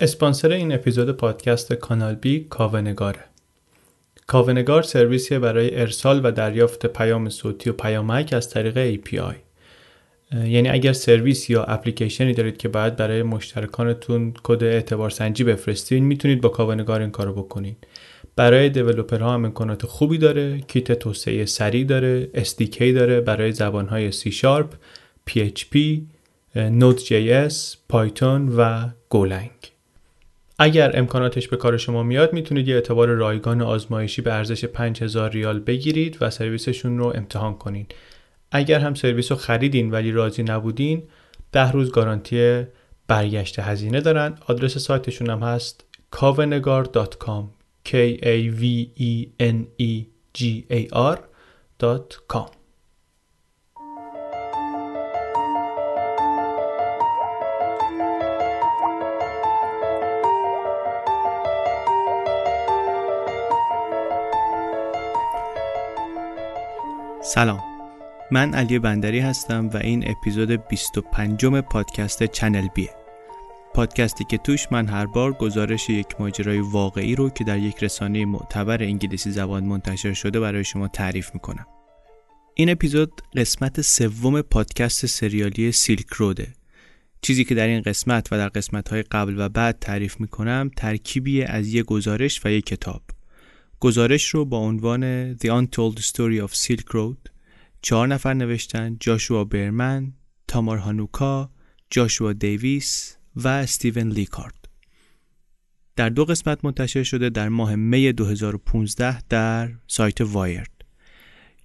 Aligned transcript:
اسپانسر 0.00 0.52
این 0.52 0.72
اپیزود 0.72 1.10
پادکست 1.10 1.72
کانال 1.72 2.14
بی 2.14 2.46
کاونگاره. 2.50 3.24
کاونگار 4.26 4.82
سرویسی 4.82 5.38
برای 5.38 5.80
ارسال 5.80 6.20
و 6.24 6.30
دریافت 6.30 6.86
پیام 6.86 7.28
صوتی 7.28 7.70
و 7.70 7.72
پیامک 7.72 8.32
از 8.32 8.50
طریق 8.50 8.96
API. 8.96 9.34
یعنی 10.32 10.68
اگر 10.68 10.92
سرویس 10.92 11.50
یا 11.50 11.64
اپلیکیشنی 11.64 12.34
دارید 12.34 12.56
که 12.56 12.68
باید 12.68 12.96
برای 12.96 13.22
مشترکانتون 13.22 14.34
کد 14.42 14.64
اعتبار 14.64 15.10
سنجی 15.10 15.44
بفرستین 15.44 16.04
می‌تونید 16.04 16.40
با 16.40 16.48
کاونگار 16.48 17.00
این 17.00 17.10
کارو 17.10 17.32
بکنید. 17.32 17.86
برای 18.36 18.68
دیولپرها 18.68 19.34
هم 19.34 19.44
امکانات 19.44 19.86
خوبی 19.86 20.18
داره، 20.18 20.60
کیت 20.60 20.92
توسعه 20.92 21.46
سریع 21.46 21.84
داره، 21.84 22.28
SDK 22.34 22.80
داره 22.80 23.20
برای 23.20 23.52
زبانهای 23.52 24.12
C 24.12 24.16
Sharp، 24.16 24.66
PHP، 25.30 25.76
Node.js، 26.56 27.76
Python 27.92 28.52
و 28.56 28.88
Golang. 29.14 29.77
اگر 30.58 30.98
امکاناتش 30.98 31.48
به 31.48 31.56
کار 31.56 31.76
شما 31.76 32.02
میاد 32.02 32.32
می‌تونید 32.32 32.68
یه 32.68 32.74
اعتبار 32.74 33.08
رایگان 33.08 33.62
آزمایشی 33.62 34.22
به 34.22 34.32
ارزش 34.32 34.64
5000 34.64 35.30
ریال 35.30 35.60
بگیرید 35.60 36.16
و 36.20 36.30
سرویسشون 36.30 36.98
رو 36.98 37.06
امتحان 37.06 37.54
کنین. 37.54 37.86
اگر 38.52 38.80
هم 38.80 38.94
سرویس 38.94 39.32
رو 39.32 39.38
خریدین 39.38 39.90
ولی 39.90 40.12
راضی 40.12 40.42
نبودین 40.42 41.02
ده 41.52 41.72
روز 41.72 41.90
گارانتی 41.90 42.64
برگشت 43.08 43.58
هزینه 43.58 44.00
دارن 44.00 44.38
آدرس 44.46 44.78
سایتشون 44.78 45.30
هم 45.30 45.42
هست 45.42 45.84
kavenegar.com 46.16 47.44
k 47.84 47.92
a 48.22 48.36
v 48.60 48.62
e 49.10 49.12
n 49.38 49.58
e 49.78 49.92
g 50.38 50.40
a 50.70 50.80
r.com 50.92 52.57
سلام. 67.28 67.60
من 68.30 68.54
علی 68.54 68.78
بندری 68.78 69.18
هستم 69.18 69.68
و 69.68 69.76
این 69.76 70.10
اپیزود 70.10 70.68
25 70.68 71.46
پادکست 71.46 72.22
چنل 72.22 72.68
بیه 72.74 72.90
پادکستی 73.74 74.24
که 74.24 74.38
توش 74.38 74.66
من 74.70 74.86
هر 74.86 75.06
بار 75.06 75.32
گزارش 75.32 75.90
یک 75.90 76.06
ماجرای 76.18 76.60
واقعی 76.60 77.14
رو 77.14 77.30
که 77.30 77.44
در 77.44 77.58
یک 77.58 77.84
رسانه 77.84 78.24
معتبر 78.24 78.82
انگلیسی 78.82 79.30
زبان 79.30 79.64
منتشر 79.64 80.12
شده 80.12 80.40
برای 80.40 80.64
شما 80.64 80.88
تعریف 80.88 81.30
می‌کنم. 81.34 81.66
این 82.54 82.70
اپیزود 82.70 83.12
قسمت 83.36 83.80
سوم 83.80 84.42
پادکست 84.42 85.06
سریالی 85.06 85.72
سیلک 85.72 86.12
روده 86.12 86.52
چیزی 87.22 87.44
که 87.44 87.54
در 87.54 87.66
این 87.66 87.82
قسمت 87.82 88.32
و 88.32 88.36
در 88.36 88.48
قسمت 88.48 88.88
های 88.88 89.02
قبل 89.02 89.34
و 89.38 89.48
بعد 89.48 89.78
تعریف 89.80 90.20
می‌کنم 90.20 90.70
ترکیبی 90.76 91.42
از 91.42 91.74
یک 91.74 91.84
گزارش 91.84 92.40
و 92.44 92.50
یک 92.50 92.66
کتاب. 92.66 93.02
گزارش 93.80 94.28
رو 94.28 94.44
با 94.44 94.58
عنوان 94.58 95.34
The 95.36 95.46
Untold 95.46 96.00
Story 96.00 96.48
of 96.48 96.54
Silk 96.54 96.94
Road 96.94 97.30
چهار 97.82 98.06
نفر 98.06 98.34
نوشتن 98.34 98.96
جاشوا 99.00 99.44
برمن، 99.44 100.12
تامار 100.48 100.78
هانوکا، 100.78 101.50
جاشوا 101.90 102.32
دیویس 102.32 103.16
و 103.36 103.48
استیون 103.48 104.08
لیکارد. 104.08 104.68
در 105.96 106.08
دو 106.08 106.24
قسمت 106.24 106.64
منتشر 106.64 107.02
شده 107.02 107.30
در 107.30 107.48
ماه 107.48 107.74
می 107.74 108.12
2015 108.12 109.22
در 109.28 109.70
سایت 109.86 110.20
وایرد. 110.20 110.70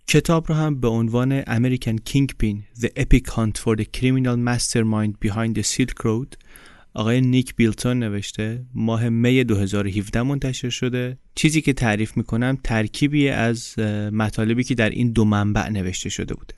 کتاب 0.07 0.49
رو 0.49 0.55
هم 0.55 0.79
به 0.79 0.87
عنوان 0.87 1.41
American 1.41 1.97
Kingpin 2.09 2.79
The 2.79 2.89
Epic 2.97 3.29
Hunt 3.29 3.57
for 3.57 3.75
the 3.75 3.85
Criminal 3.99 4.37
Mastermind 4.37 5.19
Behind 5.19 5.55
the 5.55 5.63
Silk 5.63 6.03
Road 6.03 6.35
آقای 6.93 7.21
نیک 7.21 7.55
بیلتون 7.55 7.99
نوشته 7.99 8.65
ماه 8.73 9.09
می 9.09 9.43
2017 9.43 10.21
منتشر 10.21 10.69
شده. 10.69 11.17
چیزی 11.35 11.61
که 11.61 11.73
تعریف 11.73 12.17
می‌کنم 12.17 12.57
ترکیبی 12.63 13.29
از 13.29 13.79
مطالبی 14.11 14.63
که 14.63 14.75
در 14.75 14.89
این 14.89 15.11
دو 15.11 15.25
منبع 15.25 15.69
نوشته 15.69 16.09
شده 16.09 16.33
بوده. 16.33 16.53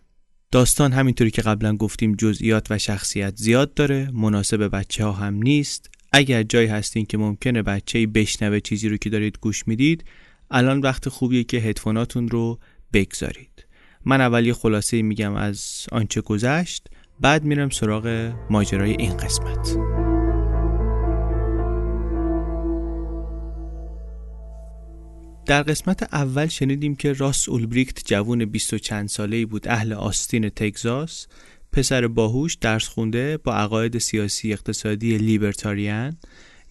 داستان 0.52 0.92
همینطوری 0.92 1.32
که 1.32 1.42
قبلا 1.42 1.76
گفتیم 1.76 2.16
جزئیات 2.16 2.68
و 2.70 2.78
شخصیت 2.78 3.36
زیاد 3.36 3.74
داره 3.74 4.10
مناسب 4.14 4.76
بچه 4.78 5.06
ها 5.06 5.12
هم 5.12 5.34
نیست. 5.34 5.90
اگر 6.12 6.44
جایی 6.44 6.68
هستین 6.68 7.06
که 7.06 7.18
ممکنه 7.18 7.62
بچه 7.62 8.08
بشنوه 8.08 8.60
چیزی 8.60 8.90
رو 8.90 8.98
که 8.98 9.10
دارید 9.10 9.38
گوش 9.42 9.68
می‌دید 9.68 10.04
الان 10.52 10.80
وقت 10.80 11.10
خوبیه 11.10 11.44
که 11.44 11.58
هدفوناتون 11.58 12.28
رو 12.28 12.60
بگذارید. 12.94 13.66
من 14.06 14.22
اولی 14.22 14.54
خلاصه 14.54 15.02
میگم 15.02 15.36
از 15.36 15.86
آنچه 15.92 16.22
گذشت 16.22 16.88
بعد 17.20 17.44
میرم 17.44 17.70
سراغ 17.70 18.34
ماجرای 18.50 18.96
این 19.00 19.18
قسمت. 19.18 20.05
در 25.46 25.64
قسمت 25.64 26.04
اول 26.14 26.48
شنیدیم 26.48 26.96
که 26.96 27.14
راس 27.14 27.50
اولبریکت 27.50 28.02
جوون 28.06 28.46
بیست 28.46 28.74
و 28.74 28.78
چند 28.78 29.10
ساله 29.10 29.46
بود 29.46 29.68
اهل 29.68 29.94
آستین 29.94 30.50
تگزاس. 30.50 31.28
پسر 31.72 32.08
باهوش 32.08 32.56
درس 32.56 32.88
خونده 32.88 33.38
با 33.38 33.56
عقاید 33.56 33.98
سیاسی 33.98 34.54
اقتصادی 34.54 35.18
لیبرتاریان. 35.18 36.18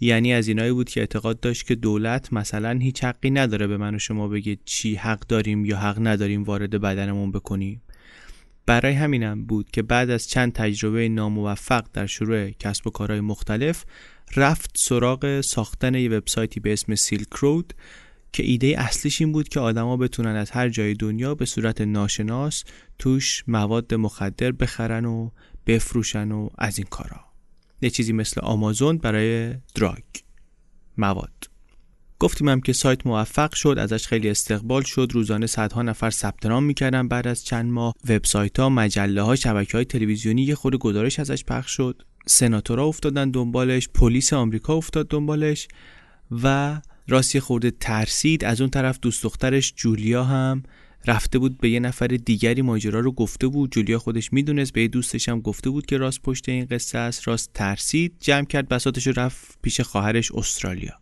یعنی 0.00 0.32
از 0.32 0.48
اینایی 0.48 0.72
بود 0.72 0.88
که 0.88 1.00
اعتقاد 1.00 1.40
داشت 1.40 1.66
که 1.66 1.74
دولت 1.74 2.32
مثلا 2.32 2.78
هیچ 2.82 3.04
حقی 3.04 3.30
نداره 3.30 3.66
به 3.66 3.76
من 3.76 3.94
و 3.94 3.98
شما 3.98 4.28
بگه 4.28 4.58
چی 4.64 4.94
حق 4.94 5.20
داریم 5.20 5.64
یا 5.64 5.76
حق 5.76 6.06
نداریم 6.06 6.44
وارد 6.44 6.80
بدنمون 6.80 7.32
بکنیم. 7.32 7.82
برای 8.66 8.92
همینم 8.92 9.44
بود 9.44 9.70
که 9.70 9.82
بعد 9.82 10.10
از 10.10 10.28
چند 10.28 10.52
تجربه 10.52 11.08
ناموفق 11.08 11.84
در 11.92 12.06
شروع 12.06 12.50
کسب 12.50 12.86
و 12.86 12.90
کارهای 12.90 13.20
مختلف 13.20 13.84
رفت 14.36 14.70
سراغ 14.76 15.40
ساختن 15.40 15.94
یه 15.94 16.10
وبسایتی 16.10 16.60
به 16.60 16.72
اسم 16.72 16.94
سیلک 16.94 17.32
رود 17.32 17.74
که 18.34 18.42
ایده 18.42 18.74
اصلیش 18.78 19.20
این 19.20 19.32
بود 19.32 19.48
که 19.48 19.60
آدما 19.60 19.96
بتونن 19.96 20.36
از 20.36 20.50
هر 20.50 20.68
جای 20.68 20.94
دنیا 20.94 21.34
به 21.34 21.44
صورت 21.44 21.80
ناشناس 21.80 22.64
توش 22.98 23.44
مواد 23.46 23.94
مخدر 23.94 24.52
بخرن 24.52 25.04
و 25.04 25.30
بفروشن 25.66 26.32
و 26.32 26.48
از 26.58 26.78
این 26.78 26.86
کارا. 26.90 27.20
یه 27.82 27.90
چیزی 27.90 28.12
مثل 28.12 28.40
آمازون 28.40 28.98
برای 28.98 29.54
دراگ 29.74 30.02
مواد. 30.98 31.50
گفتیم 32.18 32.48
هم 32.48 32.60
که 32.60 32.72
سایت 32.72 33.06
موفق 33.06 33.54
شد 33.54 33.76
ازش 33.78 34.06
خیلی 34.06 34.30
استقبال 34.30 34.82
شد. 34.82 35.10
روزانه 35.12 35.46
صدها 35.46 35.82
نفر 35.82 36.10
ثبت 36.10 36.46
نام 36.46 36.64
می‌کردن 36.64 37.08
بعد 37.08 37.28
از 37.28 37.44
چند 37.44 37.70
ماه. 37.70 37.94
وبسایت 38.08 38.60
ها 38.60 38.68
مجله 38.68 39.22
ها 39.22 39.36
شبکه 39.36 39.72
های 39.72 39.84
تلویزیونی 39.84 40.42
یه 40.42 40.54
خود 40.54 40.76
گزارش 40.78 41.18
ازش 41.18 41.44
پخش 41.44 41.70
شد. 41.70 42.02
سناتورا 42.26 42.84
افتادن 42.84 43.30
دنبالش 43.30 43.88
پلیس 43.88 44.32
آمریکا 44.32 44.74
افتاد 44.74 45.08
دنبالش 45.08 45.68
و 46.42 46.80
راستی 47.08 47.40
خورده 47.40 47.70
ترسید. 47.70 48.44
از 48.44 48.60
اون 48.60 48.70
طرف 48.70 48.98
دوست 49.02 49.22
دخترش 49.22 49.74
جولیا 49.76 50.24
هم 50.24 50.62
رفته 51.06 51.38
بود 51.38 51.58
به 51.58 51.70
یه 51.70 51.80
نفر 51.80 52.06
دیگری 52.06 52.62
ماجرا 52.62 53.00
رو 53.00 53.12
گفته 53.12 53.46
بود. 53.46 53.72
جولیا 53.72 53.98
خودش 53.98 54.32
می‌دونست 54.32 54.72
به 54.72 54.88
دوستش 54.88 55.28
هم 55.28 55.40
گفته 55.40 55.70
بود 55.70 55.86
که 55.86 55.96
راست 55.96 56.22
پشت 56.22 56.48
این 56.48 56.64
قصه 56.64 56.98
است 56.98 57.28
راست 57.28 57.50
ترسید. 57.54 58.14
جمع 58.20 58.44
کرد 58.44 58.68
بساتش 58.68 59.06
رفت 59.06 59.58
پیش 59.62 59.80
خواهرش 59.80 60.32
استرالیا. 60.32 60.92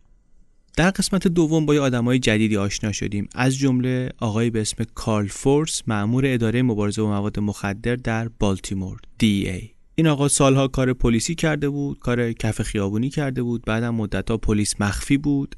در 0.77 0.89
قسمت 0.89 1.27
دوم 1.27 1.65
با 1.65 1.75
یه 1.75 1.81
آدمای 1.81 2.19
جدیدی 2.19 2.57
آشنا 2.57 2.91
شدیم. 2.91 3.27
از 3.35 3.57
جمله 3.57 4.09
آقای 4.19 4.49
به 4.49 4.61
اسم 4.61 4.83
کارل 4.95 5.27
فورس 5.27 5.81
مأمور 5.87 6.23
اداره 6.27 6.61
مبارزه 6.61 7.01
با 7.01 7.07
مواد 7.07 7.39
مخدر 7.39 7.95
در 7.95 8.27
بالتیمور 8.27 8.99
DEA 9.23 9.73
این 9.95 10.07
آقا 10.07 10.27
سالها 10.27 10.67
کار 10.67 10.93
پلیسی 10.93 11.35
کرده 11.35 11.69
بود 11.69 11.99
کار 11.99 12.33
کف 12.33 12.61
خیابونی 12.61 13.09
کرده 13.09 13.43
بود. 13.43 13.65
بعدم 13.65 13.95
مدتها 13.95 14.37
پلیس 14.37 14.81
مخفی 14.81 15.17
بود. 15.17 15.55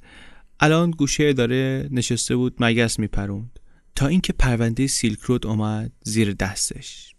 الان 0.59 0.91
گوشه 0.91 1.23
اداره 1.27 1.87
نشسته 1.91 2.35
بود 2.35 2.55
مگس 2.59 2.99
میپروند. 2.99 3.59
تا 3.95 4.07
اینکه 4.07 4.33
پرونده 4.33 4.87
سیلک 4.87 5.19
رود 5.19 5.47
اومد 5.47 5.91
زیر 6.01 6.33
دستش. 6.33 7.15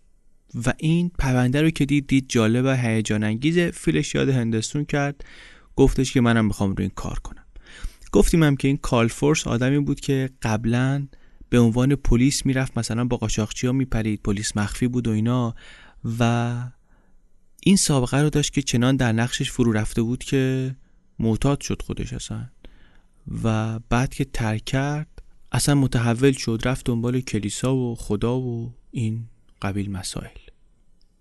و 0.66 0.72
این 0.78 1.10
پرونده 1.18 1.62
رو 1.62 1.70
که 1.70 1.86
دید 1.86 2.06
دید 2.06 2.28
جالب 2.28 2.64
و 2.64 2.76
هیجان 2.76 3.24
انگیز 3.24 3.58
فیلش 3.58 4.14
یاد 4.14 4.28
هندستون 4.28 4.84
کرد. 4.84 5.24
گفتش 5.76 6.12
که 6.12 6.20
منم 6.20 6.44
می‌خوام 6.44 6.70
رو 6.70 6.80
این 6.80 6.90
کار 6.90 7.18
کنم. 7.18 7.44
گفتیم 8.12 8.42
هم 8.42 8.56
که 8.56 8.68
این 8.68 8.76
کال 8.76 9.08
فورس 9.08 9.46
آدمی 9.46 9.78
بود 9.78 10.00
که 10.00 10.30
قبلا 10.42 11.06
به 11.48 11.58
عنوان 11.58 11.94
پلیس 11.94 12.46
می‌رفت 12.46 12.78
مثلا 12.78 13.04
با 13.04 13.16
قاچاقچی 13.16 13.66
ها 13.66 13.72
میپرید 13.72 14.22
پلیس 14.22 14.56
مخفی 14.56 14.88
بود 14.88 15.08
و 15.08 15.10
اینا. 15.10 15.54
و 16.18 16.54
این 17.62 17.76
سابقه 17.76 18.20
رو 18.20 18.30
داشت 18.30 18.52
که 18.52 18.62
چنان 18.62 18.96
در 18.96 19.12
نقشش 19.12 19.50
فرو 19.50 19.72
رفته 19.72 20.02
بود 20.02 20.24
که 20.24 20.74
معتاد 21.18 21.60
شد 21.60 21.82
خودش 21.82 22.12
اصلا. 22.12 22.48
و 23.44 23.78
بعد 23.78 24.14
که 24.14 24.24
ترک 24.24 24.64
کرد 24.64 25.22
اصلا 25.52 25.74
متحول 25.74 26.32
شد 26.32 26.60
رفت 26.64 26.86
دنبال 26.86 27.20
کلیسا 27.20 27.76
و 27.76 27.94
خدا 27.94 28.40
و 28.40 28.74
این 28.90 29.24
قبیل 29.62 29.90
مسائل. 29.90 30.38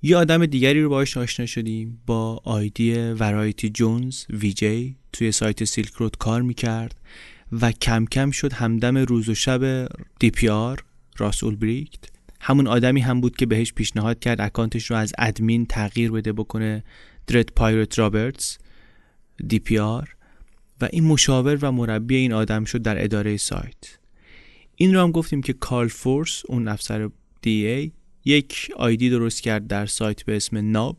یه 0.02 0.18
آدم 0.18 0.46
دیگری 0.46 0.82
رو 0.82 0.90
باش 0.90 1.18
آشنا 1.18 1.46
شدیم 1.46 2.02
با 2.06 2.42
آیدی 2.44 2.94
ورایتی 2.94 3.70
جونز 3.70 4.26
وی‌جی 4.30 4.96
توی 5.14 5.32
سایت 5.32 5.64
سیلک 5.64 5.94
رود 5.94 6.18
کار 6.18 6.42
می‌کرد 6.42 6.96
و 7.52 7.72
کم 7.72 8.06
کم 8.06 8.32
شد 8.32 8.54
همدم 8.54 8.98
روز 8.98 9.30
و 9.30 9.36
شب 9.36 9.88
دی 10.20 10.30
پی 10.30 10.50
آر 10.50 10.84
راس 11.18 11.44
اولبریکت 11.44 12.00
همون 12.42 12.68
آدمی 12.68 13.02
هم 13.02 13.22
بود 13.22 13.36
که 13.36 13.46
بهش 13.46 13.74
پیشنهاد 13.74 14.20
کرد 14.20 14.42
اکانتش 14.42 14.92
رو 14.92 14.98
از 14.98 15.14
ادمین 15.18 15.66
تغییر 15.66 16.12
بده 16.12 16.34
بکنه 16.34 16.84
Dread 17.28 17.50
Pirate 17.56 18.00
Roberts 18.00 18.58
دی 19.48 19.60
پی 19.60 19.80
آر 19.80 20.15
و 20.82 20.90
این 20.92 21.04
مشاور 21.04 21.58
و 21.62 21.72
مربی 21.72 22.16
این 22.16 22.34
آدم 22.34 22.66
شد 22.66 22.82
در 22.82 23.04
اداره 23.04 23.38
سایت. 23.38 23.98
این 24.76 24.94
رو 24.94 25.02
هم 25.02 25.12
گفتیم 25.12 25.42
که 25.42 25.54
کارل 25.54 25.88
فورس 25.88 26.42
اون 26.48 26.68
افسر 26.68 27.10
دی 27.42 27.59
ای 27.59 27.68
ای 27.68 27.92
یک 28.26 28.72
آیدی 28.78 29.10
درست 29.10 29.42
کرد 29.42 29.68
در 29.68 29.86
سایت 29.86 30.24
به 30.24 30.36
اسم 30.36 30.72
ناب. 30.72 30.98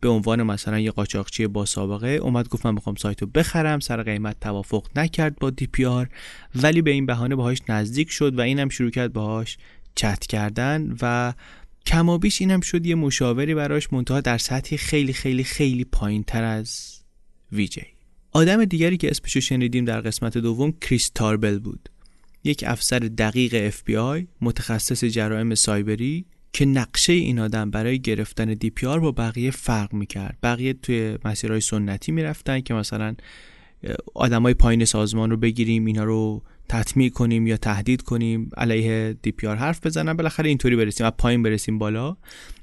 به 0.00 0.08
عنوان 0.08 0.42
مثلا 0.42 0.78
یه 0.78 0.90
قاچاقچی 0.90 1.46
با 1.46 1.66
سابقه 1.66 2.08
اومد 2.08 2.48
گفت 2.48 2.66
من 2.66 2.74
می‌خوام 2.74 2.94
سایت 2.96 3.22
رو 3.22 3.28
بخرم 3.34 3.80
سر 3.80 4.02
قیمت 4.02 4.40
توافق 4.40 4.86
نکرد 4.96 5.36
با 5.36 5.50
دی 5.50 5.66
پی 5.66 5.84
آر. 5.84 6.08
ولی 6.54 6.82
به 6.82 6.90
این 6.90 7.06
بهانه 7.06 7.34
باهاش 7.34 7.58
نزدیک 7.68 8.10
شد 8.10 8.38
و 8.38 8.40
اینم 8.40 8.68
شروع 8.68 8.90
کرد 8.90 9.12
باهاش 9.12 9.58
چت 9.94 10.26
کردن 10.26 10.96
و 11.02 11.32
کمابیش 11.86 12.40
اینم 12.40 12.60
شد 12.60 12.86
یه 12.86 12.94
مشاوری 12.94 13.54
براش 13.54 13.92
منتها 13.92 14.20
در 14.20 14.38
سطحی 14.38 14.76
خیلی 14.76 15.12
خیلی 15.12 15.44
خیلی 15.44 15.84
پایین 15.84 16.22
تر 16.22 16.44
از 16.44 17.00
ویجی 17.52 17.86
آدم 18.32 18.64
دیگری 18.64 18.96
که 18.96 19.10
اسمشو 19.10 19.40
شنیدیم 19.40 19.84
در 19.84 20.00
قسمت 20.00 20.38
دوم 20.38 20.72
کریس 20.80 21.10
تاربل 21.14 21.58
بود. 21.58 21.88
یک 22.44 22.64
افسر 22.66 22.98
دقیق 22.98 23.70
FBI 23.70 24.26
متخصص 24.40 25.04
جرائم 25.04 25.54
سایبری 25.54 26.24
که 26.52 26.64
نقشه 26.64 27.12
این 27.12 27.38
آدم 27.38 27.70
برای 27.70 27.98
گرفتن 27.98 28.54
دی 28.54 28.70
پی 28.70 28.86
آر 28.86 29.00
با 29.00 29.12
بقیه 29.12 29.50
فرق 29.50 29.94
می‌کرد. 29.94 30.38
بقیه 30.42 30.72
توی 30.72 31.18
مسیرهای 31.24 31.60
سنتی 31.60 32.12
می‌رفتن 32.12 32.60
که 32.60 32.74
مثلا 32.74 33.14
آدمای 34.14 34.54
پایین 34.54 34.84
سازمان 34.84 35.30
رو 35.30 35.36
بگیریم 35.36 35.84
اینا 35.84 36.04
رو 36.04 36.42
تطمیع 36.68 37.10
کنیم 37.10 37.46
یا 37.46 37.56
تهدید 37.56 38.02
کنیم 38.02 38.50
علیه 38.56 39.16
دی 39.22 39.32
پی 39.32 39.46
آر 39.46 39.56
حرف 39.56 39.86
بزنن 39.86 40.14
بالاخره 40.14 40.48
اینطوری 40.48 40.76
برسیم 40.76 41.06
و 41.06 41.10
پایین 41.10 41.42
برسیم 41.42 41.78
بالا. 41.78 42.16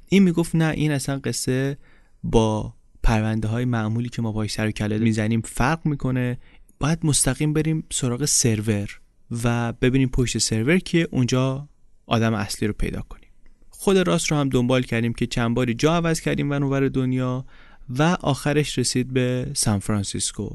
این 0.10 0.24
می‌گفت 0.24 0.56
نه 0.56 0.70
این 0.70 0.92
اصلا 0.92 1.20
قصه 1.24 1.78
با 2.24 2.74
پرونده 3.08 3.48
های 3.48 3.66
معمولی 3.66 4.10
که 4.10 4.22
ما 4.22 4.32
باهاش 4.32 4.52
سر 4.52 4.68
و 4.68 4.72
کله 4.72 4.98
می‌زنیم 4.98 5.42
فرق 5.42 5.86
می‌کنه. 5.86 6.38
باید 6.80 7.00
مستقیم 7.04 7.54
بریم 7.54 7.84
سراغ 7.92 8.26
سرور 8.26 9.00
و 9.44 9.74
ببینیم 9.74 10.10
پشت 10.10 10.38
سرور 10.38 10.78
که 10.78 11.08
اونجا 11.12 11.70
آدم 12.06 12.34
اصلی 12.34 12.68
رو 12.68 12.74
پیدا 12.74 13.02
کنیم. 13.02 13.30
خود 13.70 13.98
راس 13.98 14.32
رو 14.32 14.38
هم 14.38 14.50
دنبال 14.50 14.84
کردیم 14.84 15.14
که 15.14 15.28
چند 15.28 15.56
باری 15.56 15.74
جا 15.74 15.96
عوض 15.96 16.22
کردیم 16.22 16.52
اونور 16.52 16.88
دنیا 16.88 17.46
و 17.90 18.04
آخرش 18.22 18.78
رسید 18.78 19.14
به 19.14 19.52
سان 19.54 19.80
فرانسیسکو. 19.80 20.50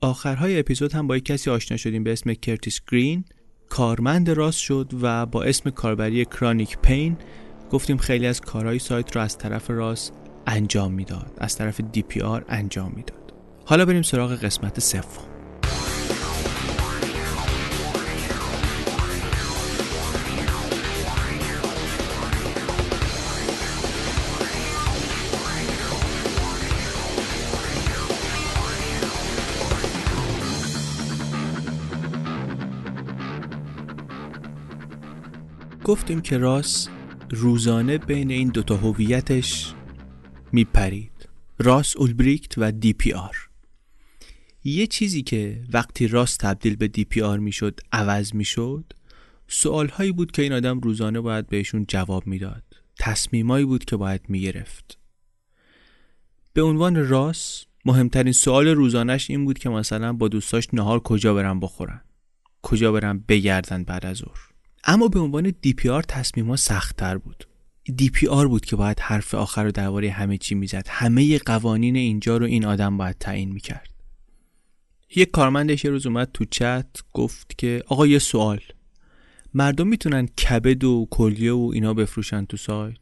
آخرهای 0.00 0.58
اپیزود 0.58 0.92
هم 0.92 1.06
با 1.06 1.16
یک 1.16 1.24
کسی 1.24 1.50
آشنا 1.50 1.76
شدیم 1.76 2.04
به 2.04 2.12
اسم 2.12 2.34
کرتیس 2.34 2.80
گرین. 2.92 3.24
کارمند 3.68 4.30
راس 4.30 4.58
شد 4.58 4.92
و 5.02 5.26
با 5.26 5.42
اسم 5.42 5.70
کاربری 5.70 6.24
کرانیک 6.24 6.78
پین 6.78 7.16
گفتیم 7.70 7.96
خیلی 7.96 8.26
از 8.26 8.40
کارهای 8.40 8.78
سایت 8.78 9.16
رو 9.16 9.22
از 9.22 9.38
طرف 9.38 9.70
راست 9.70 10.21
انجام 10.46 10.92
می‌داد. 10.92 11.32
از 11.38 11.56
طرف 11.56 11.80
دی 11.80 12.02
پی 12.02 12.20
آر 12.20 12.44
انجام 12.48 12.92
می‌داد. 12.96 13.32
حالا 13.64 13.84
بریم 13.84 14.02
سراغ 14.02 14.32
قسمت 14.32 14.80
سوم. 14.80 15.02
گفتیم 35.84 36.20
که 36.20 36.38
راس 36.38 36.88
روزانه 37.30 37.98
بین 37.98 38.30
این 38.30 38.48
دوتا 38.48 38.76
هویتش 38.76 39.74
میپرید. 40.52 41.28
راس 41.58 41.96
اولبریکت 41.96 42.54
و 42.58 42.72
دی 42.72 42.92
پی 42.92 43.12
آر. 43.12 43.36
یه 44.64 44.86
چیزی 44.86 45.22
که 45.22 45.64
وقتی 45.72 46.08
راس 46.08 46.36
تبدیل 46.36 46.76
به 46.76 46.88
دی 46.88 47.04
پی 47.04 47.22
آر 47.22 47.38
می‌شد 47.38 47.80
عوض 47.92 48.34
می‌شد 48.34 48.92
سوال 49.48 49.88
هایی 49.88 50.12
بود 50.12 50.32
که 50.32 50.42
این 50.42 50.52
آدم 50.52 50.80
روزانه 50.80 51.20
باید 51.20 51.46
بهشون 51.46 51.84
جواب 51.88 52.26
می‌داد. 52.26 52.62
تصمیمایی 52.98 53.64
بود 53.64 53.84
که 53.84 53.96
باید 53.96 54.20
می‌گرفت. 54.28 54.98
به 56.52 56.62
عنوان 56.62 57.08
راس 57.08 57.64
مهمترین 57.84 58.32
سوال 58.32 58.68
روزانش 58.68 59.30
این 59.30 59.44
بود 59.44 59.58
که 59.58 59.68
مثلا 59.68 60.12
با 60.12 60.28
دوستاش 60.28 60.68
نهار 60.72 61.00
کجا 61.00 61.34
برن 61.34 61.60
بخورن؟ 61.60 62.00
کجا 62.62 62.92
برن 62.92 63.24
بگردن 63.28 63.84
بعد 63.84 64.06
از 64.06 64.16
ظهر؟ 64.16 64.38
اما 64.84 65.08
به 65.08 65.20
عنوان 65.20 65.52
دی 65.60 65.72
پی 65.72 65.88
آر 65.88 66.02
تصمیما 66.02 66.56
سختتر 66.56 67.18
بود. 67.18 67.44
دی 67.96 68.10
پی 68.10 68.26
آر 68.26 68.48
بود 68.48 68.64
که 68.64 68.76
باید 68.76 69.00
حرف 69.00 69.34
آخر 69.34 69.64
رو 69.64 69.70
درباره 69.72 70.10
همه 70.10 70.38
چی 70.38 70.54
می‌زد. 70.54 70.86
همه 70.88 71.38
قوانین 71.38 71.96
اینجا 71.96 72.36
رو 72.36 72.46
این 72.46 72.64
آدم 72.64 72.96
باید 72.96 73.16
تعیین 73.18 73.52
می‌کرد. 73.52 73.88
یک 75.16 75.30
کارمندش 75.30 75.84
یه 75.84 75.90
روز 75.90 76.06
اومد 76.06 76.30
تو 76.34 76.44
چت 76.44 76.86
گفت 77.12 77.58
که 77.58 77.82
آقا 77.86 78.06
یه 78.06 78.18
سوال. 78.18 78.60
مردم 79.54 79.86
می‌تونن 79.86 80.26
کبد 80.26 80.84
و 80.84 81.08
کلیه 81.10 81.52
و 81.52 81.70
اینا 81.74 81.94
بفروشن 81.94 82.44
تو 82.44 82.56
سایت؟ 82.56 82.96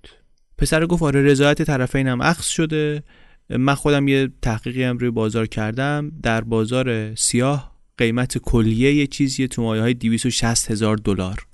پسر 0.58 0.86
گفت 0.86 1.02
آره 1.02 1.22
رضایت 1.22 1.62
طرفین 1.62 2.08
هم 2.08 2.22
اخذ 2.22 2.48
شده. 2.48 3.02
من 3.50 3.74
خودم 3.74 4.08
یه 4.08 4.28
تحقیقی 4.42 4.82
هم 4.82 4.98
روی 4.98 5.10
بازار 5.10 5.46
کردم. 5.46 6.12
در 6.22 6.40
بازار 6.40 7.14
سیاه 7.14 7.76
قیمت 7.98 8.38
کلیه 8.38 8.94
یه 8.94 9.06
چیزی 9.06 9.48
تو 9.48 9.62
مایه 9.62 9.82
های 9.82 9.94
260 9.94 10.70
هزار 10.70 10.96
دلار. 10.96 11.46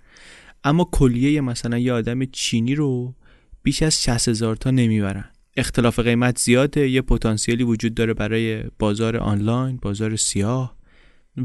اما 0.64 0.88
کلیه 0.92 1.40
مثلا 1.40 1.78
یه 1.78 1.92
آدم 1.92 2.24
چینی 2.24 2.74
رو 2.74 3.14
بیش 3.62 3.82
از 3.82 4.02
60 4.02 4.28
هزار 4.28 4.56
تا 4.56 4.70
نمی‌برن. 4.70 5.24
اختلاف 5.56 5.98
قیمت 5.98 6.38
زیاده 6.38 6.88
یه 6.88 7.02
پتانسیلی 7.02 7.64
وجود 7.64 7.94
داره 7.94 8.14
برای 8.14 8.64
بازار 8.78 9.16
آنلاین 9.16 9.76
بازار 9.76 10.16
سیاه 10.16 10.76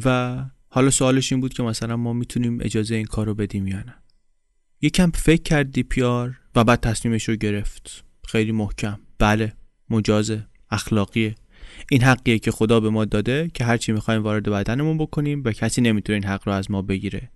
و 0.06 0.38
حالا 0.68 0.90
سوالش 0.90 1.32
این 1.32 1.42
بود 1.42 1.54
که 1.54 1.64
مثلا 1.64 1.98
ما 1.98 2.14
می‌تونیم 2.14 2.60
اجازه 2.62 2.96
این 2.96 3.06
کار 3.06 3.26
رو 3.26 3.36
بدیم 3.36 3.68
یا 3.68 3.78
نه. 3.78 3.96
یکم 4.82 5.12
فکر 5.12 5.42
کرد 5.42 5.72
دی 5.72 5.84
پیار 5.84 6.40
و 6.56 6.64
بعد 6.64 6.80
تصمیمش 6.80 7.30
رو 7.30 7.36
گرفت. 7.36 8.04
خیلی 8.28 8.52
محکم. 8.52 9.00
بله 9.20 9.54
مجازه 9.90 10.48
اخلاقیه. 10.72 11.36
این 11.92 12.04
حقیه 12.04 12.40
که 12.40 12.52
خدا 12.52 12.80
به 12.80 12.90
ما 12.90 13.06
داده 13.06 13.52
که 13.54 13.64
هرچی 13.64 13.92
می‌خوایم 13.92 14.24
وارد 14.24 14.50
بدنمون 14.50 14.98
بکنیم 14.98 15.42
و 15.46 15.52
کسی 15.52 15.82
نمی‌تونه 15.82 16.16
این 16.16 16.26
حق 16.26 16.42
رو 16.46 16.54
از 16.54 16.72
ما 16.72 16.82
بگیره. 16.82 17.32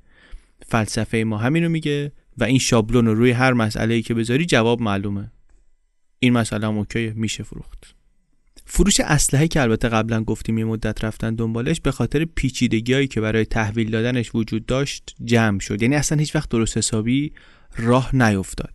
فلسفه 0.68 1.18
ما 1.18 1.38
همینو 1.38 1.69
میگه 1.69 2.12
و 2.38 2.44
این 2.44 2.60
شابلون 2.60 3.06
رو 3.06 3.16
روی 3.16 3.31
هر 3.31 3.54
مسئله 3.54 3.94
ای 3.94 4.02
که 4.02 4.13
بذاری 4.13 4.46
جواب 4.46 4.81
معلومه. 4.81 5.31
این 6.19 6.34
مسئله 6.34 6.68
هم 6.68 6.78
اوکیه 6.78 7.13
میشه 7.16 7.44
فروخت. 7.44 7.96
فروش 8.66 9.00
اسلحه 9.00 9.48
که 9.48 9.62
البته 9.62 9.89
قبلا 9.89 10.24
گفتیم 10.24 10.58
یه 10.58 10.65
مدت 10.65 11.03
رفتن 11.03 11.36
دنبالش 11.36 11.82
به 11.82 11.91
خاطر 11.91 12.25
پیچیدگیایی 12.25 13.08
که 13.08 13.22
برای 13.22 13.46
تحویل 13.46 13.91
دادنش 13.91 14.36
وجود 14.36 14.65
داشت 14.65 15.15
جمع 15.24 15.60
شد. 15.60 15.82
یعنی 15.82 15.96
اصلا 15.96 16.18
هیچ 16.18 16.36
وقت 16.36 16.50
درست 16.50 16.77
حسابی 16.77 17.34
راه 17.77 18.15
نیفتاد. 18.15 18.74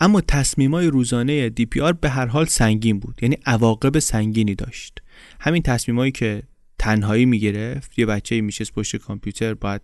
اما 0.00 0.20
تصمیمای 0.20 0.86
روزانه 0.86 1.48
دی 1.48 1.66
پی 1.66 1.80
آر 1.80 1.92
به 1.92 2.10
هر 2.10 2.26
حال 2.26 2.44
سنگین 2.44 2.98
بود. 2.98 3.18
یعنی 3.22 3.38
عواقب 3.46 3.98
سنگینی 3.98 4.54
داشت. 4.54 4.98
همین 5.40 5.62
تصمیمایی 5.62 6.12
که 6.12 6.42
تنهایی 6.78 7.26
می‌گرفت 7.26 7.98
یه 7.98 8.06
بچه 8.06 8.40
میشه 8.40 8.64
پشت 8.64 8.96
کامپیوتر 8.96 9.54
باید 9.54 9.82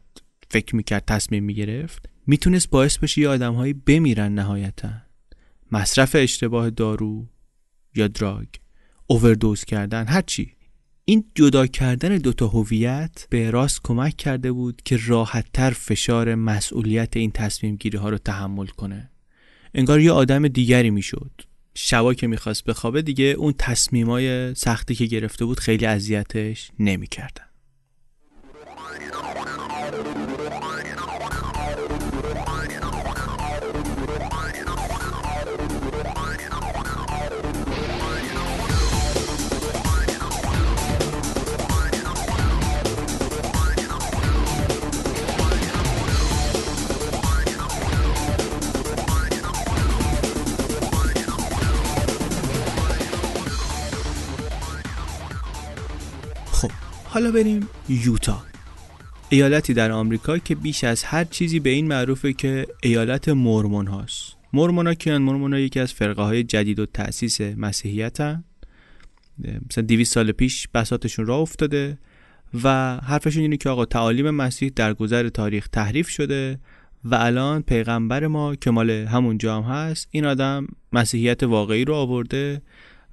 فکر 0.51 0.77
می‌کرد 0.77 1.05
تصمیم 1.07 1.45
می‌گرفت. 1.45 2.09
می‌تونست 2.27 2.71
باعث 2.71 2.99
بشه 2.99 3.21
یه 3.21 3.29
آدمهایی 3.29 3.73
بمیرن 3.73 4.35
نهایتا. 4.35 4.91
مصرف 5.73 6.17
اشتباه 6.19 6.71
دارو 6.71 7.27
یا 7.95 8.09
دراگ 8.09 8.47
اووردوز 9.07 9.65
کردن 9.65 10.07
هرچی 10.07 10.55
این 11.05 11.25
جدا 11.35 11.67
کردن 11.67 12.17
دوتا 12.19 12.49
هویت 12.49 13.27
به 13.31 13.51
راست 13.51 13.81
کمک 13.85 14.17
کرده 14.17 14.53
بود 14.53 14.83
که 14.85 14.99
راحتتر 15.07 15.71
فشار 15.71 16.35
مسئولیت 16.35 17.17
این 17.17 17.31
تصمیم 17.31 17.77
گیری 17.77 17.99
ها 17.99 18.09
رو 18.09 18.19
تحمل 18.19 18.67
کنه. 18.67 19.11
انگار 19.75 20.01
یه 20.01 20.13
آدم 20.13 20.49
دیگری 20.49 20.91
می‌شد. 20.91 21.31
شبا 21.75 22.15
که 22.15 22.27
می‌خواست 22.27 22.65
بخوابه 22.65 23.03
دیگه 23.03 23.25
اون 23.25 23.55
تصمیمای 23.59 24.55
سختی 24.55 24.95
که 24.95 25.07
گرفته 25.07 25.45
بود 25.45 25.61
خیلی 25.61 25.87
اذیتش 25.87 26.71
نمی‌کردن. 26.79 27.45
حالا 57.11 57.31
بریم 57.31 57.69
یوتا. 57.89 58.43
ایالتی 59.29 59.75
در 59.75 59.93
آمریکا 59.93 60.39
که 60.39 60.55
بیش 60.55 60.85
از 60.85 61.05
هر 61.05 61.25
چیزی 61.25 61.61
به 61.61 61.71
این 61.71 61.87
معروفه 61.89 62.33
که 62.33 62.67
ایالت 62.83 63.29
مورمون 63.29 63.87
هاست. 63.87 64.37
ها 64.55 64.95
کیان؟ 64.95 65.29
ها 65.53 65.59
یکی 65.59 65.81
از 65.81 65.93
فرقه 65.93 66.23
های 66.23 66.43
جدید 66.43 66.79
و 66.79 66.87
تأسیس 66.87 67.41
مسیحیت 67.41 68.21
هن 68.21 68.45
مثلا 69.71 69.85
200 69.85 70.15
سال 70.15 70.33
پیش 70.33 70.69
بساتشون 70.75 71.27
راه 71.27 71.41
افتاده 71.41 71.99
و 72.65 72.97
حرفشون 72.97 73.43
اینه 73.43 73.57
که 73.57 73.69
آقا 73.69 73.85
تعالیم 73.85 74.31
مسیح 74.31 74.73
در 74.77 74.95
گذر 74.95 75.29
تاریخ 75.29 75.69
تحریف 75.69 76.09
شده 76.09 76.59
و 77.05 77.15
الان 77.15 77.63
پیغمبر 77.63 78.27
ما 78.27 78.55
که 78.55 78.71
مال 78.71 78.91
همون 78.91 79.39
جام 79.39 79.65
هست 79.65 80.09
این 80.11 80.25
آدم 80.25 80.67
مسیحیت 80.93 81.43
واقعی 81.43 81.85
رو 81.85 81.95
آورده 81.95 82.63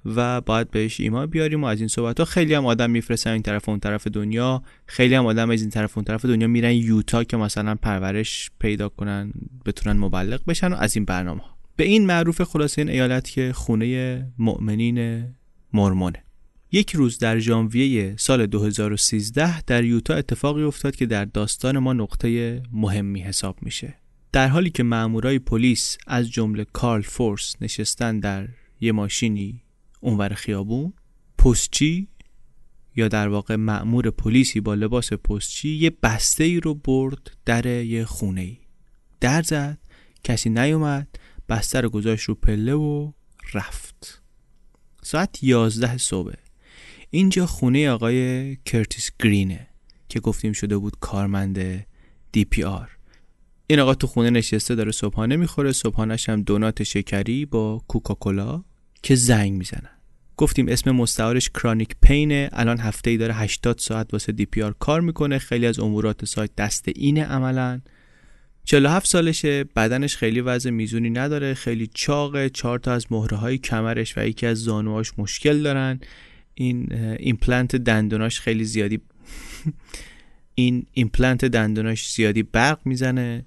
و 0.06 0.40
باید 0.40 0.70
بهش 0.70 1.00
ایمان 1.00 1.26
بیاریم 1.26 1.64
و 1.64 1.66
از 1.66 1.78
این 1.78 1.88
صحبت 1.88 2.18
ها 2.18 2.24
خیلی 2.24 2.54
هم 2.54 2.66
آدم 2.66 2.90
میفرستن 2.90 3.30
این 3.30 3.42
طرف 3.42 3.68
اون 3.68 3.80
طرف 3.80 4.06
دنیا. 4.06 4.62
خیلی 4.86 5.14
هم 5.14 5.26
آدم 5.26 5.50
از 5.50 5.60
این 5.60 5.70
طرف 5.70 5.98
اون 5.98 6.04
طرف 6.04 6.24
دنیا 6.24 6.46
میرن 6.46 6.72
یوتا 6.72 7.24
که 7.24 7.36
مثلا 7.36 7.74
پرورش 7.74 8.50
پیدا 8.58 8.88
کنن 8.88 9.32
بتونن 9.66 9.98
مبلغ 9.98 10.44
بشن 10.44 10.72
و 10.72 10.76
از 10.76 10.96
این 10.96 11.04
برنامه 11.04 11.42
به 11.76 11.84
این 11.84 12.06
معروف 12.06 12.42
خلاصه 12.42 12.82
این 12.82 12.90
ایالت 12.90 13.30
که 13.30 13.52
خونه 13.52 14.26
مؤمنین 14.38 15.24
مرمونه. 15.72 16.22
یک 16.72 16.94
روز 16.94 17.18
در 17.18 17.38
ژانویه 17.38 18.14
سال 18.18 18.46
2013 18.46 19.62
در 19.62 19.84
یوتا 19.84 20.14
اتفاقی 20.14 20.62
افتاد 20.62 20.96
که 20.96 21.06
در 21.06 21.24
داستان 21.24 21.78
ما 21.78 21.92
نقطه 21.92 22.62
مهمی 22.72 23.20
حساب 23.20 23.56
میشه. 23.62 23.94
در 24.32 24.48
حالی 24.48 24.70
که 24.70 24.82
مامورای 24.82 25.38
پلیس 25.38 25.98
از 26.06 26.30
جمله 26.30 26.66
کارل 26.72 27.02
فورس 27.02 27.56
نشستن 27.60 28.20
در 28.20 28.48
یه 28.80 28.92
ماشینی 28.92 29.62
اونور 30.00 30.34
خیابون 30.34 30.92
پستچی 31.38 32.08
یا 32.96 33.08
در 33.08 33.28
واقع 33.28 33.56
مأمور 33.56 34.10
پلیسی 34.10 34.60
با 34.60 34.74
لباس 34.74 35.12
پستچی 35.12 35.68
یه 35.68 35.90
بسته 36.02 36.44
ای 36.44 36.60
رو 36.60 36.74
برد 36.74 37.36
در 37.44 37.66
یه 37.66 38.04
خونه 38.04 38.40
ای 38.40 38.58
در 39.20 39.42
زد 39.42 39.78
کسی 40.24 40.50
نیومد 40.50 41.08
بسته 41.48 41.80
رو 41.80 41.88
گذاشت 41.88 42.24
رو 42.24 42.34
پله 42.34 42.74
و 42.74 43.12
رفت. 43.54 44.22
ساعت 45.02 45.44
یازده 45.44 45.98
صبح. 45.98 46.32
اینجا 47.10 47.46
خونه 47.46 47.90
آقای 47.90 48.56
کرتیس 48.56 49.10
گرینه 49.20 49.68
که 50.08 50.20
گفتیم 50.20 50.52
شده 50.52 50.78
بود 50.78 50.96
کارمند 51.00 51.86
دی 52.32 52.44
پی 52.44 52.62
آر. 52.62 52.90
این 53.66 53.80
آقا 53.80 53.94
تو 53.94 54.06
خونه 54.06 54.30
نشسته 54.30 54.74
داره 54.74 54.92
صبحانه 54.92 55.36
می‌خوره 55.36 55.72
صبحانش 55.72 56.28
هم 56.28 56.42
دونات 56.42 56.82
شکری 56.82 57.46
با 57.46 57.82
کوکاکولا. 57.88 58.62
که 59.06 59.14
زنگ 59.14 59.52
می‌زنن. 59.52 59.90
گفتیم 60.36 60.68
اسم 60.68 60.90
مستعارش 60.90 61.50
کرانیک 61.50 61.96
پینه 62.02 62.50
الان 62.52 62.78
هفته 62.78 63.10
ای 63.10 63.16
داره 63.16 63.34
80 63.34 63.78
ساعت 63.78 64.12
واسه 64.12 64.32
دی 64.32 64.46
پی 64.46 64.62
آر 64.62 64.74
کار 64.78 65.00
می‌کنه. 65.00 65.38
خیلی 65.38 65.66
از 65.66 65.78
امورات 65.78 66.24
سایت 66.24 66.50
دست 66.56 66.88
اینه 66.94 67.24
عملا. 67.24 67.80
47 68.64 69.06
سالشه 69.06 69.64
بدنش 69.64 70.16
خیلی 70.16 70.40
وضع 70.40 70.70
میزونی 70.70 71.10
نداره 71.10 71.54
خیلی 71.54 71.90
چاقه 71.94 72.50
چهار 72.50 72.78
تا 72.78 72.92
از 72.92 73.06
مهره 73.10 73.36
های 73.36 73.58
کمرش 73.58 74.18
و 74.18 74.26
یکی 74.26 74.46
از 74.46 74.58
زانوهاش 74.58 75.12
مشکل 75.18 75.62
دارن. 75.62 76.00
این 76.54 76.92
ایمپلنت 77.18 77.76
دندوناش 77.76 78.40
خیلی 78.40 78.64
زیادی 78.64 79.00
این 80.54 80.86
ایمپلنت 80.92 81.44
دندوناش 81.44 82.12
زیادی 82.12 82.42
برق 82.42 82.78
می‌زنه. 82.84 83.44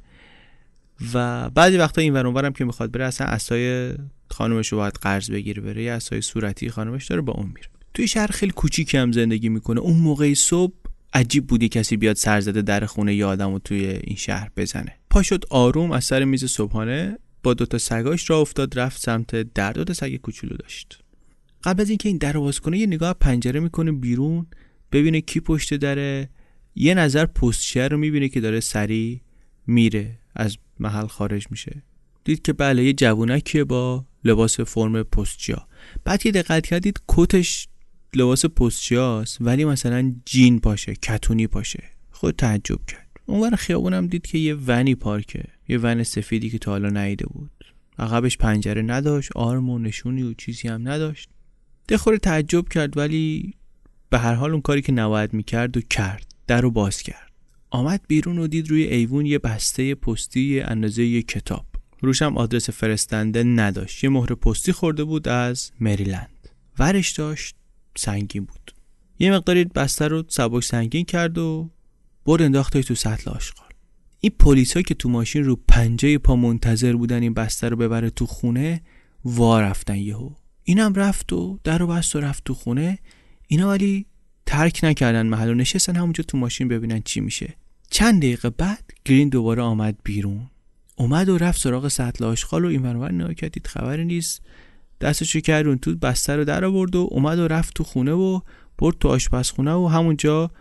و 1.13 1.49
بعضی 1.49 1.77
وقتا 1.77 2.01
این 2.01 2.13
ورانورم 2.13 2.53
که 2.53 2.65
می‌خواد 2.65 2.91
بره 2.91 3.05
اصلا 3.05 3.27
اسای 3.27 3.93
خانومش 4.31 4.67
رو 4.67 4.77
باید 4.77 4.93
قرض 4.93 5.31
بگیره 5.31 5.61
بره 5.61 5.83
یه 5.83 5.91
اسای 5.91 6.21
صورتی 6.21 6.69
خانومش 6.69 7.07
داره 7.07 7.21
با 7.21 7.33
اون 7.33 7.47
میره. 7.47 7.67
توی 7.93 8.07
شهر 8.07 8.27
خیلی 8.27 8.51
کوچیکی 8.51 8.97
هم 8.97 9.11
زندگی 9.11 9.49
می‌کنه. 9.49 9.79
اون 9.79 9.97
موقع 9.97 10.33
صبح 10.33 10.73
عجیب 11.13 11.47
بودی 11.47 11.69
کسی 11.69 11.97
بیاد 11.97 12.15
سرزده 12.15 12.61
در 12.61 12.85
خونه 12.85 13.15
یه 13.15 13.25
آدم 13.25 13.53
و 13.53 13.59
توی 13.59 13.85
این 13.85 14.15
شهر 14.15 14.49
بزنه. 14.57 14.95
پا 15.09 15.23
آروم 15.49 15.91
از 15.91 16.05
سر 16.05 16.23
میز 16.23 16.45
صبحانه 16.45 17.17
با 17.43 17.53
دوتا 17.53 17.77
سگاش 17.77 18.29
را 18.29 18.39
افتاد 18.41 18.79
رفت 18.79 19.01
سمت 19.01 19.35
در. 19.35 19.73
دوتا 19.73 19.93
سگ 19.93 20.15
کوچولو 20.15 20.57
داشت. 20.57 20.99
قبل 21.63 21.81
از 21.81 21.89
اینکه 21.89 22.09
این 22.09 22.17
در 22.17 22.37
باز 22.37 22.59
کنه 22.59 22.77
یه 22.77 22.85
نگاه 22.85 23.13
پنجره 23.13 23.59
می‌کنه 23.59 23.91
بیرون 23.91 24.45
ببینه 24.91 25.21
کی 25.21 25.39
پشت 25.39 25.73
داره 25.73 26.29
یه 26.75 26.93
نظر 26.93 27.25
پستچر 27.25 27.89
رو 27.89 27.97
می‌بینه 27.97 28.29
که 28.29 28.41
داره 28.41 28.59
سری 28.59 29.21
میره 29.67 30.19
از 30.35 30.57
محل 30.79 31.07
خارج 31.07 31.47
میشه. 31.51 31.83
دید 32.23 32.41
که 32.41 32.53
بله 32.53 32.83
یه 32.83 32.93
جوونکیه 32.93 33.63
با 33.63 34.05
لباس 34.23 34.59
فرم 34.59 35.03
پستچیا. 35.03 35.67
بعد 36.03 36.25
یه 36.25 36.31
دقت 36.31 36.65
کردید 36.65 36.99
کتش 37.07 37.67
لباس 38.13 38.45
پستچیاست 38.45 39.37
ولی 39.41 39.65
مثلا 39.65 40.15
جین 40.25 40.59
پاشه 40.59 40.93
کتونی 40.93 41.47
پاشه. 41.47 41.83
خود 42.11 42.35
تعجب 42.35 42.85
کرد. 42.87 43.07
اونور 43.25 43.55
خیابونم 43.55 44.07
دید 44.07 44.27
که 44.27 44.37
یه 44.37 44.55
ونی 44.55 44.95
پارکه. 44.95 45.43
یه 45.69 45.77
ون 45.77 46.03
سفیدی 46.03 46.49
که 46.49 46.57
تا 46.57 46.71
حالا 46.71 47.03
نیده 47.03 47.25
بود. 47.25 47.51
عقبش 47.99 48.37
پنجره 48.37 48.81
نداشت 48.81 49.31
آرم 49.35 49.69
و 49.69 49.79
نشونی 49.79 50.23
و 50.23 50.33
چیزی 50.33 50.67
هم 50.67 50.87
نداشت. 50.87 51.29
دخور 51.89 52.17
تعجب 52.17 52.69
کرد 52.69 52.97
ولی 52.97 53.53
به 54.09 54.19
هر 54.19 54.33
حال 54.33 54.51
اون 54.51 54.61
کاری 54.61 54.81
که 54.81 54.91
نباید 54.91 55.33
می‌کرد 55.33 55.77
و 55.77 55.81
کرد. 55.81 56.25
در 56.47 56.61
رو 56.61 56.71
باز 56.71 57.01
کرد. 57.01 57.31
آمد 57.69 58.01
بیرون 58.07 58.37
و 58.37 58.47
دید 58.47 58.69
روی 58.69 58.83
ایوون 58.83 59.25
یه 59.25 59.39
بسته 59.39 59.95
پستی 59.95 60.59
اندازه 60.59 61.05
یه 61.05 61.21
کتاب. 61.21 61.65
روشم 62.01 62.37
آدرس 62.37 62.69
فرستنده 62.69 63.43
نداشت. 63.43 64.03
یه 64.03 64.09
مهر 64.09 64.35
پستی 64.35 64.71
خورده 64.71 65.03
بود 65.03 65.27
از 65.27 65.71
مریلند. 65.79 66.49
ورش 66.79 67.11
داشت 67.11 67.55
سنگین 67.97 68.43
بود. 68.43 68.71
یه 69.19 69.31
مقداری 69.31 69.65
بسته 69.65 70.07
رو 70.07 70.23
سبک 70.27 70.63
سنگین 70.63 71.05
کرد 71.05 71.37
و 71.37 71.69
برد 72.25 72.41
انداختش 72.41 72.85
تو 72.85 72.95
سطل 72.95 73.31
آشغال. 73.31 73.69
این 74.19 74.31
پلیسا 74.39 74.81
که 74.81 74.93
تو 74.93 75.09
ماشین 75.09 75.43
رو 75.43 75.59
پنجه 75.67 76.17
پا 76.17 76.35
منتظر 76.35 76.93
بودن 76.93 77.21
این 77.21 77.33
بسته 77.33 77.69
رو 77.69 77.75
ببره 77.77 78.09
تو 78.09 78.25
خونه 78.25 78.81
وا 79.25 79.61
رفتن 79.61 79.95
یهو. 79.95 80.29
اینم 80.63 80.93
رفت 80.93 81.33
و 81.33 81.59
در 81.63 81.81
و 81.83 81.87
بست 81.87 82.15
و 82.15 82.19
رفت 82.19 82.43
تو 82.43 82.53
خونه. 82.53 82.99
اینا 83.47 83.69
ولی 83.69 84.05
ترک 84.45 84.79
نکردن 84.83 85.27
محل 85.27 85.49
و 85.49 85.53
نشستن 85.53 85.95
همونجا 85.95 86.23
تو 86.23 86.37
ماشین 86.37 86.67
ببینن 86.67 87.01
چی 87.01 87.19
میشه. 87.19 87.55
چند 87.89 88.21
دقیقه 88.21 88.49
بعد 88.49 88.91
گرین 89.05 89.29
دوباره 89.29 89.61
آمد 89.61 89.97
بیرون. 90.03 90.49
اومد 90.99 91.29
و 91.29 91.37
رفت 91.37 91.61
سراغ 91.61 91.87
سطل 91.87 92.25
آشغال 92.25 92.65
و 92.65 92.67
این 92.67 92.81
ورور 92.81 93.11
نگاه 93.11 93.33
خبری 93.65 94.05
نیست. 94.05 94.41
دستشو 95.01 95.39
کرد 95.39 95.67
اون 95.67 95.77
تو 95.77 95.95
بسته 95.95 96.35
رو 96.35 96.43
در 96.43 96.65
آورد 96.65 96.95
و 96.95 97.07
اومد 97.11 97.39
و 97.39 97.47
رفت 97.47 97.73
تو 97.73 97.83
خونه 97.83 98.11
و 98.11 98.39
برد 98.77 98.97
تو 98.99 99.07
آشپزخونه 99.07 99.73
و 99.73 99.87
همونجا 99.87 100.51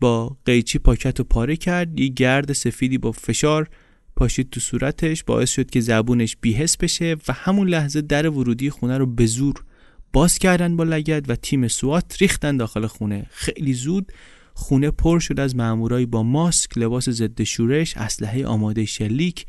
با 0.00 0.36
قیچی 0.44 0.78
پاکت 0.78 1.20
و 1.20 1.24
پاره 1.24 1.56
کرد. 1.56 2.00
یه 2.00 2.08
گرد 2.08 2.52
سفیدی 2.52 2.98
با 2.98 3.12
فشار 3.12 3.70
پاشید 4.16 4.50
تو 4.50 4.60
صورتش. 4.60 5.24
باعث 5.24 5.50
شد 5.50 5.70
که 5.70 5.80
زبونش 5.80 6.36
بیهس 6.40 6.76
بشه 6.76 7.16
و 7.28 7.32
همون 7.32 7.68
لحظه 7.68 8.00
در 8.00 8.28
ورودی 8.28 8.70
خونه 8.70 8.98
رو 8.98 9.06
به 9.06 9.26
زور 9.26 9.64
باز 10.12 10.38
کردن 10.38 10.76
با 10.76 10.84
لگد 10.84 11.30
و 11.30 11.36
تیم 11.36 11.68
سوات 11.68 12.16
ریختن 12.20 12.56
داخل 12.56 12.86
خونه. 12.86 13.26
خیلی 13.30 13.72
زود 13.72 14.12
خونه 14.54 14.90
پر 14.90 15.18
شد 15.18 15.40
از 15.40 15.56
مامورایی 15.56 16.06
با 16.06 16.22
ماسک 16.22 16.78
لباس 16.78 17.08
ضد 17.08 17.42
شورش 17.42 17.96
اسلحه 17.96 18.46
آماده 18.46 18.84
شلیک 18.84 19.46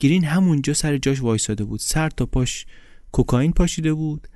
گرین 0.00 0.24
همونجا 0.24 0.74
سر 0.74 0.98
جاش 0.98 1.20
وایساده 1.20 1.64
بود. 1.64 1.80
سر 1.80 2.10
تا 2.10 2.26
پاش 2.26 2.66
کوکائین 3.12 3.52
پاشیده 3.52 3.94
بود 3.94 4.28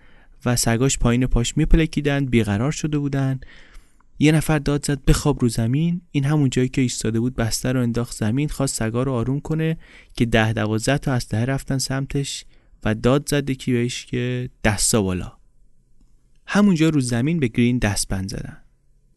و 0.44 0.56
سگاش 0.56 0.99
پایین 0.99 1.26
پاش 1.26 1.56
میپلکیدن 1.56 2.26
بیقرار 2.26 2.73
شده 2.73 2.99
بودن 2.99 3.40
یه 4.18 4.33
نفر 4.33 4.59
داد 4.59 4.87
زد 4.87 5.04
بخواب 5.04 5.42
رو 5.42 5.49
زمین. 5.49 6.00
این 6.11 6.25
همون 6.25 6.50
جایی 6.50 6.68
که 6.68 6.80
ایستاده 6.80 7.21
بود 7.21 7.35
بسته 7.35 7.73
رو 7.73 7.83
انداخت 7.83 8.16
زمین 8.16 8.49
خواست 8.49 8.75
سگا 8.75 9.02
رو 9.02 9.12
آروم 9.12 9.40
کنه 9.40 9.76
که 10.16 10.26
ده 10.26 10.52
دوازده 10.52 10.99
تا 10.99 11.12
اسلحه 11.12 11.44
رفتن 11.44 11.78
سمتش 11.78 12.44
و 12.85 12.94
داد 12.94 13.28
زد 13.28 13.50
کی 13.50 13.73
بهش 13.73 14.06
که 14.06 14.50
دستا 14.64 15.02
بالا. 15.02 15.33
همونجا 16.47 16.88
رو 16.88 17.00
زمین 17.00 17.40
به 17.40 17.49
گرین 17.49 17.78
دستبند 17.78 18.28
زدن. 18.28 18.56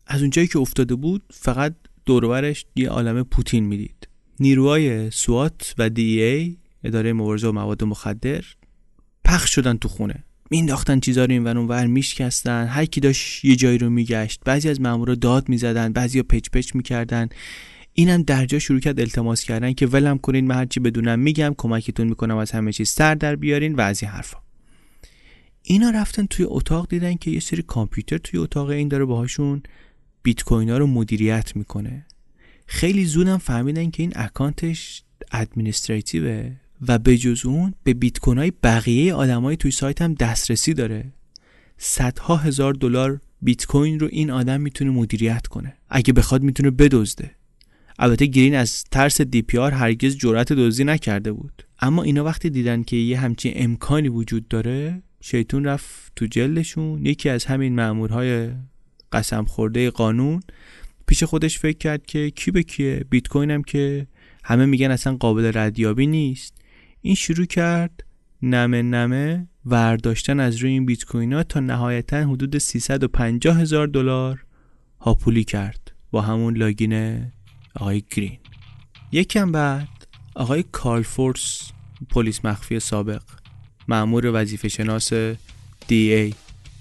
از 0.07 0.21
اونجایی 0.21 0.47
که 0.47 0.59
افتاده 0.59 0.95
بود 0.95 1.23
فقط 1.31 1.75
دورورش 2.05 2.65
یه 2.75 2.89
عالم 2.89 3.23
پوتین 3.23 3.63
می‌دید. 3.63 4.06
نیروهای 4.39 5.11
سوات 5.11 5.75
و 5.77 5.89
دی 5.89 6.21
ای 6.21 6.57
اداره 6.83 7.13
مبارزه 7.13 7.47
و 7.47 7.51
مواد 7.51 7.83
مخدر 7.83 8.43
پخش 9.23 9.55
شدن 9.55 9.77
تو 9.77 9.87
خونه. 9.87 10.23
مینداختن 10.51 10.99
چیزا 10.99 11.25
رو 11.25 11.31
این 11.31 11.43
ور 11.43 11.57
اونور 11.57 11.85
میشکستن. 11.85 12.67
هر 12.67 12.85
کی 12.85 12.99
داشت 12.99 13.45
یه 13.45 13.55
جایی 13.55 13.77
رو 13.77 13.89
میگشت. 13.89 14.41
بعضی 14.45 14.69
از 14.69 14.81
مامورا 14.81 15.15
داد 15.15 15.49
می‌زدن 15.49 15.93
بعضیا 15.93 16.23
پچ 16.23 16.49
پچ 16.49 16.75
می‌کردن. 16.75 17.29
اینم 17.93 18.21
درجا 18.21 18.59
شروع 18.59 18.79
کرد 18.79 18.99
التماس 18.99 19.43
کردن 19.43 19.73
که 19.73 19.87
ولم 19.87 20.17
کنین 20.17 20.47
من 20.47 20.55
هرچی 20.55 20.79
بدونم 20.79 21.19
میگم 21.19 21.55
کمکتون 21.57 22.07
می‌کنم 22.07 22.37
از 22.37 22.51
همه 22.51 22.71
چیز 22.71 22.89
سر 22.89 23.15
در 23.15 23.35
بیارین 23.35 23.75
و 23.75 23.81
از 23.81 24.03
این 24.03 24.11
حرفا. 24.11 24.37
اینا 25.63 25.89
رفتن 25.89 26.25
توی 26.25 26.45
اتاق 26.49 26.87
دیدن 26.89 27.15
که 27.15 27.31
یه 27.31 27.39
سری 27.39 27.61
کامپیوتر 27.61 28.17
توی 28.17 28.39
اتاق 28.39 28.69
این 28.69 28.87
داره 28.87 29.05
باهاشون 29.05 29.63
بیت 30.23 30.43
کوین 30.43 30.69
ها 30.69 30.77
رو 30.77 30.87
مدیریت 30.87 31.55
می‌کنه. 31.55 32.05
خیلی 32.67 33.05
زودم 33.05 33.37
فهمیدن 33.37 33.89
که 33.89 34.03
این 34.03 34.13
اکانتش 34.15 35.03
ادمنستریتیوه 35.31 36.51
و 36.87 36.99
به 36.99 37.17
جز 37.17 37.45
اون 37.45 37.73
به 37.83 37.93
بیت 37.93 38.19
کوین 38.19 38.37
های 38.37 38.51
بقیه 38.63 39.13
آدمای 39.13 39.57
توی 39.57 39.71
سایت 39.71 40.01
هم 40.01 40.13
دسترسی 40.13 40.73
داره. 40.73 41.13
صدها 41.77 42.35
هزار 42.35 42.73
دلار 42.73 43.21
بیت 43.41 43.65
کوین 43.65 43.99
رو 43.99 44.07
این 44.11 44.31
آدم 44.31 44.61
می‌تونه 44.61 44.91
مدیریت 44.91 45.47
کنه. 45.47 45.73
اگه 45.89 46.13
بخواد 46.13 46.43
می‌تونه 46.43 46.71
بدزده. 46.71 47.31
البته 47.99 48.25
گرین 48.25 48.55
از 48.55 48.83
ترس 48.83 49.21
دی 49.21 49.41
پی 49.41 49.57
آر 49.57 49.71
هرگز 49.71 50.17
جرأت 50.17 50.53
دزدی 50.53 50.83
نکرده 50.83 51.31
بود. 51.31 51.63
اما 51.79 52.03
اینا 52.03 52.23
وقتی 52.23 52.49
دیدن 52.49 52.83
که 52.83 52.95
یه 52.95 53.19
همچین 53.19 53.53
امکانی 53.55 54.09
وجود 54.09 54.47
داره 54.47 55.01
شیطون 55.21 55.65
رفت 55.65 56.11
تو 56.15 56.25
جلدشون. 56.25 57.05
یکی 57.05 57.29
از 57.29 57.45
همین 57.45 57.75
مامورهای 57.75 58.49
قسم 59.11 59.45
خورده 59.45 59.89
قانون 59.89 60.41
پیش 61.07 61.23
خودش 61.23 61.59
فکر 61.59 61.77
کرد 61.77 62.05
که 62.05 62.29
کی 62.29 62.51
به 62.51 62.63
کیه؟ 62.63 63.05
بیت 63.09 63.27
کوین 63.27 63.51
هم 63.51 63.63
که 63.63 64.07
همه 64.43 64.65
میگن 64.65 64.91
اصلا 64.91 65.15
قابل 65.15 65.51
ردیابی 65.55 66.07
نیست. 66.07 66.53
این 67.01 67.15
شروع 67.15 67.45
کرد 67.45 68.03
نمه 68.41 68.81
نمه 68.81 69.47
ورداشتن 69.65 70.39
از 70.39 70.55
روی 70.55 70.71
این 70.71 70.85
بیت 70.85 71.05
کوین 71.05 71.33
ها 71.33 71.43
تا 71.43 71.59
نهایتا 71.59 72.17
حدود 72.17 72.57
350 72.57 73.59
هزار 73.59 73.87
دلار 73.87 74.45
هاپولی 74.99 75.43
کرد 75.43 75.91
با 76.11 76.21
همون 76.21 76.57
لاگین 76.57 77.25
آقای 77.75 78.03
گرین. 78.15 78.37
یکم 79.11 79.51
بعد 79.51 79.87
آقای 80.35 80.63
کارل 80.71 81.01
فورس 81.01 81.71
پلیس 82.09 82.45
مخفی 82.45 82.79
سابق 82.79 83.21
معمور 83.87 84.31
وظیفه 84.33 84.67
شناس 84.67 85.13
دی 85.87 86.13
ای 86.13 86.33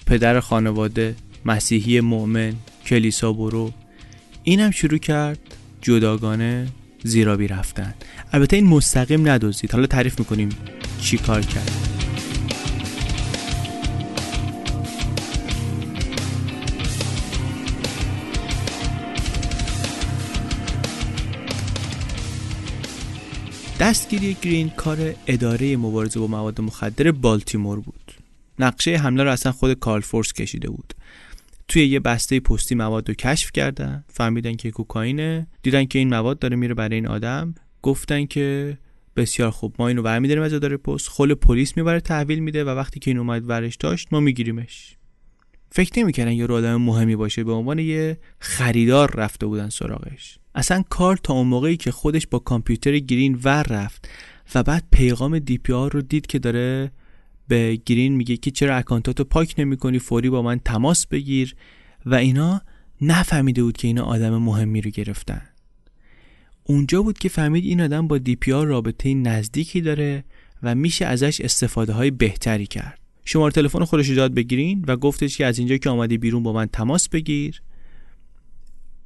پدر 0.06 0.40
خانواده 0.40 1.16
مسیحی 1.44 2.00
مؤمن 2.00 2.54
کلیسا 2.86 3.32
برو 3.32 3.72
اینم 4.48 4.70
شروع 4.70 4.98
کرد 4.98 5.38
جداگانه 5.82 6.68
زیرابی 7.04 7.48
رفتن. 7.48 7.94
البته 8.32 8.56
این 8.56 8.66
مستقیم 8.66 9.28
ندوزید 9.28 9.72
حالا 9.72 9.86
تعریف 9.86 10.18
می‌کنیم 10.18 10.48
چی 11.00 11.18
کار 11.18 11.42
کرد. 11.42 11.70
دستگیری 23.80 24.36
گرین 24.42 24.70
کار 24.70 25.14
اداره 25.26 25.76
مبارزه 25.76 26.20
با 26.20 26.26
مواد 26.26 26.60
مخدر 26.60 27.12
بالتیمور 27.12 27.80
بود. 27.80 28.12
نقشه 28.58 28.96
حمله 28.96 29.22
رو 29.22 29.30
اصلا 29.30 29.52
خود 29.52 29.72
کارل 29.72 30.00
فورس 30.00 30.32
کشیده 30.32 30.68
بود. 30.68 30.94
توی 31.68 31.86
یه 31.86 32.00
بسته 32.00 32.40
پستی 32.40 32.74
مواد 32.74 33.08
رو 33.08 33.14
کشف 33.14 33.52
کردن 33.52 34.04
فهمیدن 34.08 34.54
که 34.54 34.70
کوکائینه 34.70 35.46
دیدن 35.62 35.84
که 35.84 35.98
این 35.98 36.08
مواد 36.08 36.38
داره 36.38 36.56
میره 36.56 36.74
برای 36.74 36.94
این 36.94 37.06
آدم 37.06 37.54
گفتن 37.82 38.26
که 38.26 38.78
بسیار 39.16 39.50
خوب 39.50 39.74
ما 39.78 39.88
اینو 39.88 40.02
برمیداریم 40.02 40.42
از 40.42 40.52
اداره 40.52 40.76
پست 40.76 41.08
خل 41.08 41.34
پلیس 41.34 41.76
می‌بره 41.76 42.00
تحویل 42.00 42.38
میده 42.38 42.64
و 42.64 42.68
وقتی 42.68 43.00
که 43.00 43.10
این 43.10 43.18
اومد 43.18 43.48
ورش 43.48 43.76
داشت 43.76 44.08
ما 44.12 44.20
میگیریمش. 44.20 44.96
فکر 45.70 46.00
نمی‌کردن 46.00 46.32
یه 46.32 46.46
آدم 46.46 46.76
مهمی 46.76 47.16
باشه 47.16 47.44
به 47.44 47.52
عنوان 47.52 47.78
یه 47.78 48.18
خریدار 48.38 49.10
رفته 49.16 49.46
بودن 49.46 49.68
سراغش. 49.68 50.38
اصلا 50.54 50.82
کار 50.88 51.16
تا 51.16 51.34
اون 51.34 51.46
موقعی 51.46 51.76
که 51.76 51.90
خودش 51.90 52.26
با 52.26 52.38
کامپیوتر 52.38 52.98
گرین 52.98 53.40
ور 53.44 53.62
رفت 53.62 54.08
و 54.54 54.62
بعد 54.62 54.84
پیغام 54.92 55.38
دی 55.38 55.58
پی 55.58 55.72
آر 55.72 55.92
رو 55.92 56.02
دید 56.02 56.26
که 56.26 56.38
داره 56.38 56.92
به 57.48 57.78
گرین 57.86 58.16
میگه 58.16 58.36
که 58.36 58.50
چرا 58.50 58.76
اکانتاتو 58.76 59.24
پاک 59.24 59.54
نمی‌کنی 59.58 59.98
فوری 59.98 60.30
با 60.30 60.42
من 60.42 60.58
تماس 60.58 61.06
بگیر. 61.06 61.54
و 62.06 62.14
اینا 62.14 62.60
نفهمیده 63.00 63.62
بود 63.62 63.76
که 63.76 63.88
اینا 63.88 64.04
آدم 64.04 64.38
مهمی 64.38 64.80
رو 64.80 64.90
گرفتن. 64.90 65.42
اونجا 66.64 67.02
بود 67.02 67.18
که 67.18 67.28
فهمید 67.28 67.64
این 67.64 67.80
آدم 67.80 68.08
با 68.08 68.18
دی 68.18 68.36
پی 68.36 68.52
آر 68.52 68.66
رابطه 68.66 69.14
نزدیکی 69.14 69.80
داره 69.80 70.24
و 70.62 70.74
میشه 70.74 71.06
ازش 71.06 71.40
استفاده 71.40 71.92
های 71.92 72.10
بهتری 72.10 72.66
کرد. 72.66 72.98
شماره 73.24 73.52
تلفن 73.52 73.84
خودش 73.84 74.10
داد 74.10 74.34
بگیرین 74.34 74.84
و 74.88 74.96
گفتش 74.96 75.36
که 75.38 75.46
از 75.46 75.58
اینجا 75.58 75.76
که 75.76 75.90
آمدی 75.90 76.18
بیرون 76.18 76.42
با 76.42 76.52
من 76.52 76.66
تماس 76.66 77.08
بگیر. 77.08 77.62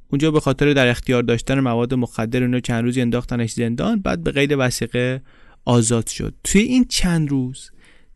اونجا 0.09 0.31
به 0.31 0.39
خاطر 0.39 0.73
در 0.73 0.87
اختیار 0.87 1.23
داشتن 1.23 1.59
مواد 1.59 1.93
مخدر 1.93 2.43
اونو 2.43 2.59
چند 2.59 2.83
روزی 2.83 3.01
انداختنش 3.01 3.51
زندان 3.51 4.01
بعد 4.01 4.23
به 4.23 4.31
قید 4.31 4.51
وثیقه 4.57 5.21
آزاد 5.65 6.07
شد. 6.07 6.33
توی 6.43 6.61
این 6.61 6.85
چند 6.85 7.29
روز 7.29 7.71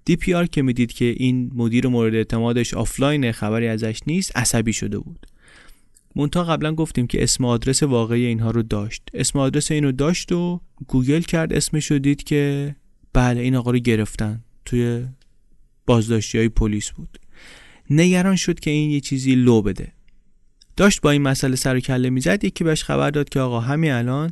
دی 0.05 0.15
پی 0.15 0.33
آر 0.33 0.45
که 0.45 0.61
می‌دید 0.61 0.93
که 0.93 1.05
این 1.05 1.51
مدیر 1.55 1.87
مورد 1.87 2.15
اعتمادش 2.15 2.73
آفلاین 2.73 3.31
خبری 3.31 3.67
ازش 3.67 3.99
نیست 4.07 4.37
عصبی 4.37 4.73
شده 4.73 4.99
بود. 4.99 5.27
منتها 6.15 6.43
قبلا 6.43 6.75
گفتیم 6.75 7.07
که 7.07 7.23
اسم 7.23 7.45
آدرس 7.45 7.83
واقعی 7.83 8.25
اینها 8.25 8.51
رو 8.51 8.63
داشت. 8.63 9.01
اسم 9.13 9.39
آدرس 9.39 9.71
اینو 9.71 9.91
داشت 9.91 10.31
و 10.31 10.61
گوگل 10.87 11.21
کرد 11.21 11.53
اسمش 11.53 11.91
رو 11.91 11.99
دید 11.99 12.23
که 12.23 12.75
بله 13.13 13.41
این 13.41 13.55
آقا 13.55 13.71
رو 13.71 13.79
گرفتن. 13.79 14.43
توی 14.65 15.05
بازداشتی 15.85 16.37
های 16.37 16.49
پلیس 16.49 16.91
بود. 16.91 17.19
نگران 17.89 18.35
شد 18.35 18.59
که 18.59 18.71
این 18.71 18.89
یه 18.89 18.99
چیزی 18.99 19.35
لو 19.35 19.61
بده. 19.61 19.91
داشت 20.77 21.01
با 21.01 21.11
این 21.11 21.21
مسئله 21.21 21.55
سر 21.55 21.75
و 21.75 21.79
کله 21.79 22.09
می‌زد. 22.09 22.43
یکی 22.43 22.63
بهش 22.63 22.83
خبر 22.83 23.09
داد 23.09 23.29
که 23.29 23.39
آقا 23.39 23.59
همین 23.59 23.91
الان 23.91 24.31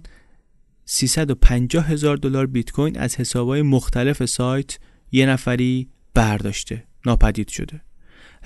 350 0.86 1.88
هزار 1.88 2.18
دلار 2.18 2.48
بیت 2.48 2.72
کوین 2.72 2.98
از 3.00 3.16
حسابهای 3.16 3.62
مختلف 3.62 4.26
سایت 4.26 4.78
یه 5.14 5.26
نفری 5.26 5.90
برداشته 6.14 6.84
ناپدید 7.06 7.48
شده. 7.48 7.82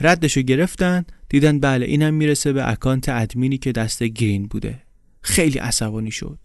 ردشو 0.02 0.42
گرفتن 0.42 1.06
دیدن 1.30 1.60
بله 1.60 1.86
اینم 1.86 2.14
می‌رسه 2.14 2.54
به 2.54 2.72
اکانت 2.72 3.10
ادمینی 3.10 3.58
که 3.58 3.72
دست 3.72 4.04
گرین 4.04 4.48
بوده. 4.48 4.84
خیلی 5.22 5.60
عصبانی 5.60 6.12
شد. 6.12 6.40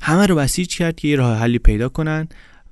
همه 0.00 0.26
رو 0.26 0.36
بسیج 0.36 0.76
کرد 0.76 0.96
که 0.96 1.08
یه 1.08 1.16
راه 1.16 1.38
حلی 1.38 1.58
پیدا 1.58 1.88
کنن 1.88 2.28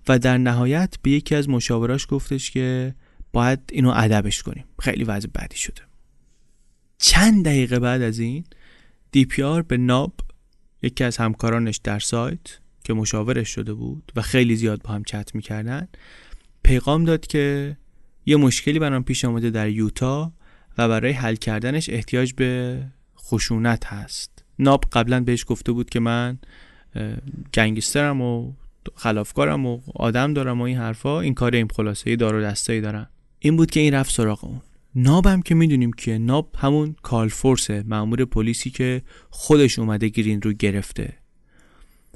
و 0.09 0.19
در 0.19 0.39
نهایت 0.39 0.95
به 1.03 1.11
یکی 1.11 1.35
از 1.35 1.49
مشاوراش 1.49 2.07
گفتش 2.09 2.51
که 2.51 2.95
باید 3.33 3.61
اینو 3.73 3.93
ادبش 3.97 4.43
کنیم. 4.43 4.65
خیلی 4.81 5.05
وضع 5.05 5.29
بدی 5.35 5.57
شده. 5.57 5.83
چند 6.99 7.45
دقیقه 7.45 7.79
بعد 7.79 8.03
از 8.03 8.19
این 8.19 8.45
دی 9.13 9.25
پی 9.25 9.43
آر 9.43 9.63
به 9.63 9.77
ناب 9.77 10.15
یکی 10.83 11.05
از 11.05 11.17
همکارانش 11.17 11.77
در 11.77 11.99
سایت 11.99 12.59
که 12.85 12.95
مشاورش 12.95 13.49
شده 13.49 13.75
بود 13.75 14.13
و 14.17 14.23
خیلی 14.23 14.57
زیاد 14.57 14.83
با 14.83 14.91
هم 14.91 15.05
چت 15.05 15.35
می‌کردن 15.35 15.89
پیغام 16.65 17.05
داد 17.05 17.27
که 17.27 17.77
یه 18.27 18.37
مشکلی 18.37 18.79
برام 18.79 19.05
پیش 19.05 19.25
آمده 19.25 19.51
در 19.51 19.69
یوتا 19.69 20.33
و 20.79 20.89
برای 20.89 21.13
حل 21.13 21.35
کردنش 21.35 21.89
احتیاج 21.89 22.33
به 22.33 22.83
خشونت 23.19 23.87
هست. 23.87 24.45
ناب 24.59 24.85
قبلا 24.93 25.21
بهش 25.21 25.45
گفته 25.49 25.73
بود 25.73 25.91
که 25.91 26.01
من 26.01 26.39
گنگسترم 27.55 28.21
و 28.21 28.53
خلافکارم 28.95 29.67
و 29.67 29.81
آدم 29.95 30.35
دارم 30.35 30.61
و 30.61 30.65
این 30.65 30.77
حرفا 30.77 31.21
این 31.21 31.35
کار 31.35 31.55
این 31.55 31.69
خلاصه 31.69 32.17
دار 32.17 32.35
و 32.35 32.43
دستایی 32.43 32.81
دارم. 32.81 33.09
این 33.39 33.57
بود 33.57 33.71
که 33.71 33.81
این 33.81 33.95
رفت 33.95 34.15
سراغ 34.15 34.45
اون. 34.45 34.61
ناب 34.95 35.27
هم 35.27 35.43
که 35.43 35.55
می‌دونیم 35.55 35.93
که 35.93 36.19
ناب 36.19 36.51
همون 36.59 36.97
کال 37.03 37.29
فورسه 37.29 37.85
مأمور 37.87 38.25
پلیسی 38.25 38.71
که 38.71 39.03
خودش 39.31 39.79
اومده 39.79 40.09
گرین 40.09 40.43
رو 40.43 40.53
گرفته. 40.53 41.13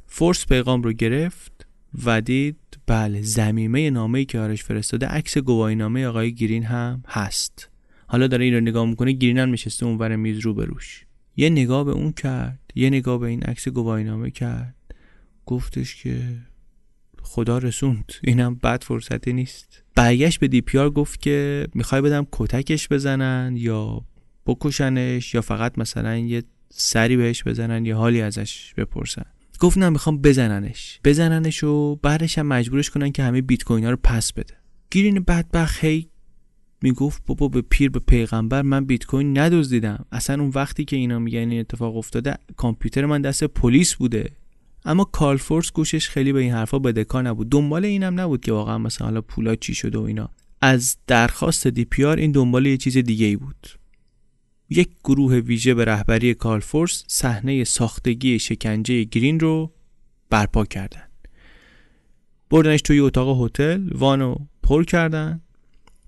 فورس 0.06 0.46
پیغام 0.46 0.82
رو 0.82 0.92
گرفت. 0.92 1.66
و 2.04 2.20
دید 2.20 2.56
بله 2.86 3.22
زمیمه 3.22 3.90
نامه 3.90 4.18
ای 4.18 4.24
که 4.24 4.38
آرش 4.38 4.64
فرستاده 4.64 5.06
عکس 5.06 5.38
گواهی 5.38 5.74
نامه 5.74 6.06
آقای 6.06 6.34
گرین 6.34 6.64
هم 6.64 7.02
هست. 7.08 7.70
حالا 8.06 8.26
داره 8.26 8.44
این 8.44 8.54
رو 8.54 8.60
نگاه 8.60 8.86
می‌کنه 8.86 9.12
گرین 9.12 9.38
هم 9.38 9.50
نشسته 9.50 9.86
اونور 9.86 10.16
میز 10.16 10.38
رو 10.38 10.54
بروش 10.54 11.04
یه 11.36 11.50
نگاه 11.50 11.84
به 11.84 11.90
اون 11.90 12.12
کرد 12.12 12.60
یه 12.74 12.90
نگاه 12.90 13.18
به 13.18 13.26
این 13.26 13.42
عکس 13.42 13.68
گواهی 13.68 14.04
نامه 14.04 14.30
کرد. 14.30 14.74
گفتش 15.46 16.02
که 16.02 16.20
خدا 17.22 17.58
رسوند 17.58 18.12
اینم 18.24 18.54
بد 18.54 18.84
فرصتی 18.84 19.32
نیست. 19.32 19.82
برگشت 19.94 20.40
به 20.40 20.48
دی 20.48 20.60
پیار 20.60 20.90
گفت 20.90 21.20
که 21.20 21.66
می‌خوای 21.74 22.00
بدم 22.00 22.26
کتکش 22.32 22.88
بزنن 22.88 23.54
یا 23.56 24.04
بکشنش 24.46 25.34
یا 25.34 25.40
فقط 25.40 25.78
مثلا 25.78 26.16
یه 26.16 26.42
سری 26.70 27.16
بهش 27.16 27.44
بزنن 27.44 27.86
یا 27.86 27.96
حالی 27.96 28.20
ازش 28.20 28.74
بپرسن. 28.76 29.26
گفت 29.60 29.78
نه 29.78 29.88
می‌خوام 29.88 30.18
بزننش. 30.18 31.00
بزننش 31.04 31.64
و 31.64 31.96
بعدش 31.96 32.38
هم 32.38 32.46
مجبورش 32.46 32.90
کنن 32.90 33.12
که 33.12 33.22
همه 33.22 33.42
بیت 33.42 33.64
کوین 33.64 33.84
ها 33.84 33.90
رو 33.90 33.98
پس 34.04 34.32
بده. 34.32 34.54
گیرین 34.90 35.20
بدبخت 35.20 35.84
هی 35.84 36.08
می‌گفت 36.82 37.22
بابا 37.26 37.48
به 37.48 37.62
پیر 37.62 37.90
به 37.90 37.98
پیغمبر 37.98 38.62
من 38.62 38.84
بیت 38.84 39.04
کوین 39.04 39.38
ندزدیدم. 39.38 40.04
اصلا 40.12 40.42
اون 40.42 40.52
وقتی 40.54 40.84
که 40.84 40.96
اینا 40.96 41.18
میگن 41.18 41.50
این 41.50 41.60
اتفاق 41.60 41.96
افتاده 41.96 42.34
کامپیوتر 42.56 43.06
من 43.06 43.22
دست 43.22 43.44
پلیس 43.44 43.94
بوده. 43.94 44.30
اما 44.84 45.04
کارل 45.04 45.36
فورس 45.36 45.72
گوشش 45.72 46.08
خیلی 46.08 46.32
به 46.32 46.40
این 46.40 46.52
حرفا 46.52 46.78
بدهکار 46.78 47.22
نبود. 47.22 47.50
دنبال 47.50 47.84
اینم 47.84 48.20
نبود 48.20 48.40
که 48.40 48.52
واقعا 48.52 48.78
مثلا 48.78 49.06
حالا 49.06 49.20
پولا 49.20 49.54
چی 49.54 49.74
شده 49.74 49.98
و 49.98 50.02
اینا. 50.02 50.30
از 50.60 50.96
درخواست 51.06 51.66
دی 51.66 51.84
پی 51.84 52.04
آر 52.04 52.16
این 52.16 52.32
دنبال 52.32 52.66
یه 52.66 52.76
چیز 52.76 52.98
دیگه 52.98 53.26
ای 53.26 53.36
بود. 53.36 53.77
یک 54.70 54.90
گروه 55.04 55.34
ویژه 55.34 55.74
به 55.74 55.84
رهبری 55.84 56.34
کارل 56.34 56.60
فورس 56.60 57.04
صحنه 57.06 57.64
ساختگی 57.64 58.38
شکنجه 58.38 59.04
گرین 59.04 59.40
رو 59.40 59.72
برپا 60.30 60.64
کردن. 60.64 61.02
بردنش 62.50 62.82
توی 62.82 63.00
اتاق 63.00 63.44
هتل 63.44 63.88
وانو 63.92 64.36
پر 64.62 64.84
کردن. 64.84 65.40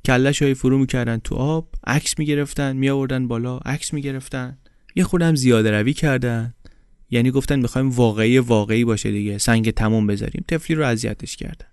کلش 0.05 0.42
های 0.42 0.55
فرو 0.55 0.79
می‌کردن 0.79 1.18
تو 1.18 1.35
آب 1.35 1.68
عکس 1.87 2.18
می‌گرفتن 2.18 2.77
میآوردن 2.77 3.29
بالا 3.29 3.59
عکس 3.59 3.92
می‌گرفتن. 3.92 4.59
یه 4.96 5.05
خودم 5.05 5.35
زیاده 5.35 5.70
روی 5.70 5.92
کردن. 5.92 6.55
یعنی 7.11 7.31
گفتن 7.31 7.61
می‌خوایم 7.61 7.90
واقعی 7.90 8.38
واقعی 8.38 8.85
باشه 8.85 9.11
دیگه. 9.11 9.38
سنگ 9.38 9.70
تموم 9.70 10.07
بذاریم. 10.07 10.44
تفلی 10.49 10.77
رو 10.77 10.85
اذیتش 10.87 11.37
کردن. 11.37 11.66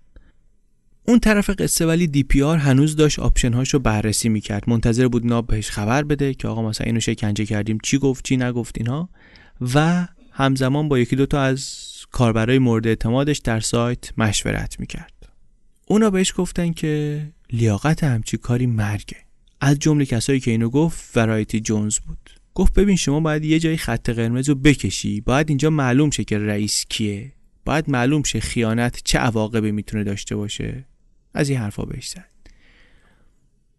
اون 1.08 1.18
طرف 1.18 1.50
قصه 1.50 1.86
ولی 1.86 2.06
دی 2.06 2.22
پی 2.22 2.42
آر 2.42 2.58
هنوز 2.58 2.96
داشت 2.96 3.18
option 3.18 3.52
هاشو 3.52 3.78
بررسی 3.78 4.28
می‌کرد. 4.28 4.70
منتظر 4.70 5.08
بود 5.08 5.26
ناب 5.26 5.46
بهش 5.46 5.70
خبر 5.70 6.02
بده 6.02 6.34
که 6.34 6.48
آقا 6.48 6.62
مثلا 6.62 6.84
اینو 6.84 7.00
شکنجه 7.00 7.44
کردیم 7.44 7.78
چی 7.82 7.98
گفت 7.98 8.24
چی 8.24 8.36
نگفت 8.36 8.74
اینها 8.78 9.08
و 9.74 10.08
همزمان 10.30 10.88
با 10.88 10.98
یکی 10.98 11.16
دوتا 11.16 11.42
از 11.42 11.76
کاربرای 12.10 12.58
مورد 12.58 12.86
اعتمادش 12.86 13.38
در 13.38 13.60
سایت 13.60 14.18
مشورت 14.18 14.80
می‌کرد. 14.80 15.28
اونا 15.86 16.10
بهش 16.10 16.32
گفتن 16.36 16.72
که 16.72 17.22
لیاقت 17.52 18.04
همچی 18.04 18.36
کاری 18.36 18.66
مرگه. 18.66 19.16
از 19.60 19.78
جمله 19.78 20.06
کسایی 20.06 20.40
که 20.40 20.50
اینو 20.50 20.68
گفت 20.68 21.16
ورایتی 21.16 21.60
جونز 21.60 21.98
بود. 21.98 22.30
گفت 22.54 22.74
ببین 22.74 22.96
شما 22.96 23.20
باید 23.20 23.44
یه 23.44 23.58
جایی 23.58 23.76
خط 23.76 24.10
قرمز 24.10 24.48
رو 24.48 24.54
بکشی 24.54 25.20
باید 25.20 25.48
اینجا 25.48 25.70
معلوم 25.70 26.10
شه 26.10 26.24
که 26.24 26.38
رئیس 26.38 26.84
کیه. 26.88 27.32
باید 27.64 27.90
معلوم 27.90 28.22
شه 28.22 28.40
خیانت 28.40 29.00
چه 29.04 29.18
عواقبی 29.18 29.70
می‌تونه 29.70 30.04
داشته 30.04 30.36
باشه. 30.36 30.84
از 31.38 31.48
این 31.48 31.58
حرفا 31.58 31.84
بهش 31.84 32.08
زد. 32.08 32.32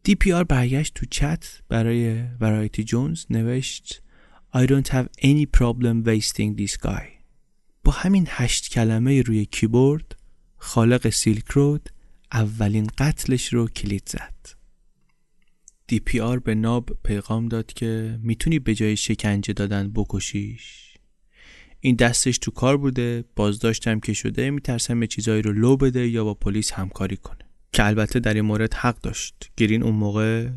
دی 0.03 0.15
پی 0.15 0.33
آر 0.33 0.43
برگشت 0.43 0.93
تو 0.93 1.05
چت 1.05 1.61
برای 1.69 2.23
ورایتی 2.39 2.83
جونز 2.83 3.25
نوشت 3.29 4.01
I 4.55 4.65
don't 4.65 4.87
have 4.87 5.07
any 5.21 5.45
problem 5.57 6.03
wasting 6.05 6.55
this 6.61 6.77
guy. 6.85 7.07
با 7.83 7.91
همین 7.91 8.27
هشت 8.29 8.69
کلمه 8.69 9.21
روی 9.21 9.45
کیبورد 9.45 10.15
خالق 10.57 11.09
سیلک 11.09 11.47
رود 11.47 11.89
اولین 12.31 12.87
قتلش 12.97 13.53
رو 13.53 13.67
کلید 13.67 14.09
زد. 14.09 14.35
دی 15.87 15.99
پی 15.99 16.19
آر 16.19 16.39
به 16.39 16.55
ناب 16.55 16.89
پیغام 17.03 17.47
داد 17.47 17.73
که 17.73 18.19
می‌تونی 18.23 18.59
به 18.59 18.75
جای 18.75 18.97
شکنجه 18.97 19.53
دادن 19.53 19.91
بکشیش. 19.95 20.93
این 21.79 21.95
دستش 21.95 22.37
تو 22.37 22.51
کار 22.51 22.77
بوده 22.77 23.23
بازداشتم 23.35 23.99
که 23.99 24.13
شده 24.13 24.49
میترسم 24.49 24.99
به 24.99 25.07
چیزایی 25.07 25.41
رو 25.41 25.53
لو 25.53 25.77
بده 25.77 26.07
یا 26.07 26.23
با 26.23 26.33
پلیس 26.33 26.71
همکاری 26.71 27.17
کنه. 27.17 27.48
که 27.71 27.85
البته 27.85 28.19
در 28.19 28.33
این 28.33 28.45
مورد 28.45 28.73
حق 28.73 29.01
داشت. 29.01 29.51
گرین 29.57 29.83
اون 29.83 29.95
موقع 29.95 30.47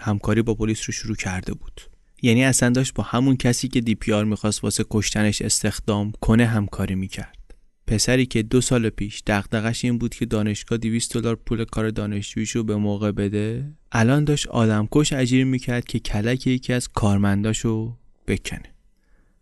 همکاری 0.00 0.42
با 0.42 0.54
پلیس 0.54 0.82
رو 0.86 0.92
شروع 0.92 1.16
کرده 1.16 1.54
بود. 1.54 1.80
یعنی 2.22 2.44
اصلا 2.44 2.70
داشت 2.70 2.94
با 2.94 3.02
همون 3.02 3.36
کسی 3.36 3.68
که 3.68 3.80
دی 3.80 3.94
پی 3.94 4.12
آر 4.12 4.24
می‌خواست 4.24 4.64
واسه 4.64 4.84
کشتنش 4.90 5.42
استخدام 5.42 6.12
کنه 6.20 6.46
همکاری 6.46 6.94
می‌کرد. 6.94 7.38
پسری 7.86 8.26
که 8.26 8.42
دو 8.42 8.60
سال 8.60 8.90
پیش 8.90 9.22
دغدغش 9.26 9.84
این 9.84 9.98
بود 9.98 10.14
که 10.14 10.26
دانشگاه 10.26 10.78
200 10.78 11.16
دلار 11.16 11.36
پول 11.36 11.64
کار 11.64 11.90
دانشجویشو 11.90 12.62
به 12.62 12.76
موقع 12.76 13.12
بده 13.12 13.72
الان 13.92 14.24
داشت 14.24 14.46
آدمکش 14.46 15.12
اجیر 15.12 15.44
می‌کرد 15.44 15.84
که 15.84 15.98
کلک 15.98 16.46
یکی 16.46 16.72
از 16.72 16.88
کارمنداشو 16.88 17.96
بکنه. 18.26 18.74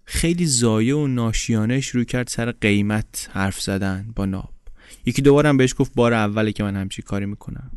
خیلی 0.04 0.46
زایه 0.46 0.94
و 0.94 1.06
ناشیانه 1.06 1.80
شروع 1.80 2.04
کرد 2.04 2.28
سر 2.28 2.52
قیمت 2.52 3.30
حرف 3.32 3.60
زدن 3.60 4.12
با 4.16 4.26
ناب. 4.26 4.50
یکی 5.06 5.22
دوبارم 5.22 5.56
بهش 5.56 5.74
گفت 5.78 5.92
بار 5.94 6.14
اوله 6.14 6.52
که 6.52 6.62
من 6.62 6.76
همچی 6.76 7.02
کاری 7.02 7.26
می‌کنم. 7.26 7.70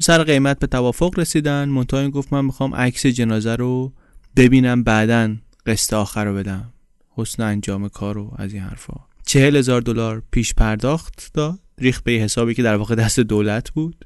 سر 0.00 0.24
قیمت 0.24 0.58
به 0.58 0.66
توافق 0.66 1.18
رسیدن 1.18 1.68
منتها 1.68 2.10
گفت 2.10 2.32
من 2.32 2.44
می‌خوام 2.44 2.74
عکس 2.74 3.06
جنازه 3.06 3.56
رو 3.56 3.92
ببینم 4.36 4.82
بعدا 4.82 5.36
قسط 5.66 5.92
آخر 5.92 6.24
رو 6.24 6.34
بدم. 6.34 6.72
حسن 7.10 7.42
انجام 7.42 7.88
کار 7.88 8.14
رو 8.14 8.34
از 8.36 8.52
این 8.52 8.62
حرفا. 8.62 8.94
چهل 9.26 9.56
هزار 9.56 9.80
دلار 9.80 10.22
پیش 10.30 10.54
پرداخت 10.54 11.30
داد. 11.34 11.58
ریخ 11.78 12.02
به 12.02 12.12
حسابی 12.12 12.54
که 12.54 12.62
در 12.62 12.76
واقع 12.76 12.94
دست 12.94 13.20
دولت 13.20 13.70
بود. 13.70 14.04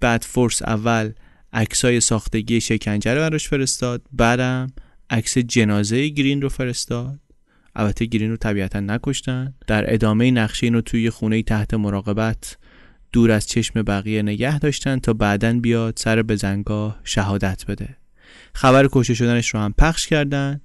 بعد 0.00 0.22
فورس 0.22 0.62
اول 0.62 1.12
عکسای 1.52 2.00
ساختگی 2.00 2.60
شکنجه 2.60 3.14
رو 3.14 3.20
براش 3.20 3.48
فرستاد. 3.48 4.02
بعدم 4.12 4.72
عکس 5.10 5.38
جنازه 5.38 6.08
گرین 6.08 6.42
رو 6.42 6.48
فرستاد. 6.48 7.20
البته 7.76 8.04
گرین 8.04 8.30
رو 8.30 8.36
طبیعتا 8.36 8.80
نکشتن. 8.80 9.54
در 9.66 9.94
ادامه 9.94 10.30
نقشه 10.30 10.66
اینو 10.66 10.80
توی 10.80 11.10
خونه 11.10 11.42
تحت 11.42 11.74
مراقبت 11.74 12.56
دور 13.12 13.30
از 13.30 13.46
چشم 13.46 13.82
بقیه 13.82 14.22
نگه 14.22 14.58
داشتن 14.58 14.98
تا 14.98 15.12
بعدا 15.12 15.52
بیاد 15.52 15.94
سر 15.96 16.22
بزنگاه 16.22 17.00
شهادت 17.04 17.64
بده. 17.68 17.96
خبر 18.54 18.88
کشته 18.92 19.14
شدنش 19.14 19.48
رو 19.48 19.60
هم 19.60 19.74
پخش 19.78 20.06
کردن. 20.06 20.60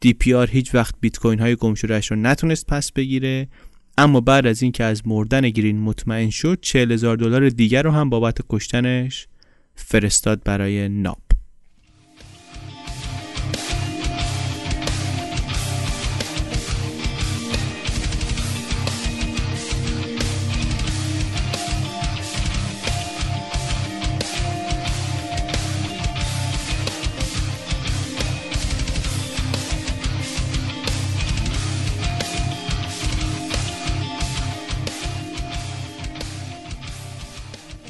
دی 0.00 0.12
پی 0.12 0.34
آر 0.34 0.50
هیچ 0.50 0.74
وقت 0.74 0.94
بیت 1.00 1.18
کوین 1.18 1.38
های 1.38 1.56
گم 1.56 1.74
رو 2.10 2.16
نتونست 2.16 2.66
پس 2.66 2.92
بگیره. 2.92 3.48
اما 3.98 4.20
بعد 4.20 4.46
از 4.46 4.62
اینکه 4.62 4.84
از 4.84 5.06
مردن 5.06 5.50
گرین 5.50 5.80
مطمئن 5.80 6.30
شد 6.30 6.58
40 6.62 6.92
هزار 6.92 7.16
دلار 7.16 7.48
دیگر 7.48 7.82
رو 7.82 7.90
هم 7.90 8.10
بابت 8.10 8.38
کشتنش 8.48 9.26
فرستاد 9.74 10.42
برای 10.44 10.88
ناب. 10.88 11.27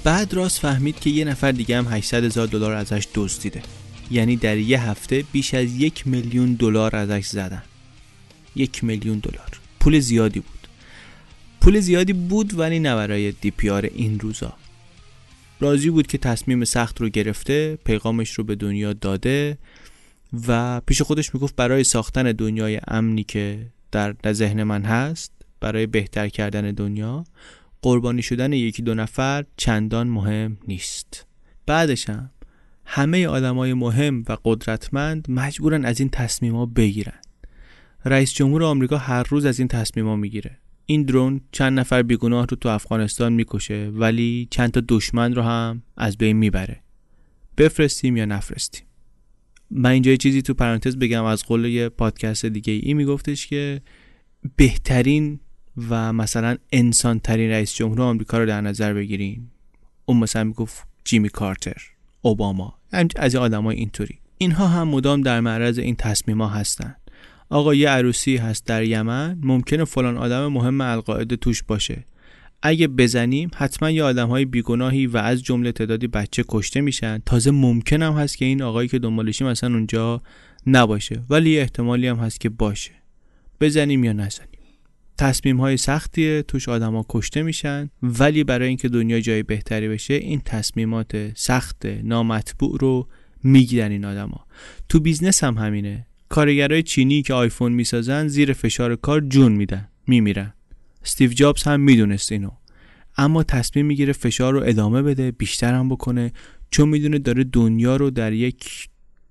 بعد 0.08 0.34
راست 0.34 0.60
فهمید 0.60 1.00
که 1.00 1.10
یه 1.10 1.24
نفر 1.24 1.52
دیگه 1.52 1.78
هم 1.78 1.88
800 1.88 2.24
هزار 2.24 2.46
دلار 2.46 2.72
ازش 2.72 3.08
دزدیده. 3.14 3.62
یعنی 4.10 4.36
در 4.36 4.56
یه 4.56 4.82
هفته 4.82 5.24
بیش 5.32 5.54
از 5.54 5.74
یک 5.76 6.06
میلیون 6.06 6.54
دلار 6.54 6.96
ازش 6.96 7.26
زدن. 7.26 7.62
یک 8.56 8.84
میلیون 8.84 9.18
دلار. 9.18 9.48
پول 9.80 9.98
زیادی 10.00 10.40
بود. 10.40 10.68
پول 11.60 11.80
زیادی 11.80 12.12
بود 12.12 12.58
ولی 12.58 12.78
نه 12.78 12.94
برای 12.94 13.34
آر 13.70 13.84
این 13.94 14.20
روزا. 14.20 14.52
راضی 15.60 15.90
بود 15.90 16.06
که 16.06 16.18
تصمیم 16.18 16.64
سخت 16.64 17.00
رو 17.00 17.08
گرفته 17.08 17.78
پیغامش 17.84 18.30
رو 18.30 18.44
به 18.44 18.54
دنیا 18.54 18.92
داده 18.92 19.58
و 20.48 20.80
پیش 20.80 21.02
خودش 21.02 21.34
می‌گفت 21.34 21.56
برای 21.56 21.84
ساختن 21.84 22.32
دنیای 22.32 22.80
امنی 22.88 23.24
که 23.24 23.66
در 23.92 24.32
ذهن 24.32 24.62
من 24.62 24.82
هست 24.82 25.32
برای 25.60 25.86
بهتر 25.86 26.28
کردن 26.28 26.70
دنیا 26.70 27.24
قربانی 27.82 28.22
شدن 28.22 28.52
یکی 28.52 28.82
دو 28.82 28.94
نفر 28.94 29.44
چندان 29.56 30.08
مهم 30.08 30.58
نیست. 30.68 31.26
بعدش 31.66 32.10
هم 32.10 32.30
همه 32.84 33.26
آدمای 33.26 33.74
مهم 33.74 34.24
و 34.28 34.36
قدرتمند 34.44 35.30
مجبورن 35.30 35.84
از 35.84 36.00
این 36.00 36.08
تصمیما 36.08 36.66
بگیرن. 36.66 37.20
رئیس 38.04 38.32
جمهور 38.32 38.64
آمریکا 38.64 38.98
هر 38.98 39.22
روز 39.22 39.44
از 39.44 39.58
این 39.58 39.68
تصمیما 39.68 40.16
می‌گیره. 40.16 40.58
این 40.86 41.02
درون 41.02 41.40
چند 41.52 41.78
نفر 41.78 42.02
بیگناه 42.02 42.46
رو 42.46 42.56
تو 42.56 42.68
افغانستان 42.68 43.32
می‌کشه 43.32 43.90
ولی 43.94 44.48
چند 44.50 44.70
تا 44.70 44.82
دشمن 44.88 45.34
رو 45.34 45.42
هم 45.42 45.82
از 45.96 46.16
بین 46.16 46.36
می‌بره. 46.36 46.80
بفرستیم 47.58 48.16
یا 48.16 48.24
نفرستیم؟ 48.24 48.84
من 49.70 49.90
اینجا 49.90 50.16
چیزی 50.16 50.42
تو 50.42 50.54
پرانتز 50.54 50.96
بگم 50.96 51.24
از 51.24 51.44
قول 51.44 51.64
یه 51.64 51.88
پادکست 51.88 52.46
دیگه 52.46 52.72
ای 52.72 52.94
میگفتش 52.94 53.46
که 53.46 53.80
بهترین 54.56 55.40
و 55.90 56.12
مثلا 56.12 56.56
انسان 56.72 57.18
ترین 57.18 57.50
رئیس 57.50 57.74
جمهور 57.74 58.02
آمریکا 58.02 58.38
رو 58.38 58.46
در 58.46 58.60
نظر 58.60 58.94
بگیرین 58.94 59.46
اون 60.04 60.16
مثلا 60.16 60.44
می‌گفت 60.44 60.86
جیمی 61.04 61.28
کارتر 61.28 61.82
اوباما. 62.22 62.74
از 63.16 63.34
این 63.34 63.44
آدمای 63.44 63.76
اینطوری. 63.76 64.18
اینها 64.38 64.66
هم 64.66 64.88
مدام 64.88 65.20
در 65.20 65.40
معرض 65.40 65.78
این 65.78 65.96
تصمیما 65.96 66.48
هستن. 66.48 66.94
آقا 67.50 67.74
یه 67.74 67.88
عروسی 67.88 68.36
هست 68.36 68.66
در 68.66 68.84
یمن 68.84 69.38
ممکنه 69.42 69.84
فلان 69.84 70.16
آدم 70.16 70.46
مهم 70.46 70.80
القاعده 70.80 71.36
توش 71.36 71.62
باشه. 71.62 72.04
اگه 72.62 72.88
بزنیم 72.88 73.50
حتما 73.54 73.90
یه 73.90 74.04
آدم 74.04 74.28
های 74.28 74.44
بیگناهی 74.44 75.06
و 75.06 75.16
از 75.16 75.42
جمله 75.42 75.72
تعدادی 75.72 76.06
بچه 76.06 76.44
کشته 76.48 76.80
میشن. 76.80 77.18
تازه 77.26 77.50
ممکن 77.50 78.02
هم 78.02 78.12
هست 78.12 78.38
که 78.38 78.44
این 78.44 78.62
آقایی 78.62 78.88
که 78.88 78.98
دنبالشیم 78.98 79.46
مثلا 79.46 79.74
اونجا 79.74 80.22
نباشه. 80.66 81.22
ولی 81.30 81.58
احتمالی 81.58 82.06
هم 82.08 82.16
هست 82.16 82.40
که 82.40 82.48
باشه. 82.48 82.90
بزنیم 83.60 84.04
یا 84.04 84.12
نزنیم. 84.12 84.57
تصمیم 85.18 85.60
های 85.60 85.76
سختیه 85.76 86.42
توش 86.42 86.68
آدما 86.68 87.06
کشته 87.08 87.42
میشن. 87.42 87.90
ولی 88.02 88.44
برای 88.44 88.68
اینکه 88.68 88.88
دنیا 88.88 89.20
جای 89.20 89.42
بهتری 89.42 89.88
بشه 89.88 90.14
این 90.14 90.40
تصمیمات 90.44 91.32
سخت 91.36 91.86
نامطبوع 91.86 92.78
رو 92.80 93.08
می‌گیرن 93.42 93.90
این 93.90 94.04
آدما 94.04 94.46
تو 94.88 95.00
business 95.00 95.44
هم 95.44 95.58
همینه. 95.58 96.06
کارگرای 96.28 96.82
چینی 96.82 97.22
که 97.22 97.34
آیفون 97.34 97.72
می‌سازن 97.72 98.28
زیر 98.28 98.52
فشار 98.52 98.96
کار 98.96 99.20
جون 99.20 99.52
میدن 99.52 99.88
میمیرن. 100.06 100.52
استیو 101.02 101.32
جابز 101.32 101.62
هم 101.62 101.80
می‌دونست 101.80 102.32
اینو. 102.32 102.50
اما 103.16 103.42
تصمیم 103.42 103.86
می‌گیره 103.86 104.12
فشار 104.12 104.52
رو 104.52 104.62
ادامه 104.64 105.02
بده 105.02 105.30
بیشتر 105.30 105.74
هم 105.74 105.88
بکنه. 105.88 106.32
چون 106.70 106.88
می‌دونه 106.88 107.18
داره 107.18 107.44
دنیا 107.44 107.96
رو 107.96 108.10
در 108.10 108.32
یک 108.32 108.88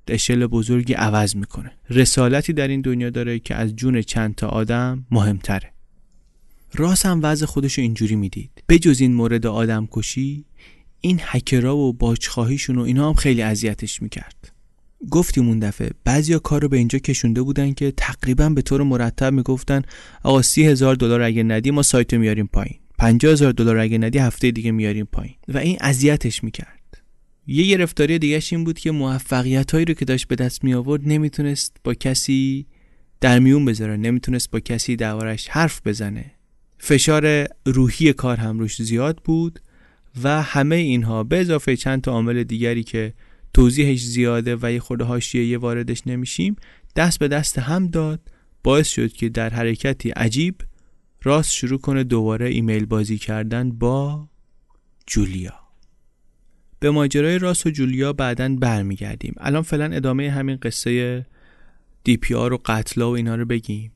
اشل 0.08 0.48
بزرگی 0.48 0.94
عوض 0.94 1.36
می‌کنه. 1.36 1.72
رسالتی 1.90 2.54
در 2.54 2.68
این 2.68 2.82
دنیا 2.82 3.10
داره 3.10 3.40
که 3.40 3.56
از 3.56 3.76
جون 3.76 4.02
چند 4.02 4.36
تا 4.36 4.48
آدم 4.48 5.06
مهمتره. 5.12 5.77
راس 6.74 7.06
هم 7.06 7.20
وضع 7.24 7.46
خودش 7.46 7.74
رو 7.74 7.82
اینجوری 7.82 8.16
می‌دید. 8.16 8.64
بجز 8.70 9.02
این 9.02 9.14
مورد 9.14 9.46
آدم 9.46 9.88
کشی 9.92 10.46
این 11.02 11.20
هکرها 11.24 11.78
و 11.78 11.94
باجخواهیشون 11.94 12.78
و 12.78 12.82
اینا 12.82 13.08
هم 13.08 13.14
خیلی 13.14 13.42
اذیتش 13.42 14.02
می‌کرد. 14.02 14.52
گفتیم 15.10 15.48
اون 15.48 15.60
دفعه 15.60 15.90
بعضیا 16.04 16.40
کار 16.40 16.62
رو 16.62 16.70
به 16.70 16.78
اینجا 16.78 17.00
کشونده 17.00 17.42
بودن 17.42 17.74
که 17.74 17.94
تقریبا 17.98 18.50
به 18.50 18.62
طور 18.62 18.84
مرتب 18.84 19.34
می‌گفتن 19.34 19.82
آقا 20.24 20.42
سی 20.42 20.66
هزار 20.66 20.96
دلار 20.96 21.22
اگه 21.22 21.44
ندی 21.44 21.72
ما 21.72 21.82
سایت 21.84 22.14
میاریم 22.14 22.48
پایین. 22.48 22.80
پنجاه 23.00 23.32
هزار 23.32 23.52
دلار 23.52 23.78
اگه 23.78 23.98
ندی 23.98 24.20
هفته 24.20 24.52
دیگه 24.52 24.72
میاریم 24.72 25.06
پایین. 25.12 25.36
و 25.48 25.58
این 25.58 25.78
اذیتش 25.82 26.44
می‌کرد. 26.44 27.02
یه 27.48 27.66
گرفتاری 27.66 28.20
دیگهش 28.20 28.54
این 28.54 28.64
بود 28.64 28.80
که 28.80 28.92
موفقیت 28.92 29.72
هایی 29.72 29.86
رو 29.86 29.94
که 29.94 30.06
داشت 30.06 30.28
به 30.28 30.36
دست 30.36 30.64
می 30.64 30.74
آورد 30.74 31.02
نمی‌تونست 31.06 31.76
با 31.84 31.94
کسی 31.94 32.66
در 33.22 33.40
میون 33.40 33.66
بذاره 33.66 33.98
نمی‌تونست 33.98 34.52
با 34.52 34.60
کسی 34.60 34.96
دربارش 34.96 35.48
حرف 35.48 35.88
بزنه. 35.88 36.32
فشار 36.78 37.48
روحی 37.66 38.14
کار 38.14 38.38
هم 38.38 38.60
روش 38.60 38.82
زیاد 38.82 39.22
بود 39.24 39.60
و 40.24 40.42
همه 40.42 40.76
اینها 40.76 41.24
به 41.24 41.42
اضافه 41.42 41.76
چند 41.76 42.02
تا 42.02 42.12
عامل 42.12 42.44
دیگری 42.44 42.84
که 42.84 43.14
توضیحش 43.54 44.02
زیاده 44.02 44.58
و 44.62 44.72
یه 44.72 44.80
خورده 44.80 45.04
حاشیه 45.04 45.46
یه 45.46 45.58
واردش 45.58 46.08
نمیشیم 46.08 46.56
دست 46.96 47.20
به 47.20 47.28
دست 47.28 47.60
هم 47.60 47.88
داد. 47.88 48.20
باعث 48.64 48.88
شد 48.88 49.14
که 49.14 49.30
در 49.30 49.50
حرکتی 49.50 50.10
عجیب 50.10 50.56
راست 51.24 51.54
شروع 51.54 51.80
کنه 51.80 52.04
دوباره 52.04 52.50
ایمیل 52.50 52.86
بازی 52.86 53.18
کردن 53.18 53.72
با 53.72 54.30
جولیا. 55.08 55.54
به 56.80 56.92
ماجرای 56.92 57.40
راس 57.40 57.66
و 57.66 57.70
جولیا 57.70 58.14
بعدا 58.14 58.56
برمیگردیم. 58.56 59.34
الان 59.38 59.62
فعلا 59.62 59.86
ادامه 59.86 60.32
همین 60.32 60.58
قصه 60.62 61.26
دی 62.04 62.18
پی 62.18 62.34
آر 62.34 62.54
و 62.54 62.62
قتلا 62.66 63.12
و 63.12 63.16
اینا 63.16 63.36
رو 63.36 63.46
بگیم. 63.46 63.92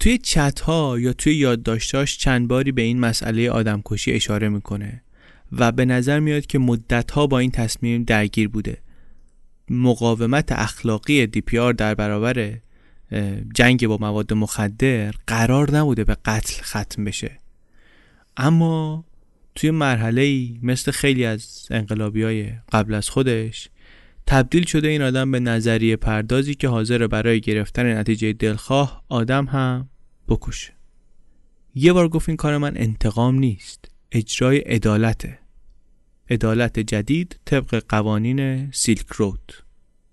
توی 0.00 0.18
چت 0.18 0.60
ها 0.60 0.98
یا 0.98 1.12
توی 1.12 1.34
یادداشتاش 1.34 2.18
چند 2.18 2.48
باری 2.48 2.72
به 2.72 2.82
این 2.82 3.00
مسئله 3.00 3.50
آدمکشی 3.50 4.12
اشاره 4.12 4.48
می‌کنه 4.48 5.02
و 5.52 5.72
به 5.72 5.84
نظر 5.84 6.20
میاد 6.20 6.46
که 6.46 6.58
مدت 6.58 7.10
ها 7.10 7.26
با 7.26 7.38
این 7.38 7.50
تصمیم 7.50 8.04
درگیر 8.04 8.48
بوده. 8.48 8.78
مقاومت 9.70 10.52
اخلاقی 10.52 11.26
دی 11.26 11.40
پی 11.40 11.58
آر 11.58 11.72
در 11.72 11.94
برابر 11.94 12.58
جنگ 13.54 13.86
با 13.86 13.96
مواد 14.00 14.32
مخدر 14.32 15.14
قرار 15.26 15.76
نبوده 15.76 16.04
به 16.04 16.16
قتل 16.24 16.62
ختم 16.62 17.04
بشه. 17.04 17.38
اما 18.36 19.04
توی 19.54 19.70
مرحله 19.70 20.48
مثل 20.62 20.90
خیلی 20.90 21.24
از 21.24 21.66
انقلابی 21.70 22.22
های 22.22 22.52
قبل 22.72 22.94
از 22.94 23.08
خودش 23.08 23.68
تبدیل 24.26 24.66
شده 24.66 24.88
این 24.88 25.02
آدم 25.02 25.30
به 25.30 25.40
نظریه 25.40 25.96
پردازی 25.96 26.54
که 26.54 26.68
حاضر 26.68 27.06
برای 27.06 27.40
گرفتن 27.40 27.98
نتیجه 27.98 28.32
دلخواه 28.32 29.04
آدم 29.08 29.44
هم 29.44 29.88
بکشه. 30.28 30.72
یه 31.74 31.92
بار 31.92 32.08
گفت 32.08 32.28
این 32.28 32.36
کار 32.36 32.58
من 32.58 32.76
انتقام 32.76 33.38
نیست 33.38 33.90
اجرای 34.12 34.58
عدالته. 34.58 35.38
عدالت 36.30 36.78
جدید 36.78 37.40
طبق 37.44 37.84
قوانین 37.88 38.70
سیلک 38.70 39.06
رود 39.06 39.52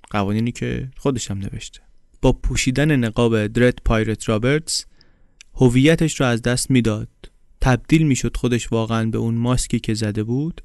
قوانینی 0.10 0.52
که 0.52 0.90
خودشم 0.98 1.38
نوشته. 1.38 1.82
با 2.22 2.32
پوشیدن 2.32 2.96
نقاب 2.96 3.48
درد 3.48 3.82
پایرت 3.86 4.30
رابرتس 4.30 4.86
هویتش 5.54 6.20
رو 6.20 6.26
از 6.26 6.42
دست 6.42 6.72
می‌داد. 6.72 7.10
تبدیل 7.62 8.08
می‌شد 8.08 8.38
خودش 8.38 8.72
واقعا 8.72 9.10
به 9.10 9.18
اون 9.18 9.36
ماسکی 9.36 9.80
که 9.80 9.94
زده 9.94 10.24
بود 10.24 10.62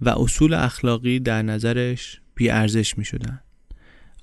و 0.00 0.08
اصول 0.08 0.54
اخلاقی 0.54 1.20
در 1.20 1.42
نظرش 1.42 2.20
بی 2.36 2.50
ارزش 2.50 2.98
می 2.98 3.04
شدن. 3.04 3.40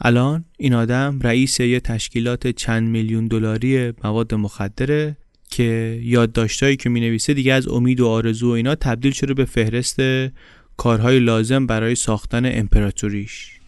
الان 0.01 0.45
این 0.57 0.73
آدم 0.73 1.19
رئیس 1.23 1.59
یه 1.59 1.79
تشکیلات 1.79 2.47
چند 2.47 2.89
میلیون 2.89 3.27
دلاری 3.27 3.93
مواد 4.03 4.33
مخدره 4.33 5.17
که 5.49 5.99
یادداشتایی 6.03 6.75
که 6.75 6.89
می 6.89 6.99
نویسه 6.99 7.33
دیگه 7.33 7.53
از 7.53 7.67
امید 7.67 7.99
و 7.99 8.07
آرزو 8.07 8.49
و 8.49 8.51
اینا 8.51 8.75
تبدیل 8.75 9.11
شده 9.11 9.33
به 9.33 9.45
فهرست 9.45 9.99
کارهای 10.77 11.19
لازم 11.19 11.67
برای 11.67 11.95
ساختن 11.95 12.45
امپراتوریش 12.45 13.59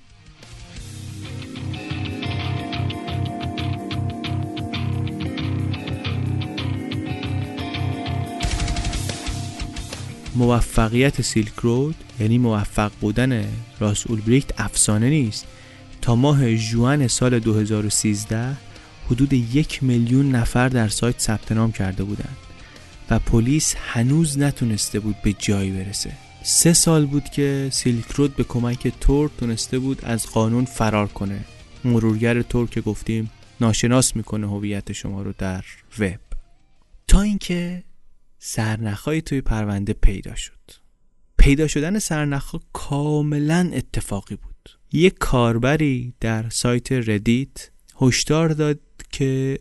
موفقیت 10.36 11.22
سیلک 11.22 11.54
رود 11.56 12.05
یعنی 12.20 12.38
موفق 12.38 12.92
بودن 13.02 13.46
راس 13.80 14.08
اولبریکت 14.08 14.62
افسانه 14.62 15.10
نیست. 15.10 15.46
تا 16.02 16.16
ماه 16.16 16.56
جوان 16.56 17.08
سال 17.08 17.40
2013 17.40 18.58
حدود 19.08 19.34
یک 19.34 19.84
میلیون 19.84 20.32
نفر 20.32 20.70
در 20.70 20.88
سایت 20.88 21.20
ثبت 21.20 21.52
نام 21.52 21.72
کرده 21.72 22.04
بودند 22.04 22.38
و 23.10 23.20
پلیس 23.20 23.76
هنوز 23.78 24.40
نتونسته 24.40 25.00
بود 25.00 25.16
به 25.24 25.34
جایی 25.34 25.72
برسه. 25.72 26.12
سه 26.44 26.74
سال 26.74 27.06
بود 27.06 27.24
که 27.24 27.70
سیلک 27.72 28.12
رود 28.12 28.36
به 28.36 28.44
کمک 28.44 28.94
تور 29.02 29.32
تونسته 29.40 29.80
بود 29.80 30.06
از 30.06 30.28
قانون 30.28 30.66
فرار 30.66 31.08
کنه. 31.08 31.40
مرورگر 31.84 32.42
تور 32.42 32.70
که 32.70 32.82
گفتیم 32.82 33.32
ناشناس 33.62 34.16
می‌کنه 34.16 34.48
هویت 34.48 34.92
شما 34.92 35.22
رو 35.22 35.34
در 35.38 35.66
وب. 36.00 36.20
تا 37.08 37.22
اینکه 37.22 37.84
سرنخهایی 38.40 39.22
توی 39.22 39.42
پرونده 39.42 39.94
پیدا 39.94 40.36
شد. 40.36 40.85
پیدا 41.46 41.68
شدن 41.68 42.00
سرنخها 42.00 42.62
کاملا 42.74 43.72
اتفاقی 43.74 44.36
بود. 44.36 44.70
یک 44.92 45.16
کاربری 45.20 46.14
در 46.20 46.50
سایت 46.50 46.92
ردیت 46.92 47.70
هشدار 48.02 48.50
داد 48.50 48.80
که 49.12 49.60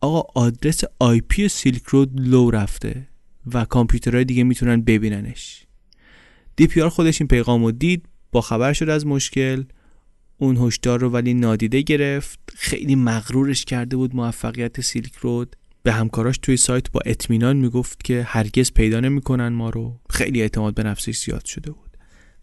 آقا 0.00 0.40
آدرس 0.40 0.80
آی 0.98 1.20
پی 1.20 1.48
سیلک 1.48 1.82
رود 1.82 2.20
لو 2.20 2.50
رفته 2.50 3.08
و 3.52 3.64
کامپیوترهای 3.64 4.24
دیگه 4.24 4.44
می‌تونن 4.44 4.82
ببیننش. 4.82 5.66
دی 6.56 6.66
پی 6.66 6.80
آر 6.80 6.88
خودش 6.88 7.20
این 7.20 7.28
پیغام 7.28 7.64
رو 7.64 7.72
دید 7.72 8.06
با 8.32 8.40
خبر 8.40 8.72
شد 8.72 8.88
از 8.88 9.06
مشکل. 9.06 9.64
اون 10.38 10.56
هشدار 10.56 11.00
رو 11.00 11.08
ولی 11.10 11.34
نادیده 11.34 11.82
گرفت. 11.82 12.38
خیلی 12.54 12.94
مغرورش 12.94 13.64
کرده 13.64 13.96
بود 13.96 14.16
موفقیت 14.16 14.80
سیلک 14.80 15.14
رود. 15.14 15.56
به 15.82 15.92
همکاراش 15.92 16.38
توی 16.38 16.56
سایت 16.56 16.90
با 16.90 17.00
اطمینان 17.06 17.56
می‌گفت 17.56 18.04
که 18.04 18.22
هرگز 18.22 18.72
پیدا 18.72 19.00
نمی‌کنن 19.00 19.48
ما 19.48 19.70
رو. 19.70 20.00
خیلی 20.10 20.42
اعتماد 20.42 20.74
به 20.74 20.82
نفسش 20.82 21.18
زیاد 21.18 21.44
شده 21.44 21.70
بود. 21.70 21.96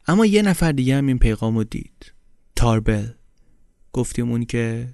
اما 0.08 0.26
یه 0.26 0.42
نفر 0.42 0.72
دیگه 0.72 0.96
هم 0.96 1.08
این 1.08 1.20
پیغام 1.20 1.58
رو 1.58 1.64
دید. 1.64 2.14
تاربل. 2.56 3.08
گفتیم 3.94 4.32
اون 4.32 4.46
که 4.46 4.88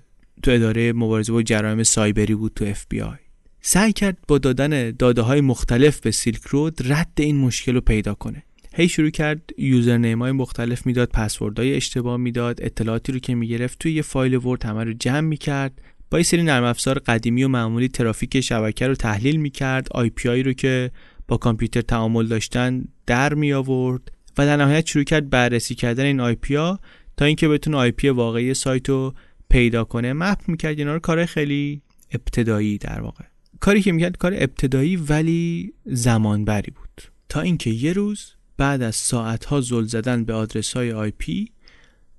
تو 0.44 0.52
اداره 0.52 0.94
مبارزه 0.94 1.32
با 1.32 1.44
جرایم 1.44 1.84
سایبری 1.84 2.36
بود 2.36 2.52
تو 2.56 2.66
اف 2.66 2.86
بی 2.90 3.02
آی 3.02 3.18
سعی 3.62 3.94
کرد 3.94 4.18
با 4.28 4.38
دادن 4.38 4.92
داده 4.92 5.22
های 5.22 5.42
مختلف 5.42 6.00
به 6.00 6.12
سیلک 6.12 6.42
رود 6.42 6.92
رد 6.92 7.12
این 7.18 7.38
مشکل 7.38 7.74
رو 7.74 7.82
پیدا 7.82 8.14
کنه. 8.14 8.44
هی 8.74 8.90
شروع 8.90 9.10
کرد 9.10 9.50
user 9.58 10.16
های 10.16 10.32
مختلف 10.32 10.86
می‌داد 10.86 11.03
داده 11.03 11.16
های 11.58 11.76
اشتباه 11.76 12.18
می‌داد 12.18 12.60
اطلاعاتی 12.62 13.12
رو 13.12 13.20
که 13.20 13.36
می‌گرفت 13.36 13.80
توی 13.80 13.94
یه 13.94 14.02
فایل 14.02 14.36
ورد 14.36 14.66
همه 14.66 14.84
رو 14.84 14.94
جمع 14.94 15.20
می‌کرد. 15.20 15.82
یه 16.18 16.24
سری 16.24 16.44
نرم 16.44 16.64
افزار 16.64 17.00
قدیمی 17.00 17.44
و 17.44 17.48
معمولی 17.48 17.88
ترافیک 17.88 18.42
شبکه 18.42 18.88
رو 18.88 18.96
تحلیل 18.96 19.36
می‌کرد. 19.36 19.88
آی 19.92 20.10
پی 20.10 20.30
آی 20.30 20.44
رو 20.44 20.54
که 20.54 20.92
با 21.28 21.38
کامپیوتر 21.38 21.82
تعامل 21.82 22.28
داشتن 22.28 22.86
در 23.06 23.34
می 23.34 23.54
آورد 23.54 24.12
و 24.38 24.46
در 24.46 24.58
نهایت 24.58 24.86
شروع 24.86 25.04
کرد 25.04 25.30
بررسی 25.30 25.76
کردن 25.76 26.06
این 26.06 26.20
آی 26.20 26.36
پی 26.36 26.56
ها 26.56 26.80
تا 27.18 27.26
اینکه 27.26 27.48
بتونه 27.48 27.78
آی 27.78 27.92
پی 27.92 28.10
واقعی 28.10 28.54
سایت 28.54 28.90
رو 28.90 29.14
پیدا 29.50 29.84
کنه. 29.84 30.14
map 30.14 30.40
می‌کرد. 30.48 30.80
اینا 30.80 30.94
رو 30.94 31.00
کار 31.00 31.26
خیلی 31.26 31.82
ابتدایی 32.12 32.78
در 32.78 33.02
واقع. 33.02 33.26
کاری 33.60 33.82
که 33.82 33.92
می‌کرد 33.92 34.18
کار 34.18 34.34
ابتدایی 34.34 34.96
ولی 34.96 35.74
زمانبری 35.86 36.72
بود. 36.72 37.02
تا 37.30 37.42
اینکه 37.42 37.70
یه 37.70 37.94
روز 37.94 38.32
بعد 38.58 38.82
از 38.82 38.96
ساعتها 38.96 39.62
زل 39.62 39.84
زدن 39.84 40.26
به 40.26 40.34
آدرس 40.34 40.74
های 40.74 40.92
آی 40.92 41.12
پی 41.18 41.52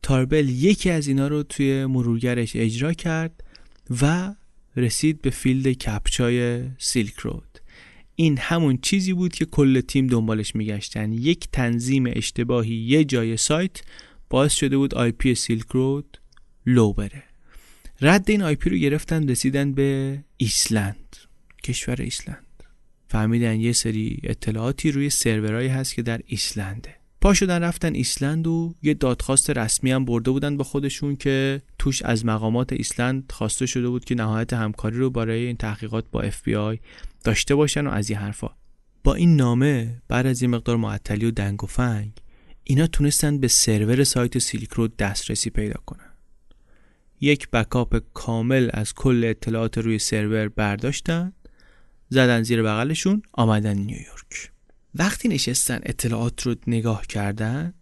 تاربل 0.02 0.48
یکی 0.48 0.90
از 0.90 1.06
اینا 1.08 1.28
رو 1.28 1.42
توی 1.42 1.86
مرورگرش 1.86 2.52
اجرا 2.56 2.92
کرد 2.92 3.42
و 4.02 4.34
رسید 4.76 5.22
به 5.22 5.30
field 5.30 5.68
captcha 5.68 6.52
ی 6.52 6.64
سیلک 6.78 7.14
رود. 7.14 7.58
این 8.16 8.38
همون 8.38 8.78
چیزی 8.82 9.12
بود 9.12 9.32
که 9.32 9.44
کل 9.44 9.80
تیم 9.80 10.06
دنبالش 10.06 10.56
میگشتن. 10.56 11.12
یک 11.12 11.48
تنظیم 11.52 12.04
اشتباهی 12.06 12.74
یه 12.74 13.04
جای 13.04 13.36
سایت 13.36 13.82
باعث 14.30 14.52
شده 14.52 14.76
بود 14.76 14.94
آی 14.94 15.12
پی 15.12 15.34
سیلک 15.34 15.66
رود 15.66 16.18
لو 16.66 16.92
بره. 16.92 17.22
رد 18.00 18.30
این 18.30 18.42
آی 18.42 18.54
پی 18.54 18.70
رو 18.70 18.76
گرفتن 18.76 19.28
رسیدن 19.28 19.72
به 19.72 20.18
ایسلند 20.36 21.16
کشور 21.62 22.02
ایسلند. 22.02 22.46
فهمیدن 23.08 23.60
یه 23.60 23.72
سری 23.72 24.20
اطلاعاتی 24.22 24.92
روی 24.92 25.10
سرورایی 25.10 25.68
هست 25.68 25.94
که 25.94 26.02
در 26.02 26.20
ایسلنده. 26.26 26.95
پا 27.26 27.34
شدن 27.34 27.62
رفتن 27.62 27.94
ایسلند 27.94 28.46
و 28.46 28.74
یه 28.82 28.94
دادخواست 28.94 29.50
رسمی 29.50 29.90
هم 29.90 30.04
برده 30.04 30.30
بودن 30.30 30.56
با 30.56 30.64
خودشون 30.64 31.16
که 31.16 31.62
توش 31.78 32.02
از 32.02 32.26
مقامات 32.26 32.72
ایسلند 32.72 33.32
خواسته 33.32 33.66
شده 33.66 33.88
بود 33.88 34.04
که 34.04 34.14
نهایت 34.14 34.52
همکاری 34.52 34.98
رو 34.98 35.10
برای 35.10 35.46
این 35.46 35.56
تحقیقات 35.56 36.04
با 36.10 36.20
اف 36.20 36.42
بی 36.42 36.54
آی 36.54 36.78
داشته 37.24 37.54
باشن 37.54 37.86
و 37.86 37.90
از 37.90 38.10
این 38.10 38.18
حرفا. 38.18 38.50
با 39.04 39.14
این 39.14 39.36
نامه 39.36 40.02
بعد 40.08 40.26
از 40.26 40.42
این 40.42 40.50
مقدار 40.50 40.76
معطلی 40.76 41.26
و 41.26 41.30
دنگ 41.30 41.64
و 41.64 41.66
فنگ 41.66 42.12
اینا 42.64 42.86
تونستن 42.86 43.38
به 43.38 43.48
سرور 43.48 44.04
سایت 44.04 44.38
سیلک 44.38 44.70
رود 44.70 44.88
دسترسی 44.88 45.50
پیدا 45.50 45.80
کنن. 45.86 46.10
یک 47.20 47.50
backup 47.50 48.02
کامل 48.14 48.70
از 48.72 48.94
کل 48.94 49.24
اطلاعات 49.24 49.78
روی 49.78 49.98
سرور 49.98 50.48
برداشتن 50.48 51.32
زدن 52.08 52.42
زیر 52.42 52.62
بغلشون 52.62 53.22
آمدن 53.32 53.78
نیویورک. 53.78 54.55
وقتی 54.98 55.28
نشستن 55.28 55.80
اطلاعات 55.82 56.42
رو 56.42 56.54
نگاه 56.66 57.06
کردن 57.06 57.74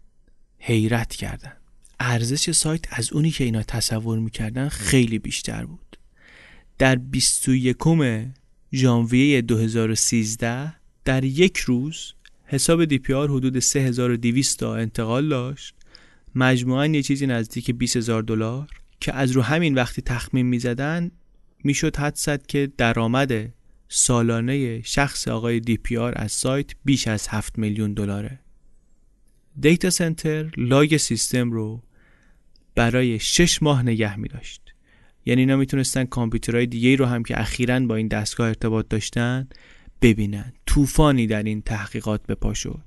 حیرت 0.59 1.15
کردن. 1.15 1.53
ارزش 1.99 2.51
سایت 2.51 2.85
از 2.89 3.13
اونی 3.13 3.31
که 3.31 3.43
اینا 3.43 3.63
تصور 3.63 4.19
می‌کردن 4.19 4.69
خیلی 4.69 5.19
بیشتر 5.19 5.65
بود. 5.65 5.97
در 6.77 6.95
21 6.95 7.77
ژانویه 8.73 9.41
2013 9.41 10.73
در 11.05 11.23
یک 11.23 11.57
روز 11.57 12.13
حساب 12.45 12.85
دی 12.85 12.97
پی 12.97 13.13
آر 13.13 13.31
حدود 13.31 13.59
3200 13.59 14.59
تا 14.59 14.75
انتقال 14.75 15.29
داشت. 15.29 15.75
مجموعا 16.35 16.85
یه 16.85 17.03
چیزی 17.03 17.27
نزدیک 17.27 17.71
20000 17.71 18.23
دلار 18.23 18.67
که 18.99 19.13
از 19.13 19.31
رو 19.31 19.41
همین 19.41 19.75
وقتی 19.75 20.01
تخمین 20.01 20.45
می‌زدن 20.45 21.11
می‌شد 21.63 21.97
حد 21.97 22.15
زد 22.15 22.45
که 22.45 22.71
درآمد 22.77 23.53
سالانه 23.87 24.81
شخص 24.81 25.27
آقای 25.27 25.59
دی 25.59 25.77
پی 25.77 25.97
آر 25.97 26.13
از 26.15 26.31
سایت 26.31 26.71
بیش 26.85 27.07
از 27.07 27.27
7 27.27 27.59
میلیون 27.59 27.93
دلاره. 27.93 28.39
data 29.59 29.89
center 29.89 30.51
log 30.57 30.97
سیستم 30.97 31.51
رو 31.51 31.83
برای 32.75 33.19
6 33.19 33.63
ماه 33.63 33.83
نگه 33.83 34.15
می 34.15 34.27
داشت 34.27 34.61
یعنی 35.25 35.41
اینا 35.41 35.55
می‌تونستن 35.55 36.05
کامپیوترهای 36.05 36.65
دیگه 36.65 36.95
رو 36.95 37.05
هم 37.05 37.23
که 37.23 37.41
اخیرا 37.41 37.79
با 37.79 37.95
این 37.95 38.07
دستگاه 38.07 38.47
ارتباط 38.47 38.87
داشتن 38.87 39.47
ببینن. 40.01 40.53
طوفانی 40.65 41.27
در 41.27 41.43
این 41.43 41.61
تحقیقات 41.61 42.25
به 42.27 42.35
پا 42.35 42.53
شد. 42.53 42.83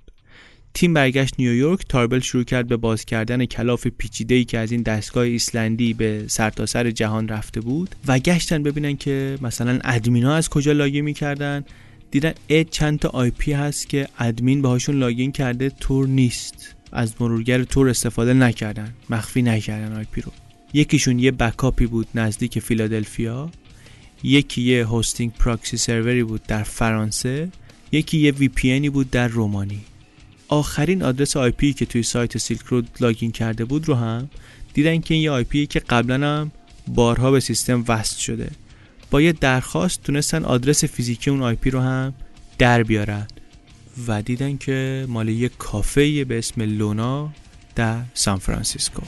تیم 0.74 0.94
برگشت 0.94 1.34
نیویورک 1.38 1.80
تاربل 1.88 2.18
شروع 2.18 2.44
کرد 2.44 2.68
به 2.68 2.76
باز 2.76 3.04
کردن 3.04 3.44
کلاف 3.44 3.86
پیچیده 3.86 4.44
که 4.44 4.58
از 4.58 4.72
این 4.72 4.82
دستگاه 4.82 5.24
ایسلندی 5.24 5.94
به 5.94 6.24
سرتاسر 6.26 6.84
سر 6.84 6.90
جهان 6.90 7.28
رفته 7.28 7.60
بود 7.60 7.94
و 8.06 8.18
گشتن 8.18 8.62
ببینن 8.62 8.96
که 8.96 9.38
مثلا 9.42 9.78
ادمینا 9.84 10.34
از 10.34 10.48
کجا 10.48 10.72
login 10.72 11.04
می‌کردن. 11.04 11.64
دیدن 12.10 12.32
ا 12.50 12.62
چند 12.62 12.98
تا 12.98 13.08
آی 13.08 13.30
پی 13.30 13.52
هست 13.52 13.88
که 13.88 14.08
ادمین 14.18 14.62
باهاشون 14.62 14.98
login 14.98 15.32
کرده 15.32 15.70
تور 15.70 16.06
نیست. 16.06 16.74
از 16.92 17.14
مرورگر 17.20 17.64
تور 17.64 17.88
استفاده 17.88 18.34
نکردن. 18.34 18.94
مخفی 19.10 19.42
نکردن 19.42 19.96
آی 19.96 20.04
پی 20.12 20.20
رو. 20.20 20.32
یکیشون 20.72 21.18
یه 21.18 21.30
backup 21.30 21.78
ی 21.78 21.86
بود 21.86 22.08
نزدیک 22.14 22.58
فیلادلفیا. 22.58 23.50
یکی 24.22 24.62
یه 24.62 24.84
hosting 24.84 25.32
proxy 25.32 25.76
server 25.76 26.16
ی 26.16 26.22
بود 26.22 26.42
در 26.42 26.62
فرانسه. 26.62 27.48
یکی 27.92 28.18
یه 28.18 28.32
VPN 28.32 28.90
بود 28.90 29.10
در 29.10 29.28
رومانی. 29.28 29.80
آخرین 30.48 31.02
آدرس 31.02 31.36
آی 31.36 31.50
پی 31.50 31.72
که 31.72 31.86
توی 31.86 32.02
سایت 32.02 32.38
سیلک 32.38 32.62
رود 32.66 32.88
login 33.00 33.32
کرده 33.32 33.64
بود 33.64 33.88
رو 33.88 33.94
هم 33.94 34.28
دیدن 34.74 35.00
که 35.00 35.14
این 35.14 35.22
یه 35.22 35.30
آی 35.30 35.44
پی 35.44 35.66
که 35.66 35.80
قبلا 35.80 36.14
هم 36.14 36.52
بارها 36.88 37.30
به 37.30 37.40
سیستم 37.40 37.84
وصل 37.88 38.18
شده. 38.18 38.50
با 39.10 39.20
یه 39.20 39.32
درخواست 39.32 40.02
تونستن 40.02 40.44
آدرس 40.44 40.84
فیزیکی 40.84 41.30
اون 41.30 41.42
آی 41.42 41.54
پی 41.54 41.70
رو 41.70 41.80
هم 41.80 42.14
در 42.58 42.82
بیارن 42.82 43.26
و 44.08 44.22
دیدن 44.22 44.56
که 44.56 45.06
مال 45.08 45.28
یه 45.28 45.48
کافه 45.48 46.24
به 46.24 46.38
اسم 46.38 46.62
لونا 46.62 47.32
در 47.74 48.02
سان 48.14 48.38
فرانسیسکو. 48.38 49.02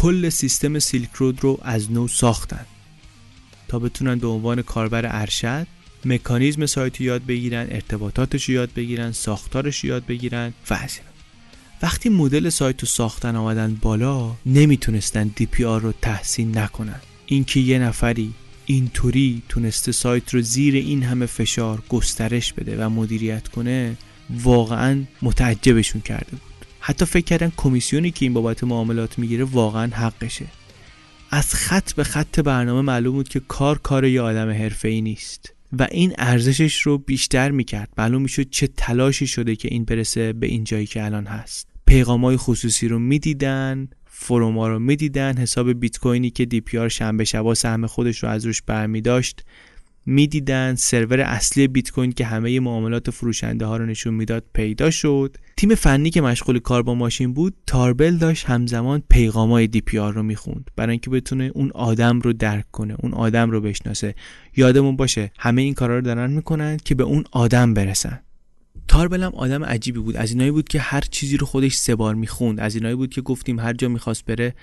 کل 0.00 0.28
سیستم 0.28 0.78
سیلک 0.78 1.10
رود 1.14 1.44
رو 1.44 1.58
از 1.62 1.92
نو 1.92 2.08
ساختن 2.08 2.66
تا 3.68 3.78
بتونن 3.78 4.18
به 4.18 4.26
عنوان 4.26 4.62
کاربر 4.62 5.20
ارشد 5.20 5.66
مکانیزم 6.04 6.66
سایت 6.66 7.00
رو 7.00 7.06
یاد 7.06 7.26
بگیرن 7.26 7.66
ارتباطاتش 7.70 8.44
رو 8.44 8.54
یاد 8.54 8.70
بگیرن 8.76 9.12
ساختارش 9.12 9.80
رو 9.84 9.88
یاد 9.88 10.06
بگیرن 10.06 10.52
و 10.70 10.78
وقتی 11.82 12.08
مدل 12.08 12.48
سایت 12.48 12.80
رو 12.80 12.86
ساختن 12.86 13.36
آمدن 13.36 13.74
بالا 13.74 14.34
نمی‌تونستن 14.46 15.30
دی 15.36 15.46
پی 15.46 15.64
آر 15.64 15.80
رو 15.80 15.92
تحسین 16.02 16.58
نکنن. 16.58 17.00
اینکه 17.26 17.60
یه 17.60 17.78
نفری 17.78 18.34
اینطوری 18.66 19.42
تونسته 19.48 19.92
سایت 19.92 20.34
رو 20.34 20.42
زیر 20.42 20.74
این 20.74 21.02
همه 21.02 21.26
فشار 21.26 21.82
گسترش 21.88 22.52
بده 22.52 22.84
و 22.86 22.88
مدیریت 22.88 23.48
کنه 23.48 23.96
واقعا 24.30 25.04
متعجبشون 25.22 26.00
کرده 26.02 26.30
بود. 26.30 26.47
حتی 26.80 27.04
فکر 27.04 27.24
کردن 27.24 27.52
کمیسیونی 27.56 28.10
که 28.10 28.24
این 28.24 28.34
بابت 28.34 28.64
معاملات 28.64 29.18
می‌گیره 29.18 29.44
واقعا 29.44 29.90
حقشه. 29.92 30.46
از 31.30 31.54
خط 31.54 31.92
به 31.92 32.04
خط 32.04 32.40
برنامه 32.40 32.80
معلوم 32.80 33.14
بود 33.14 33.28
که 33.28 33.40
کار 33.48 33.78
کار 33.78 34.04
یه 34.04 34.20
آدم 34.20 34.70
ای 34.84 35.00
نیست 35.00 35.54
و 35.78 35.88
این 35.90 36.14
ارزشش 36.18 36.80
رو 36.80 36.98
بیشتر 36.98 37.50
می‌کرد. 37.50 37.88
معلوم 37.98 38.22
می‌شد 38.22 38.50
چه 38.50 38.66
تلاشی 38.66 39.26
شده 39.26 39.56
که 39.56 39.68
این 39.70 39.84
برسه 39.84 40.32
به 40.32 40.46
این 40.46 40.64
جایی 40.64 40.86
که 40.86 41.04
الان 41.04 41.26
هست. 41.26 41.68
پیغام 41.86 42.36
خصوصی 42.36 42.88
رو 42.88 42.98
می‌دیدن 42.98 43.88
forum 44.06 44.58
ا 44.58 44.68
رو 44.68 44.78
می‌دیدن 44.78 45.36
حساب 45.36 45.72
بیت 45.72 45.98
کوینی 45.98 46.30
که 46.30 46.44
دی 46.44 46.60
پی 46.60 46.78
آر 46.78 46.88
شنبه 46.88 47.24
شبا 47.24 47.54
سهم 47.54 47.86
خودش 47.86 48.22
رو 48.22 48.28
از 48.28 48.46
روش 48.46 48.62
برمی 48.62 49.00
داشت 49.00 49.44
می‌دیدن. 50.10 50.74
سرور 50.74 51.20
اصلی 51.20 51.68
بیت 51.68 51.90
کوین 51.90 52.12
که 52.12 52.24
همه 52.24 52.60
معاملات 52.60 53.10
فروشنده 53.10 53.66
ها 53.66 53.76
رو 53.76 53.86
نشون 53.86 54.14
می‌داد 54.14 54.44
پیدا 54.52 54.90
شد. 54.90 55.36
تیم 55.56 55.74
فنی 55.74 56.10
که 56.10 56.20
مشغول 56.20 56.58
کار 56.58 56.82
با 56.82 56.94
ماشین 56.94 57.32
بود 57.32 57.54
تاربل 57.66 58.16
داشت 58.16 58.46
همزمان 58.46 59.02
پیغامای 59.10 59.66
دی 59.66 59.80
پی 59.80 59.98
آر 59.98 60.12
رو 60.12 60.22
می‌خوند. 60.22 60.70
برای 60.76 60.90
اینکه 60.90 61.10
بتونه 61.10 61.50
اون 61.54 61.70
آدم 61.74 62.20
رو 62.20 62.32
درک 62.32 62.70
کنه 62.72 62.96
اون 62.98 63.14
آدم 63.14 63.50
رو 63.50 63.60
بشناسه. 63.60 64.14
یادمون 64.56 64.96
باشه 64.96 65.30
همه 65.38 65.62
این 65.62 65.74
کارا 65.74 65.96
رو 65.96 66.00
دارن 66.00 66.30
می‌کنن 66.30 66.76
که 66.84 66.94
به 66.94 67.04
اون 67.04 67.24
آدم 67.32 67.74
برسن. 67.74 68.20
تاربل 68.88 69.22
هم 69.22 69.32
آدم 69.34 69.64
عجیبی 69.64 70.00
بود. 70.00 70.16
از 70.16 70.30
اینایی 70.30 70.50
بود 70.50 70.68
که 70.68 70.80
هر 70.80 71.00
چیزی 71.00 71.36
رو 71.36 71.46
خودش 71.46 71.74
سه 71.74 71.94
بار 71.94 72.14
می‌خوند. 72.14 72.60
از 72.60 72.74
اینایی 72.74 72.94
بود 72.94 73.10
که 73.10 73.20
گفتیم 73.20 73.60
هر 73.60 73.72
جا 73.72 73.88
می‌خواست 73.88 74.24
بره 74.24 74.54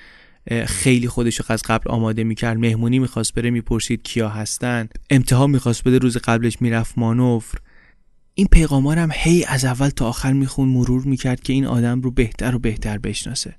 خیلی 0.66 1.08
خودش 1.08 1.42
از 1.52 1.62
قبل 1.66 1.92
آماده 1.92 2.24
می‌کرد. 2.24 2.58
مهمونی 2.58 3.00
می‌خواست 3.00 3.34
بره 3.34 3.50
می‌پرسید 3.50 4.04
کیا 4.04 4.30
هستن. 4.30 4.88
امتحان 5.10 5.50
می‌خواست 5.50 5.84
بده 5.84 5.98
روز 5.98 6.18
قبلش 6.18 6.62
می‌رفت 6.62 6.98
مانور. 6.98 7.44
این 8.34 8.48
پیغامار 8.52 9.00
هم 9.00 9.10
هی 9.14 9.46
از 9.46 9.66
اول 9.66 9.90
تا 9.90 10.08
آخر 10.08 10.34
میخون 10.34 10.68
مرور 10.68 11.04
می‌کرد 11.04 11.40
که 11.40 11.54
این 11.54 11.66
آدم 11.66 12.02
رو 12.02 12.12
بهتر 12.12 12.56
و 12.56 12.60
بهتر 12.60 12.98
بشناسه. 12.98 13.56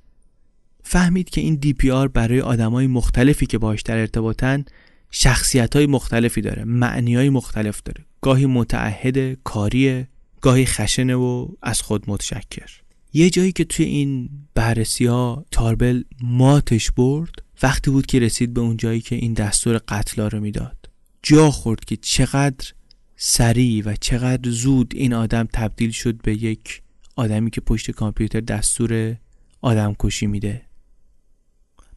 فهمید 0.83 1.31
که 1.31 1.41
این 1.41 1.55
دی 1.55 1.73
پی 1.73 1.91
آر 1.91 2.09
برای 2.09 2.41
آدمای 2.41 2.87
مختلفی 2.87 3.47
که 3.47 3.59
باش 3.59 3.83
در 3.83 3.99
ارتباطن 3.99 4.65
شخصیت 5.11 5.77
های 5.77 5.87
مختلفی 5.87 6.41
داره 6.41 6.65
معنی 6.65 7.17
های 7.17 7.31
مختلف 7.31 7.83
داره. 7.83 8.05
گاهی 8.21 8.47
متعهد 8.47 9.39
کاریه 9.45 10.09
گاهی 10.41 10.67
خشنه 10.67 11.15
و 11.15 11.49
از 11.63 11.83
خود 11.83 12.11
متشکر. 12.11 12.71
یه 13.17 13.31
جایی 13.31 13.53
که 13.53 13.65
توی 13.65 13.87
این 13.87 14.29
بررسی 14.55 15.07
ها 15.07 15.45
تاربل 15.51 16.03
ماتش 16.23 16.91
برد 16.91 17.31
وقتی 17.63 17.91
بود 17.91 18.07
که 18.07 18.19
رسید 18.19 18.55
به 18.55 18.61
اون 18.61 18.77
جایی 18.77 19.01
که 19.01 19.17
این 19.17 19.33
دستور 19.33 19.81
قتلا 19.89 20.29
رو 20.29 20.41
می‌داد. 20.41 20.77
جا 21.23 21.51
خورد 21.51 21.85
که 21.85 21.97
چقدر 21.97 22.73
سریع 23.17 23.83
و 23.87 23.95
چقدر 24.01 24.51
زود 24.51 24.93
این 24.97 25.15
آدم 25.15 25.49
تبدیل 25.53 25.91
شد 25.91 26.23
به 26.23 26.43
یک 26.43 26.83
آدمی 27.17 27.51
که 27.51 27.61
پشت 27.61 27.91
کامپیوتر 27.91 28.41
دستور 28.41 29.17
آدم 29.63 29.95
کشی 29.99 30.27
میده. 30.27 30.63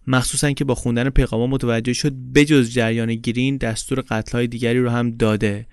مخصوصا 0.08 0.51
که 0.51 0.65
با 0.65 0.75
خوندن 0.75 1.10
پیغام 1.10 1.49
متوجه 1.49 1.93
شد 1.93 2.13
بجز 2.13 2.69
جریان 2.69 3.15
گرین 3.15 3.58
دستور 3.58 4.03
قتل 4.10 4.32
های 4.32 4.47
دیگری 4.47 4.79
رو 4.79 4.89
هم 4.89 5.12
داده. 5.12 5.67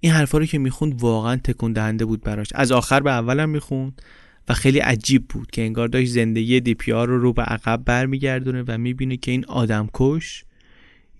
این 0.00 0.12
حرفا 0.12 0.38
رو 0.38 0.46
که 0.46 0.58
می‌خوند 0.58 1.02
واقعا 1.02 1.36
تکون 1.36 1.72
دهنده 1.72 2.04
بود 2.04 2.20
براش. 2.20 2.48
از 2.54 2.72
آخر 2.72 3.00
به 3.00 3.10
اولم 3.10 3.48
می‌خوند. 3.48 4.02
و 4.48 4.54
خیلی 4.54 4.78
عجیب 4.78 5.28
بود 5.28 5.50
که 5.50 5.62
انگار 5.62 5.88
داشت 5.88 6.10
زندگی 6.10 6.60
دی 6.60 6.74
پی 6.74 6.92
آر 6.92 7.08
رو 7.08 7.18
رو 7.18 7.32
به 7.32 7.42
عقب 7.42 7.82
برمیگردونه 7.84 8.64
و 8.66 8.78
می‌بینه 8.78 9.16
که 9.16 9.30
این 9.30 9.44
آدم 9.44 9.88
کش 9.94 10.44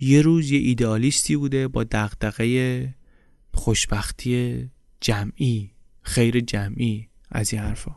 یه 0.00 0.22
روز 0.22 0.50
یه 0.50 0.58
ایدئالیستی 0.58 1.36
بوده 1.36 1.68
با 1.68 1.84
دغدغه 1.84 2.94
خوشبختی 3.54 4.68
جمعی 5.00 5.70
خیر 6.02 6.40
جمعی 6.40 7.08
از 7.30 7.52
این 7.52 7.62
حرفا. 7.62 7.96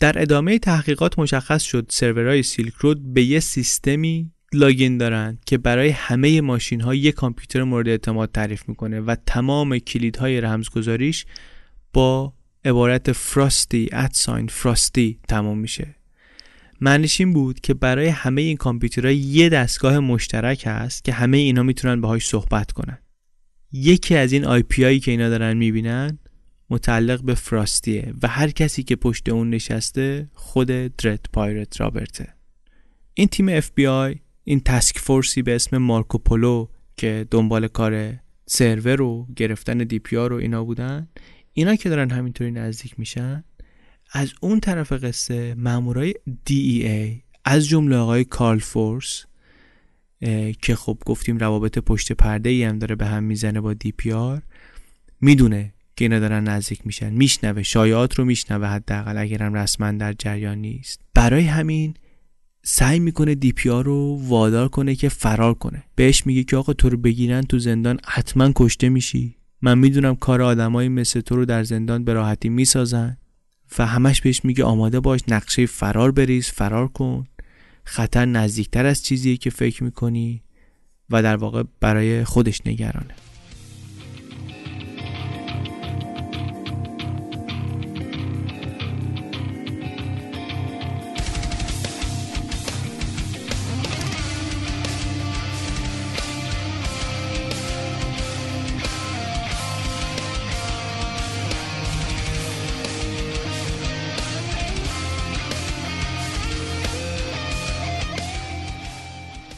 در 0.00 0.22
ادامه 0.22 0.58
تحقیقات 0.58 1.18
مشخص 1.18 1.62
شد 1.62 1.86
سرورهای 1.90 2.42
Silk 2.42 2.74
Road 2.74 3.14
به 3.14 3.22
یه 3.22 3.40
سیستمی 3.40 4.30
login 4.52 4.98
دارن 4.98 5.38
که 5.46 5.58
برای 5.58 5.88
همه 5.88 6.40
ماشین 6.40 6.80
ها 6.80 6.94
یک 6.94 7.14
کامپیوتر 7.14 7.62
مورد 7.62 7.88
اعتماد 7.88 8.32
تعریف 8.32 8.68
می‌کنه 8.68 9.00
و 9.00 9.16
تمام 9.26 9.78
کلیدهای 9.78 10.40
رمزگذاریش 10.40 11.26
با 11.92 12.32
عبارت 12.66 13.12
frosty 13.12 13.88
at 13.92 14.10
sign 14.10 14.46
frosty 14.46 15.18
تمام 15.28 15.58
میشه. 15.58 15.94
معنیش 16.80 17.20
این 17.20 17.32
بود 17.32 17.60
که 17.60 17.74
برای 17.74 18.08
همه 18.08 18.42
این 18.42 18.56
کامپیوترها 18.56 19.12
یه 19.12 19.48
دستگاه 19.48 19.98
مشترک 19.98 20.62
هست 20.66 21.04
که 21.04 21.12
همه 21.12 21.36
اینا 21.36 21.62
می‌تونن 21.62 22.00
باهاش 22.00 22.26
صحبت 22.26 22.72
کنن. 22.72 22.98
یکی 23.72 24.16
از 24.16 24.32
این 24.32 24.44
IP 24.44 24.84
هایی 24.84 25.00
که 25.00 25.10
اینا 25.10 25.28
دارن 25.28 25.56
می‌بینن 25.56 26.18
متعلق 26.70 27.22
به 27.22 27.34
فراستیه 27.34 28.14
و 28.22 28.28
هر 28.28 28.50
کسی 28.50 28.82
که 28.82 28.96
پشت 28.96 29.28
اون 29.28 29.50
نشسته 29.50 30.28
خود 30.34 30.66
Dread 30.66 31.26
Pirate 31.32 31.80
Roberts 31.80 32.22
ه 32.22 32.28
این 33.14 33.28
تیم 33.28 33.60
FBI 33.60 34.18
این 34.44 34.60
task 34.60 34.98
force 34.98 35.35
ی 35.35 35.42
به 35.42 35.54
اسم 35.54 35.78
مارکوپولو 35.78 36.68
که 36.96 37.26
دنبال 37.30 37.68
کار 37.68 38.12
سرور 38.46 39.02
و 39.02 39.26
گرفتن 39.36 39.78
DPR 39.78 40.16
رو 40.16 40.36
اینا 40.36 40.64
بودن 40.64 41.08
اینا 41.58 41.76
که 41.76 41.88
دارن 41.88 42.10
همینطوری 42.10 42.50
نزدیک 42.50 42.98
میشن 42.98 43.44
از 44.12 44.32
اون 44.40 44.60
طرف 44.60 44.92
قصه 44.92 45.54
مامورای 45.54 46.14
DEA 46.48 47.20
از 47.44 47.68
جمله 47.68 47.96
آقای 47.96 48.24
کارل 48.24 48.58
فورس 48.58 49.24
که 50.62 50.76
خب 50.76 50.98
گفتیم 51.06 51.38
روابط 51.38 51.78
پشت 51.78 52.12
پرده 52.12 52.50
ای 52.50 52.64
هم 52.64 52.78
داره 52.78 52.94
به 52.94 53.06
هم 53.06 53.24
می‌زنه 53.24 53.60
با 53.60 53.74
DPR 53.74 54.42
می‌دونه 55.20 55.74
که 55.96 56.04
اینا 56.04 56.18
دارن 56.18 56.44
نزدیک 56.44 56.86
میشن 56.86 57.10
میشنوه 57.10 57.62
شایعات 57.62 58.14
رو 58.14 58.24
میشنوه 58.24 58.66
حداقل 58.66 59.18
اگرم 59.18 59.54
رسما 59.54 59.92
در 59.92 60.12
جریان 60.12 60.58
نیست. 60.58 61.00
برای 61.14 61.44
همین 61.44 61.94
سعی 62.62 62.98
می‌کنه 62.98 63.34
دی 63.34 63.52
پی 63.52 63.70
آر 63.70 63.84
رو 63.84 64.20
وادار 64.22 64.68
کنه 64.68 64.94
که 64.94 65.08
فرار 65.08 65.54
کنه. 65.54 65.82
بهش 65.94 66.26
میگه 66.26 66.44
که 66.44 66.56
آقا 66.56 66.72
تو 66.72 66.88
رو 66.88 66.96
بگیرن 66.96 67.42
تو 67.42 67.58
زندان 67.58 68.00
حتما 68.06 68.52
کشته 68.56 68.88
میشی. 68.88 69.36
من 69.62 69.78
می‌دونم 69.78 70.16
کار 70.16 70.42
آدمایی 70.42 70.88
مثل 70.88 71.20
تو 71.20 71.36
رو 71.36 71.44
در 71.44 71.62
زندان 71.62 72.04
به 72.04 72.12
راحتی 72.12 72.48
می‌سازن. 72.48 73.16
و 73.78 73.86
همش 73.86 74.20
بهش 74.20 74.44
میگه 74.44 74.64
آماده 74.64 75.00
باش 75.00 75.20
نقشه 75.28 75.66
فرار 75.66 76.10
بریز 76.12 76.46
فرار 76.46 76.88
کن. 76.88 77.26
خطر 77.84 78.24
نزدیکتر 78.24 78.86
از 78.86 79.04
چیزیه 79.04 79.36
که 79.36 79.50
فکر 79.50 79.84
می‌کنی 79.84 80.42
و 81.10 81.22
در 81.22 81.36
واقع 81.36 81.62
برای 81.80 82.24
خودش 82.24 82.66
نگرانه. 82.66 83.14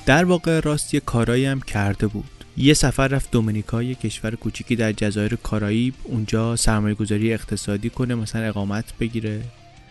در 0.08 0.24
واقع 0.24 0.60
راست 0.60 0.94
یه 0.94 1.00
کارایی 1.00 1.44
هم 1.44 1.60
کرده 1.60 2.06
بود. 2.06 2.44
یه 2.56 2.74
سفر 2.74 3.08
رفت 3.08 3.30
دومینیکا 3.30 3.82
یه 3.82 3.94
کشور 3.94 4.34
کوچیکی 4.34 4.76
در 4.76 4.92
جزایر 4.92 5.34
کارائیب 5.34 5.94
اونجا 6.04 6.56
سرمایه 6.56 6.94
گذاری 6.94 7.32
اقتصادی 7.32 7.90
کنه 7.90 8.14
مثلا 8.14 8.42
اقامت 8.42 8.84
بگیره. 9.00 9.40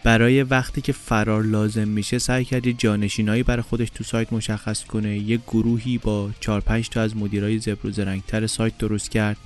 برای 0.04 0.44
وقتی 0.44 0.82
که 0.82 0.92
فرار 0.92 1.44
لازم 1.44 1.88
میشه 1.88 2.20
سعی 2.20 2.46
کرد 2.46 2.68
یه 2.68 2.74
جانشینایی 2.74 3.44
برای 3.44 3.62
خودش 3.62 3.90
تو 3.90 4.04
سایت 4.04 4.34
مشخص 4.34 4.84
کنه. 4.84 5.18
یه 5.18 5.38
گروهی 5.38 5.98
با 5.98 6.30
4 6.40 6.62
5 6.62 6.90
تا 6.90 7.02
از 7.02 7.18
مدیرای 7.18 7.60
زبر 7.60 7.88
و 7.88 7.92
زرنگتر 7.92 8.48
سایت 8.48 8.78
درست 8.78 9.12
کرد. 9.12 9.38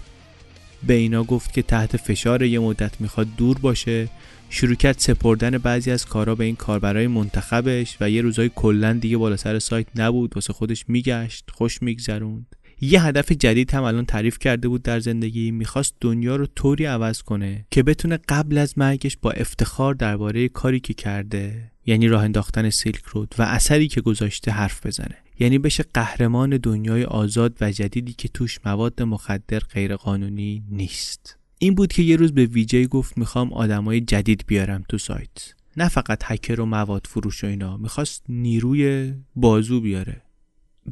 به 0.87 0.93
اینا 0.93 1.23
گفت 1.23 1.53
که 1.53 1.61
تحت 1.61 1.97
فشار 1.97 2.43
یه 2.43 2.59
مدت 2.59 3.01
می‌خواد 3.01 3.27
دور 3.37 3.57
باشه. 3.57 4.09
شروع 4.53 4.75
کرد 4.75 4.99
سپردن 4.99 5.57
بعضی 5.57 5.91
از 5.91 6.05
کارا 6.05 6.35
به 6.35 6.43
این 6.43 6.55
کاربرای 6.55 7.07
منتخبش 7.07 7.97
و 8.01 8.09
یه 8.09 8.21
روزای 8.21 8.51
کلا 8.55 8.93
دیگه 8.93 9.17
بالا 9.17 9.37
سر 9.37 9.59
سایت 9.59 9.87
نبود 9.95 10.35
واسه 10.35 10.53
خودش 10.53 10.85
میگشت 10.87 11.49
خوش 11.51 11.81
میگذروند. 11.81 12.55
یه 12.81 13.03
هدف 13.03 13.31
جدید 13.31 13.73
هم 13.73 13.83
الان 13.83 14.05
تعریف 14.05 14.39
کرده 14.39 14.67
بود 14.67 14.83
در 14.83 14.99
زندگی 14.99 15.51
می‌خواست 15.51 15.95
دنیا 16.01 16.35
رو 16.35 16.45
طوری 16.45 16.85
عوض 16.85 17.21
کنه 17.21 17.65
که 17.71 17.83
بتونه 17.83 18.19
قبل 18.29 18.57
از 18.57 18.77
مرگش 18.77 19.17
با 19.21 19.31
افتخار 19.31 19.93
درباره 19.93 20.49
کاری 20.49 20.79
که 20.79 20.93
کرده 20.93 21.71
یعنی 21.85 22.07
راه 22.07 22.23
انداختن 22.23 22.69
سیلک 22.69 23.03
رود 23.03 23.35
و 23.37 23.41
اثری 23.41 23.87
که 23.87 24.01
گذاشته 24.01 24.51
حرف 24.51 24.85
بزنه. 24.85 25.17
یعنی 25.39 25.57
بشه 25.57 25.85
قهرمان 25.93 26.49
دنیای 26.49 27.03
آزاد 27.03 27.57
و 27.61 27.71
جدیدی 27.71 28.13
که 28.13 28.27
توش 28.27 28.59
مواد 28.65 29.01
مخدر 29.01 29.59
غیرقانونی 29.59 30.63
نیست. 30.69 31.40
این 31.63 31.75
بود 31.75 31.93
که 31.93 32.01
یه 32.01 32.15
روز 32.15 32.31
به 32.31 32.45
ویجی 32.45 32.87
گفت 32.87 33.17
می‌خوام 33.17 33.53
آدمای 33.53 34.01
جدید 34.01 34.43
بیارم 34.47 34.83
تو 34.89 34.97
سایت. 34.97 35.53
نه 35.77 35.87
فقط 35.87 36.21
هکر 36.23 36.61
و 36.61 36.65
مواد 36.65 37.07
فروش 37.09 37.43
و 37.43 37.47
اینا 37.47 37.77
می‌خواست 37.77 38.23
نیروی 38.29 39.13
بازو 39.35 39.81
بیاره. 39.81 40.21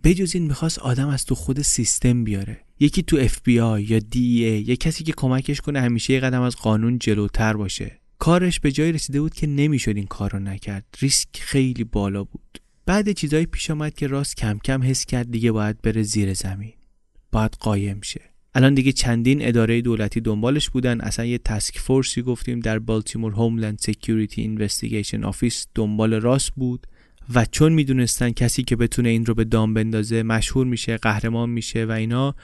بجز 0.03 0.36
این 0.36 0.47
می‌خواست 0.47 0.80
آدم 0.80 1.07
از 1.07 1.26
تو 1.26 1.36
خود 1.36 1.61
سیستم 1.61 2.24
بیاره. 2.24 2.59
یکی 2.80 3.03
تو 3.03 3.17
اف 3.17 3.41
بی 3.43 3.59
آی 3.59 3.84
یا 3.84 3.99
DEA 3.99 4.61
یه 4.61 4.76
کسی 4.76 5.03
که 5.03 5.13
کمکش 5.17 5.61
کنه 5.61 5.82
همیشه 5.82 6.13
یه 6.13 6.20
قدم 6.20 6.41
از 6.41 6.55
قانون 6.55 6.99
جلوتر 6.99 7.53
باشه. 7.53 7.99
کارش 8.20 8.59
به 8.59 8.72
جای 8.72 8.91
رسیده 8.91 9.22
بود 9.22 9.34
که 9.34 9.47
نمی‌شد 9.47 9.95
این 9.95 10.07
کار 10.07 10.32
رو 10.32 10.39
نکرد. 10.39 10.86
ریسک 10.99 11.30
خیلی 11.34 11.84
بالا 11.84 12.24
بود. 12.24 12.61
بعد 12.86 13.11
چیزایی 13.11 13.45
پیش 13.45 13.72
آمد 13.72 13.93
که 13.93 14.07
راس 14.07 14.38
کم 14.38 14.59
کم 14.63 14.84
حس 14.84 15.05
کرد 15.05 15.32
دیگه 15.32 15.51
باید 15.51 15.82
بره 15.82 16.03
زیر 16.03 16.34
زمین. 16.34 16.74
باید 17.32 17.51
قایم 17.59 18.01
شه. 18.01 18.22
الان 18.60 18.74
دیگه 18.74 18.91
چندین 18.91 19.47
اداره 19.47 19.82
دولتی 19.82 20.22
دنبالش 20.22 20.70
بودن. 20.70 21.01
اصلا 21.01 21.26
یه 21.26 21.38
task 21.38 21.80
force 21.80 22.14
ی 22.14 22.21
گفتیم 22.22 22.60
در 22.60 22.80
بالتیمور 22.80 23.34
Homeland 23.34 23.77
Security 23.77 24.41
Investigation 24.41 25.23
Office 25.23 25.67
دنبال 25.76 26.14
راس 26.13 26.51
بود 26.55 26.88
و 27.34 27.45
چون 27.45 27.74
می‌دونستن 27.74 28.32
کسی 28.32 28.64
که 28.64 28.76
بتونه 28.76 29.10
این 29.10 29.26
رو 29.26 29.34
به 29.34 29.43
دام 29.43 29.74
بندازه 29.74 30.24
مشهور 30.24 30.68
میشه 30.68 30.97
قهرمان 30.97 31.49
میشه 31.49 31.86
و 31.86 31.91
اینا 31.91 32.36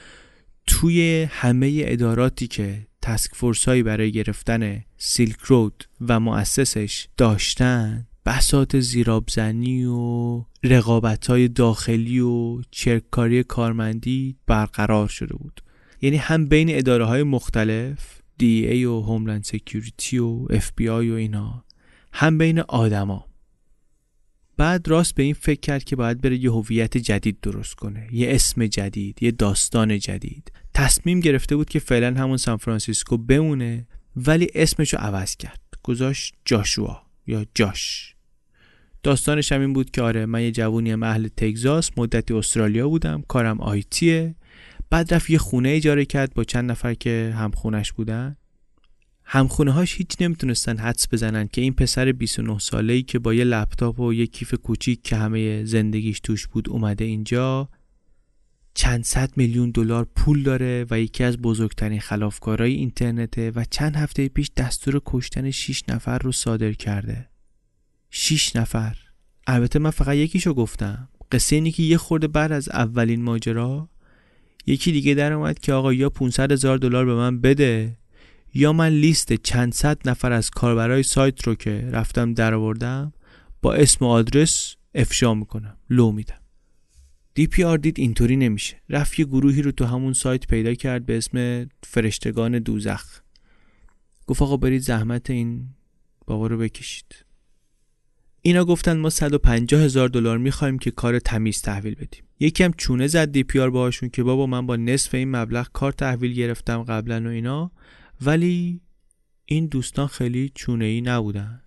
توی 0.66 1.28
همه 1.30 1.82
اداراتی 1.84 2.46
که 2.46 2.86
task 3.02 3.30
force 3.34 3.64
هایی 3.64 3.82
برای 3.82 4.12
گرفتن 4.12 4.82
Silk 4.96 5.38
Road 5.40 5.84
و 6.08 6.20
مؤسسش 6.20 7.08
داشتن 7.16 8.06
بساط 8.26 8.80
زیرابزنی 8.80 9.84
و 9.84 10.44
رقابت 10.64 11.26
های 11.26 11.48
داخلی 11.48 12.20
و 12.20 12.62
چرککاری 12.70 13.42
کارمندی 13.42 14.36
برقرار 14.46 15.08
شده 15.08 15.36
بود. 15.36 15.60
یعنی 16.02 16.16
هم 16.16 16.46
بین 16.46 16.76
اداره 16.78 17.04
های 17.04 17.22
مختلف 17.22 18.16
DEA 18.40 18.84
و 18.84 19.00
Homeland 19.00 19.44
Security 19.44 20.18
و 20.18 20.46
آی 20.90 21.10
و 21.10 21.14
اینا 21.14 21.64
هم 22.12 22.38
بین 22.38 22.60
آدما. 22.60 23.26
بعد 24.56 24.88
راست 24.88 25.14
به 25.14 25.22
این 25.22 25.34
فکر 25.34 25.60
کرد 25.60 25.84
که 25.84 25.96
باید 25.96 26.20
بره 26.20 26.36
یه 26.36 26.52
هویت 26.52 26.96
جدید 26.96 27.38
درست 27.42 27.74
کنه 27.74 28.08
یه 28.12 28.34
اسم 28.34 28.66
جدید 28.66 29.22
یه 29.22 29.30
داستان 29.30 29.98
جدید. 29.98 30.52
تصمیم 30.74 31.20
گرفته 31.20 31.56
بود 31.56 31.68
که 31.68 31.78
فعلا 31.78 32.20
همون 32.20 32.36
سان 32.36 32.56
فرانسیسکو 32.56 33.16
بمونه 33.16 33.86
ولی 34.16 34.48
اسمش 34.54 34.94
رو 34.94 35.00
عوض 35.00 35.36
کرد. 35.36 35.60
گذاشت 35.82 36.34
جاشوا 36.44 37.02
یا 37.26 37.46
جاش. 37.54 38.14
داستانش 39.02 39.52
هم 39.52 39.60
این 39.60 39.72
بود 39.72 39.90
که 39.90 40.02
آره 40.02 40.26
من 40.26 40.42
یه 40.42 40.50
جوونی 40.50 40.92
اهل 40.92 41.28
تگزاس 41.28 41.90
مدتی 41.96 42.34
استرالیا 42.34 42.88
بودم 42.88 43.22
کارم 43.28 43.60
آیتیه 43.60 44.34
بعد 44.90 45.14
رفت 45.14 45.30
یه 45.30 45.38
خونه 45.38 45.68
اجاره 45.68 46.04
کرد 46.04 46.34
با 46.34 46.44
چند 46.44 46.70
نفر 46.70 46.94
که 46.94 47.34
هم 47.36 47.50
خونش 47.50 47.92
بودن. 47.92 48.36
همخونه 49.24 49.70
هاش 49.72 49.94
هیچ 49.94 50.16
نمی‌تونستن 50.20 50.76
حدس 50.76 51.06
بزنن 51.12 51.48
که 51.48 51.60
این 51.60 51.72
پسر 51.72 52.12
29 52.12 52.58
ساله 52.58 52.92
ای 52.92 53.02
که 53.02 53.18
با 53.18 53.34
یه 53.34 53.44
لپتاپ 53.44 54.00
و 54.00 54.14
یه 54.14 54.26
کیف 54.26 54.54
کوچیک 54.54 55.02
که 55.02 55.16
همه 55.16 55.64
زندگیش 55.64 56.20
توش 56.20 56.46
بود 56.46 56.68
اومده 56.68 57.04
اینجا 57.04 57.68
چند 58.74 59.04
صد 59.04 59.30
میلیون 59.36 59.70
دلار 59.70 60.04
پول 60.16 60.42
داره 60.42 60.86
و 60.90 61.00
یکی 61.00 61.24
از 61.24 61.38
بزرگترین 61.38 62.00
خلافکارهای 62.00 62.72
اینترنته 62.72 63.52
و 63.54 63.64
چند 63.70 63.96
هفته 63.96 64.28
پیش 64.28 64.50
دستور 64.56 65.02
کشتن 65.06 65.50
6 65.50 65.82
نفر 65.88 66.18
رو 66.18 66.32
صادر 66.32 66.72
کرده. 66.72 67.28
6 68.10 68.56
نفر. 68.56 68.96
البته 69.46 69.78
من 69.78 69.90
فقط 69.90 70.16
یکیشو 70.16 70.54
گفتم. 70.54 71.08
قصه 71.32 71.56
اینی 71.56 71.72
که 71.72 71.82
یه 71.82 71.96
خورده 71.96 72.28
بعد 72.28 72.52
از 72.52 72.68
اولین 72.68 73.22
ماجرا 73.22 73.88
یکی 74.66 74.92
دیگه 74.92 75.14
در 75.14 75.32
اومد 75.32 75.58
که 75.58 75.72
آقا 75.72 75.92
یا 75.92 76.10
500 76.10 76.52
هزار 76.52 76.78
دلار 76.78 77.04
به 77.04 77.14
من 77.14 77.40
بده 77.40 77.98
یا 78.54 78.72
من 78.72 78.88
لیست 78.88 79.32
چند 79.32 79.74
صد 79.74 80.08
نفر 80.08 80.32
از 80.32 80.50
کاربرای 80.50 81.02
سایت 81.02 81.42
رو 81.42 81.54
که 81.54 81.88
رفتم 81.92 82.34
در 82.34 82.54
آوردم 82.54 83.12
با 83.62 83.74
اسم 83.74 84.04
و 84.04 84.08
آدرس 84.08 84.76
افشا 84.94 85.34
می‌کنم 85.34 85.76
لو 85.90 86.12
میدم. 86.12 86.40
DPR 87.34 87.78
دید 87.78 87.98
اینطوری 87.98 88.36
نمیشه. 88.36 88.82
رفت 88.88 89.18
یه 89.18 89.24
گروهی 89.24 89.62
رو 89.62 89.72
تو 89.72 89.84
همون 89.84 90.12
سایت 90.12 90.46
پیدا 90.46 90.74
کرد 90.74 91.06
به 91.06 91.16
اسم 91.16 91.66
فرشتگان 91.82 92.58
دوزخ. 92.58 93.20
گفت 94.26 94.42
آقا 94.42 94.56
برید 94.56 94.82
زحمت 94.82 95.30
این 95.30 95.68
بابا 96.26 96.46
رو 96.46 96.58
بکشید. 96.58 97.25
اینا 98.46 98.64
گفتن 98.64 98.96
ما 98.96 99.10
150 99.10 99.80
هزار 99.80 100.08
دلار 100.08 100.38
می‌خوایم 100.38 100.78
که 100.78 100.90
کار 100.90 101.18
تمیز 101.18 101.62
تحویل 101.62 101.94
بدیم. 101.94 102.22
یکم 102.40 102.70
چونه 102.76 103.06
زد 103.06 103.30
DPR 103.30 103.70
باهاشون 103.70 104.08
که 104.08 104.22
بابا 104.22 104.46
من 104.46 104.66
با 104.66 104.76
نصف 104.76 105.14
این 105.14 105.30
مبلغ 105.36 105.68
کار 105.72 105.92
تحویل 105.92 106.32
گرفتم 106.32 106.82
قبلا 106.82 107.24
و 107.24 107.28
اینا 107.28 107.70
ولی 108.22 108.80
این 109.44 109.66
دوستان 109.66 110.06
خیلی 110.06 110.52
چونه 110.54 110.84
ای 110.84 111.00
نبودن. 111.00 111.62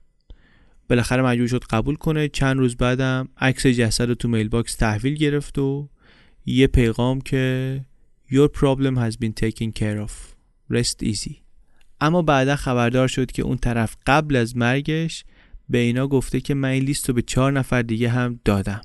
بالاخره 0.90 1.22
مجبور 1.24 1.48
شد 1.48 1.64
قبول 1.64 1.96
کنه. 1.96 2.28
چند 2.28 2.58
روز 2.58 2.78
بعدم 2.78 3.30
عکس 3.38 3.68
جسد 3.68 4.08
رو 4.08 4.16
تو 4.16 4.28
mailbox 4.28 4.76
تحویل 4.76 5.14
گرفت 5.14 5.58
و 5.58 5.90
یه 6.46 6.68
پیغام 6.68 7.22
که 7.22 7.86
Your 8.32 8.48
problem 8.60 8.96
has 8.96 9.16
been 9.16 9.34
taken 9.44 9.72
care 9.80 10.08
of. 10.08 10.12
Rest 10.72 11.04
easy. 11.04 11.36
اما 12.02 12.22
بعدا 12.22 12.56
خبردار 12.56 13.08
شد 13.08 13.32
که 13.32 13.42
اون 13.42 13.58
طرف 13.58 13.96
قبل 14.06 14.36
از 14.36 14.58
مرگش 14.58 15.26
به 15.70 15.78
اینا 15.78 16.08
گفته 16.08 16.42
که 16.42 16.54
من 16.54 16.70
این 16.70 16.84
لیست 16.84 17.10
رو 17.10 17.16
به 17.16 17.22
چهار 17.22 17.52
نفر 17.52 17.82
دیگه 17.82 18.10
هم 18.10 18.40
دادم. 18.46 18.82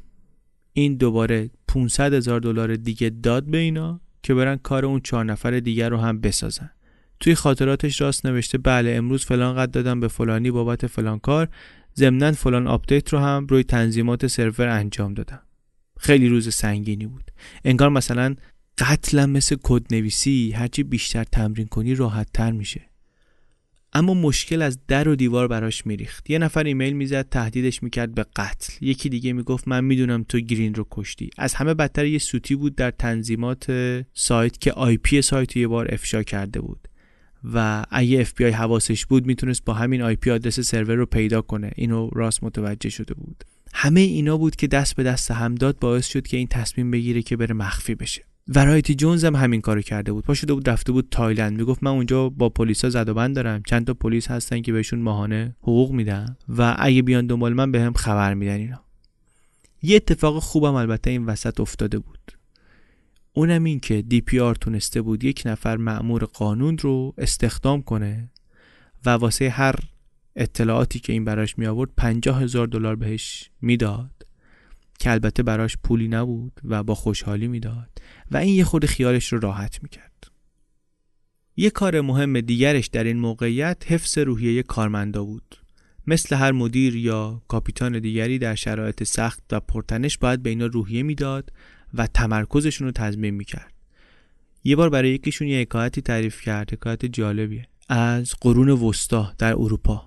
این 0.73 0.97
دوباره 0.97 1.51
500 1.69 2.15
هزار 2.15 2.41
دلار 2.41 2.77
دیگه 2.77 3.11
داد 3.11 3.45
به 3.45 3.59
اینا 3.59 4.01
که 4.23 4.35
برن 4.35 4.57
کار 4.57 4.87
اون 4.87 5.01
چهار 5.01 5.25
نفر 5.25 5.61
دیگر 5.61 5.89
رو 5.89 5.97
هم 5.97 6.21
بسازن. 6.21 6.71
توی 7.21 7.35
خاطراتش 7.35 8.01
راس 8.01 8.27
نوشته 8.27 8.59
بله 8.59 8.91
امروز 8.91 9.25
فلان 9.25 9.57
قد 9.57 9.71
دادم 9.71 10.01
به 10.01 10.09
فلانی 10.09 10.51
بابت 10.51 10.87
فلان 10.87 11.19
کار 11.19 11.49
ضمنا 11.97 12.33
فلان 12.33 12.67
update 12.67 13.09
رو 13.09 13.19
هم 13.19 13.47
روی 13.47 13.65
تنظیمات 13.65 14.27
سرور 14.27 14.69
انجام 14.69 15.15
دادم. 15.15 15.43
خیلی 15.99 16.29
روز 16.29 16.55
سنگینی 16.55 17.07
بود. 17.07 17.31
انگار 17.65 17.89
مثلا 17.89 18.35
قتلم 18.79 19.31
مثل 19.31 19.57
کد 19.63 19.95
نویسی 19.95 20.53
هرچی 20.53 20.83
بیشتر 20.83 21.25
تمرین 21.25 21.67
کنی 21.67 21.95
راحت 21.95 22.29
تر 22.35 22.53
میشه. 22.53 22.91
اما 23.95 24.15
مشکل 24.15 24.63
از 24.63 24.79
در 24.89 25.09
و 25.09 25.17
دیوار 25.17 25.49
براش 25.49 25.87
میریخت. 25.87 26.31
یه 26.31 26.39
نفر 26.39 26.65
ایمیل 26.65 26.93
می‌زد 26.93 27.29
تهدیدش 27.29 27.83
می‌کرد 27.83 28.15
به 28.15 28.27
قتل. 28.37 28.73
یکی 28.81 29.09
دیگه 29.09 29.33
می‌گفت 29.33 29.69
من 29.69 29.85
می‌دونم 29.85 30.25
تو 30.29 30.41
گرین 30.41 30.75
رو 30.75 30.87
کشتی. 30.91 31.31
از 31.39 31.55
همه 31.55 31.75
بدتر 31.75 32.07
یه 32.07 32.19
سوتی 32.19 32.55
بود 32.55 32.77
در 32.77 32.91
تنظیمات 32.91 33.67
سایت 34.15 34.61
که 34.61 34.73
IP 34.73 35.23
سایت 35.23 35.57
یه 35.57 35.69
بار 35.69 35.95
افشا 35.95 36.23
کرده 36.23 36.61
بود. 36.61 36.89
و 37.55 37.85
اگه 37.91 38.21
اف 38.21 38.35
بی 38.35 38.45
آی 38.45 38.51
حواسش 38.51 39.07
بود 39.07 39.27
می‌تونست 39.27 39.65
با 39.65 39.75
همین 39.75 40.03
IP 40.03 40.31
address 40.31 40.61
سرور 40.61 40.95
رو 40.95 41.07
پیدا 41.07 41.43
کنه. 41.43 41.71
اینو 41.77 42.11
راس 42.13 42.45
متوجه 42.45 42.91
شده 42.91 43.15
بود. 43.15 43.45
همه 43.75 44.01
اینا 44.01 44.37
بود 44.37 44.57
که 44.57 44.67
دست 44.67 44.97
به 44.97 45.03
دست 45.03 45.31
هم 45.31 45.55
داد 45.55 45.79
باعث 45.79 46.07
شد 46.07 46.27
که 46.27 46.37
این 46.37 46.47
تصمیم 46.47 46.91
بگیره 46.91 47.23
که 47.23 47.37
بره 47.37 47.55
مخفی 47.55 47.95
بشه. 47.95 48.23
Variety 48.49 48.95
Jones 48.95 49.25
هم 49.25 49.37
همین 49.37 49.61
کارو 49.61 49.83
کرده 49.83 50.13
بود. 50.13 50.25
پا 50.25 50.35
شده 50.35 50.55
بود 50.55 50.69
رفته 50.69 50.93
بود 50.93 51.09
تایلند. 51.11 51.57
می‌گفت 51.57 51.83
من 51.83 51.91
اونجا 51.91 52.29
با 52.29 52.49
پلیسا 52.49 52.91
زد 52.91 53.09
و 53.09 53.15
بند 53.15 53.37
دارم. 53.37 53.63
چند 53.67 53.87
تا 53.87 53.95
پلیس 53.95 54.31
هستن 54.31 54.63
که 54.63 54.73
بهشون 54.73 54.99
ماهانه 54.99 55.57
حقوق 55.61 55.91
میدن 55.91 56.37
و 56.49 56.77
اگه 56.79 57.03
بیان 57.03 57.27
دنبال 57.27 57.53
من 57.53 57.73
بهم 57.73 57.93
خبر 57.97 58.35
میدن 58.35 58.57
اینا. 58.57 58.85
یه 59.83 59.97
اتفاق 59.97 60.39
خوبم 60.39 60.75
البته 60.75 61.11
این 61.11 61.27
وسط 61.27 61.61
افتاده 61.61 61.99
بود. 61.99 62.19
اونم 63.33 63.65
این 63.65 63.81
که 63.81 64.03
دی 64.03 64.21
پی 64.21 64.41
آر 64.41 64.55
تونسته 64.55 65.03
بود 65.03 65.25
یک 65.25 65.43
نفر 65.47 65.77
معمور 65.77 66.25
قانون 66.25 66.79
رو 66.79 67.15
استخدام 67.19 67.83
کنه 67.83 68.31
و 69.07 69.11
واسه 69.11 69.51
هر 69.51 69.75
اطلاعاتی 70.37 70.99
که 70.99 71.13
این 71.13 71.25
براش 71.25 71.59
می 71.59 71.67
آورد 71.67 71.91
پنجاه 71.97 72.43
هزار 72.43 72.67
دلار 72.67 72.97
بهش 72.97 73.51
می‌داد. 73.61 74.11
که 74.99 75.11
البته 75.11 75.43
براش 75.43 75.77
پولی 75.85 76.09
نبود 76.09 76.61
و 76.65 76.83
با 76.83 76.95
خوشحالی 76.95 77.49
می‌داد 77.49 77.91
و 78.31 78.37
این 78.37 78.55
یه 78.55 78.65
خود 78.65 78.87
خیالش 78.87 79.33
رو 79.33 79.39
راحت 79.39 79.83
می‌کرد. 79.83 80.31
یه 81.57 81.71
کار 81.71 82.01
مهم 82.01 82.41
دیگرش 82.41 82.87
در 82.87 83.05
این 83.05 83.19
موقعیت 83.19 83.85
حفظ 83.87 84.19
روحیه 84.19 84.63
کارمندا 84.63 85.25
بود. 85.25 85.57
مثل 86.07 86.37
هر 86.37 86.53
مدیر 86.53 86.97
یا 86.97 87.43
کاپیتان 87.49 87.99
دیگری 87.99 88.39
در 88.39 88.55
شرایط 88.55 89.03
سخت 89.03 89.43
و 89.53 89.61
پرتنش 89.61 90.19
باید 90.19 90.43
به 90.43 90.51
اینا 90.51 90.67
روحیه 90.67 91.03
می‌داد 91.03 91.53
و 91.95 92.07
تمرکزشون 92.07 92.87
رو 92.87 92.93
تضمین 92.93 93.35
می‌کرد. 93.35 93.75
یه 94.65 94.77
بار 94.77 94.91
برای 94.91 95.11
یکیشون 95.11 95.49
یه 95.49 95.61
حکایتی 95.61 96.03
تعریف 96.03 96.41
کرد 96.41 96.73
حکایت 96.73 97.07
جالبیه 97.07 97.69
از 97.89 98.35
قرون 98.41 98.69
وسطا 98.69 99.33
در 99.39 99.53
اروپا 99.53 100.07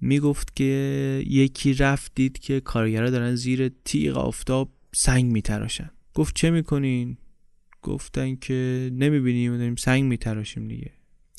می‌گفت 0.00 0.56
که 0.56 1.22
یکی 1.26 1.74
رفت 1.74 2.12
دید 2.14 2.38
که 2.38 2.60
کارگرا 2.60 3.10
دارن 3.10 3.34
زیر 3.34 3.68
تیغ 3.84 4.16
آفتاب 4.16 4.72
سنگ 4.94 5.24
میتراشن. 5.32 5.90
گفت 6.14 6.36
چه 6.36 6.50
می‌کنین؟ 6.50 7.16
گفتن 7.82 8.36
که 8.36 8.90
نمی‌بینیم 8.94 9.56
داریم 9.56 9.76
سنگ 9.76 10.04
میتراشیم 10.04 10.68
دیگه. 10.68 10.92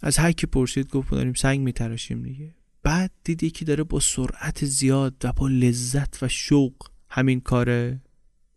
از 0.03 0.18
هر 0.18 0.32
کی 0.32 0.47
پرسید 0.47 0.89
گفت 0.89 1.12
داریم 1.12 1.34
سنگ 1.34 1.59
میتراشیم 1.59 2.24
دیگه. 2.24 2.55
بعد 2.84 3.12
دید 3.24 3.43
یکی 3.43 3.66
داره 3.66 3.84
با 3.84 3.99
سرعت 3.99 4.66
زیاد 4.66 5.16
و 5.24 5.34
با 5.34 5.47
لذت 5.47 6.24
و 6.24 6.28
شوق 6.28 6.74
همین 7.09 7.39
کار 7.39 7.99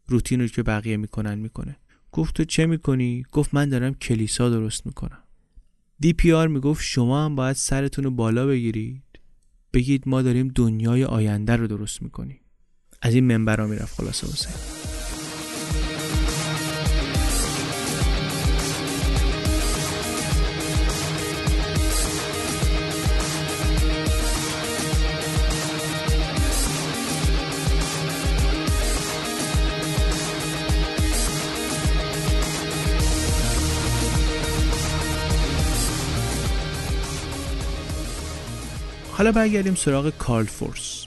روتین 0.07 0.41
رو 0.41 0.47
که 0.47 0.63
بقیه 0.63 0.97
می‌کنن 0.97 1.39
می‌کنه. 1.39 1.77
گفت 2.13 2.35
تو 2.35 2.45
چه 2.45 2.67
می‌کنی؟ 2.67 3.25
گفت 3.33 3.55
من 3.55 3.69
دارم 3.69 3.95
کلیسا 3.95 4.51
درست 4.51 4.87
می‌کنم. 4.87 5.23
دی 6.01 6.13
پی 6.13 6.33
آر 6.33 6.49
می‌گفت 6.49 6.85
شما 6.85 7.25
هم 7.25 7.37
باید 7.37 7.57
سرتون 7.57 8.05
رو 8.05 8.11
بالا 8.11 8.47
بگیرید 8.47 9.03
بگید 9.75 10.09
ما 10.09 10.23
داریم 10.23 10.53
دنیای 10.55 11.05
آینده 11.05 11.57
رو 11.57 11.67
درست 11.67 12.03
می‌کنیم. 12.03 12.41
از 13.03 13.15
این 13.15 13.25
منبر 13.25 13.61
ها 13.61 13.67
می‌رفت 13.67 13.95
خلاصه 13.95 14.27
حسین. 14.27 14.74
حالا 39.25 39.33
برگردیم 39.37 39.75
سراغ 39.75 40.11
کارل 40.19 40.45
فورس. 40.45 41.07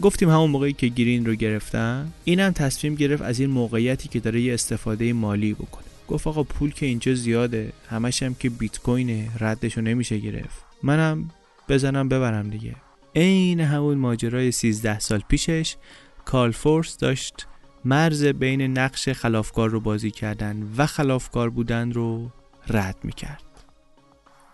گفتیم 0.00 0.30
همون 0.30 0.50
موقعی 0.50 0.72
که 0.72 0.88
گرین 0.88 1.26
رو 1.26 1.34
گرفتن 1.34 2.12
اینم 2.24 2.50
تصمیم 2.50 2.94
گرفت 2.94 3.22
از 3.22 3.40
این 3.40 3.50
موقعیتی 3.50 4.08
که 4.08 4.20
داره 4.20 4.40
یه 4.40 4.54
استفاده 4.54 5.12
مالی 5.12 5.54
بکنه. 5.54 5.84
گفت 6.08 6.26
آقا 6.26 6.42
پول 6.42 6.72
که 6.72 6.86
اینجا 6.86 7.14
زیاده 7.14 7.72
همش 7.90 8.22
هم 8.22 8.34
که 8.34 8.50
بیت 8.50 8.78
کوینه 8.78 9.28
ردش 9.40 9.76
رو 9.76 9.82
نمیشه 9.82 10.18
گرفت. 10.18 10.64
منم 10.82 11.30
بزنم 11.68 12.08
ببرم 12.08 12.50
دیگه. 12.50 12.74
عین 13.16 13.60
همون 13.60 13.98
ماجرای 13.98 14.52
13 14.52 14.98
سال 14.98 15.22
پیشش 15.28 15.76
کارل 16.24 16.50
فورس 16.50 16.96
داشت 16.98 17.46
مرز 17.84 18.24
بین 18.24 18.78
نقش 18.78 19.08
خلافکار 19.08 19.70
رو 19.70 19.80
بازی 19.80 20.10
کردن 20.10 20.68
و 20.76 20.86
خلافکار 20.86 21.50
بودن 21.50 21.92
رو 21.92 22.30
رد 22.68 22.96
می‌کرد. 23.02 23.49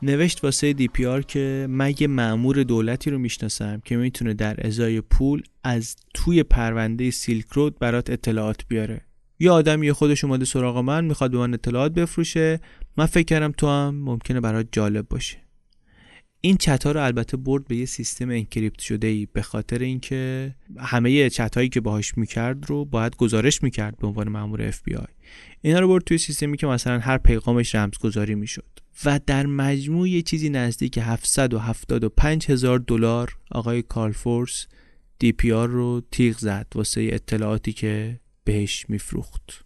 نوشت 0.02 0.44
واسه 0.44 0.72
DPR 0.72 1.22
که 1.22 1.66
من 1.70 1.94
یه 1.98 2.06
مأمور 2.06 2.62
دولتی 2.62 3.10
رو 3.10 3.18
می‌شناسم 3.18 3.82
که 3.84 3.96
می‌تونه 3.96 4.34
در 4.34 4.66
ازای 4.66 5.00
پول 5.00 5.42
از 5.64 5.96
توی 6.14 6.42
پرونده 6.42 7.10
Silk 7.10 7.46
Road 7.52 7.78
برات 7.78 8.10
اطلاعات 8.10 8.66
بیاره. 8.68 9.00
یه 9.38 9.50
آدم 9.50 9.82
یه 9.82 9.92
خودش 9.92 10.24
اومده 10.24 10.44
سراغ 10.44 10.78
من 10.78 11.04
می‌خواد 11.04 11.30
به 11.30 11.38
من 11.38 11.54
اطلاعات 11.54 11.92
بفروشه. 11.92 12.60
من 12.96 13.06
فکر 13.06 13.24
کردم 13.24 13.52
تو 13.52 13.68
هم 13.68 13.94
ممکنه 13.94 14.40
برات 14.40 14.68
جالب 14.72 15.08
باشه. 15.08 15.36
این 16.40 16.56
چت 16.56 16.84
ها 16.84 16.92
رو 16.92 17.04
البته 17.04 17.36
برد 17.36 17.68
به 17.68 17.76
یه 17.76 17.84
سیستم 17.84 18.30
encrypt 18.30 18.80
شده 18.80 19.06
ای 19.06 19.26
به 19.32 19.42
خاطر 19.42 19.78
اینکه 19.78 20.54
همه 20.78 21.30
چت 21.30 21.56
هایی 21.56 21.68
که 21.68 21.80
باهاش 21.80 22.18
می‌کرد 22.18 22.70
رو 22.70 22.84
باید 22.84 23.16
گزارش 23.16 23.62
می‌کرد 23.62 23.98
به 23.98 24.06
عنوان 24.06 24.28
مامور 24.28 24.62
اف 24.62 24.82
بی 24.82 24.94
آی 24.94 25.06
اینا 25.60 25.80
رو 25.80 25.88
برد 25.88 26.04
توی 26.04 26.18
سیستمی 26.18 26.56
که 26.56 26.66
مثلا 26.66 26.98
هر 26.98 27.18
پیغامش 27.18 27.74
رمزگذاری 27.74 28.34
می‌شد. 28.34 28.85
و 29.04 29.20
در 29.26 29.46
مجموع 29.46 30.08
یه 30.08 30.22
چیزی 30.22 30.50
نزدیک 30.50 30.98
775 30.98 32.50
هزار 32.50 32.78
دلار 32.78 33.36
آقای 33.50 33.82
کارل 33.82 34.24
فورس 34.24 34.66
DPR 35.18 35.68
رو 35.68 36.02
تیغ 36.10 36.38
زد 36.38 36.66
واسه 36.74 37.08
اطلاعاتی 37.12 37.72
که 37.72 38.20
بهش 38.44 38.86
میفروخت. 38.88 39.64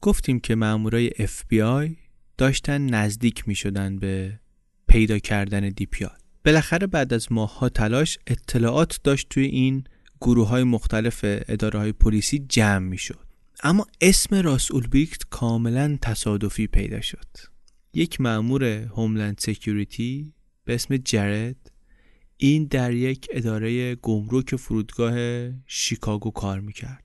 گفتیم 0.00 0.40
که 0.40 0.54
مامورای 0.54 1.10
اف 1.18 1.44
بی 1.48 1.62
آی 1.62 1.96
داشتن 2.38 2.86
نزدیک 2.86 3.48
می 3.48 3.54
شدن 3.54 3.98
به 3.98 4.40
پیدا 4.88 5.18
کردن 5.18 5.68
DPR 5.68 6.10
بالاخره 6.44 6.86
بعد 6.86 7.14
از 7.14 7.32
ماهها 7.32 7.68
تلاش 7.68 8.18
اطلاعات 8.26 9.00
داشت 9.04 9.26
توی 9.30 9.44
این 9.44 9.84
گروه 10.20 10.48
های 10.48 10.62
مختلف 10.62 11.20
اداره 11.24 11.78
های 11.78 11.92
پلیسی 11.92 12.38
جمع 12.48 12.88
می 12.88 12.98
شد 12.98 13.26
اما 13.62 13.86
اسم 14.00 14.34
راس 14.36 14.70
اولبریکت 14.70 15.22
کاملا 15.30 15.98
تصادفی 16.02 16.66
پیدا 16.66 17.00
شد. 17.00 17.26
یک 17.94 18.20
مأمور 18.20 18.64
Homeland 18.64 19.38
Security 19.38 20.32
به 20.64 20.74
اسم 20.74 20.96
جرد 20.96 21.70
این 22.36 22.64
در 22.64 22.92
یک 22.92 23.26
اداره 23.30 23.94
گمرک 23.94 24.56
فرودگاه 24.56 25.14
شیکاگو 25.66 26.30
کار 26.30 26.60
می‌کرد. 26.60 27.04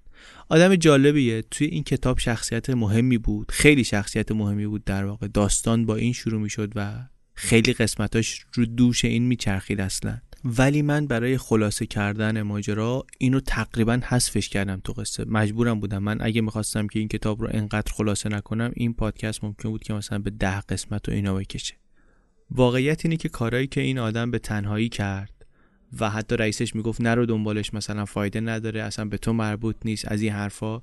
آدم 0.50 0.76
جالبیه 0.76 1.42
توی 1.42 1.68
این 1.68 1.84
کتاب 1.84 2.20
شخصیت 2.20 2.70
مهمی 2.70 3.18
بود 3.18 3.52
خیلی 3.52 3.84
شخصیت 3.84 4.32
مهمی 4.32 4.68
بود 4.68 4.84
در 4.84 5.06
واقع. 5.06 5.28
داستان 5.28 5.86
با 5.86 5.96
این 5.96 6.14
شروع 6.14 6.42
می‌شد 6.42 6.72
و 6.76 7.08
خیلی 7.34 7.74
قسمتاش 7.74 8.46
رو 8.54 8.66
دوش 8.66 9.06
این 9.06 9.24
میچرخید 9.24 9.82
اصلا. 9.82 10.22
ولی 10.46 10.82
من 10.82 11.08
برای 11.08 11.38
خلاصه 11.38 11.86
کردن 11.86 12.42
ماجرا 12.42 13.06
اینو 13.18 13.40
تقریبا 13.40 14.00
حذفش 14.08 14.50
کردم 14.50 14.82
تو 14.84 14.94
قصه. 14.94 15.26
مجبورم 15.28 15.80
بودم. 15.80 16.04
من 16.04 16.18
اگه 16.22 16.42
می‌خواستم 16.42 16.88
که 16.88 17.00
این 17.00 17.08
کتاب 17.08 17.42
رو 17.42 17.48
انقدر 17.52 17.94
خلاصه 17.94 18.30
نکنم 18.30 18.72
این 18.76 18.94
پادکست 18.94 19.44
ممکن 19.44 19.70
بود 19.70 19.84
که 19.84 19.94
مثلا 19.94 20.20
به 20.20 20.30
ده 20.30 20.62
قسمت 20.62 21.10
و 21.10 21.12
اینا 21.12 21.34
بکشه. 21.34 21.74
واقعیت 22.52 23.06
اینه 23.06 23.18
که 23.18 23.30
کارهایی 23.30 23.68
که 23.68 23.82
این 23.82 24.00
آدم 24.00 24.32
به 24.32 24.40
تنهایی 24.40 24.90
کرد 24.90 25.46
و 26.00 26.10
حتی 26.10 26.38
رئیسش 26.38 26.76
می‌گفت 26.76 27.02
نرو 27.02 27.26
دنبالش 27.26 27.74
مثلا 27.74 28.06
فایده 28.06 28.40
نداره 28.40 28.82
اصلا 28.82 29.06
به 29.06 29.18
تو 29.18 29.34
مربوط 29.34 29.76
نیست 29.86 30.12
از 30.12 30.22
این 30.22 30.32
حرفا. 30.32 30.82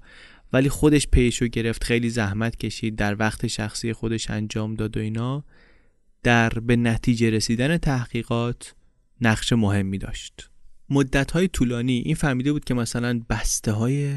ولی 0.53 0.69
خودش 0.69 1.09
پیشو 1.09 1.47
گرفت 1.47 1.85
خیلی 1.85 2.11
زحمت 2.11 2.57
کشید 2.57 2.97
در 2.97 3.17
وقت 3.19 3.47
شخصی 3.47 3.93
خودش 3.93 4.31
انجام 4.31 4.75
داد 4.75 4.97
و 4.97 5.01
اینا. 5.01 5.45
در 6.23 6.49
به 6.49 6.77
نتیجه 6.77 7.31
رسیدن 7.31 7.79
تحقیقات 7.79 8.75
نقش 9.23 9.53
مهمی 9.53 9.99
داشت. 9.99 10.51
مدت 10.91 11.31
های 11.31 11.49
طولانی 11.49 11.99
این 11.99 12.14
فهمیده 12.14 12.53
بود 12.53 12.64
که 12.64 12.75
مثلا 12.75 13.20
بسته 13.31 13.73
های 13.73 14.14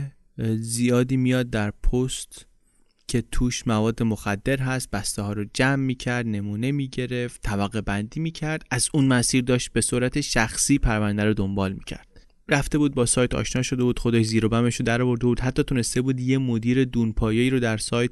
زیادی 0.55 1.17
میاد 1.17 1.49
در 1.49 1.71
پست 1.71 2.45
که 3.07 3.23
توش 3.31 3.67
مواد 3.67 4.03
مخدر 4.03 4.59
هست 4.59 4.91
بسته 4.91 5.21
ها 5.21 5.33
رو 5.33 5.45
جمع 5.53 5.75
می‌کرد 5.75 6.27
نمونه 6.27 6.71
می‌گرفت 6.71 7.41
طبقه 7.41 7.81
بندی 7.81 8.19
می‌کرد 8.19 8.63
از 8.71 8.89
اون 8.93 9.05
مسیر 9.05 9.43
داشت 9.43 9.73
به 9.73 9.81
صورت 9.81 10.21
شخصی 10.21 10.77
پرونده 10.77 11.23
رو 11.23 11.33
دنبال 11.33 11.73
می‌کرد. 11.73 12.07
رفته 12.49 12.77
بود 12.77 12.95
با 12.95 13.05
سایت 13.05 13.35
آشنا 13.35 13.61
شده 13.61 13.83
بود 13.83 13.99
خودش 13.99 14.25
زیر 14.25 14.45
و 14.45 14.49
بمش 14.49 14.75
رو 14.75 14.85
در 14.85 15.01
آورده 15.01 15.25
بود 15.25 15.39
حتی 15.39 15.63
تونسته 15.63 16.01
بود 16.01 16.19
یه 16.19 16.37
مدیر 16.37 16.85
دونپایه‌ای 16.85 17.49
رو 17.49 17.59
در 17.59 17.77
سایت 17.77 18.11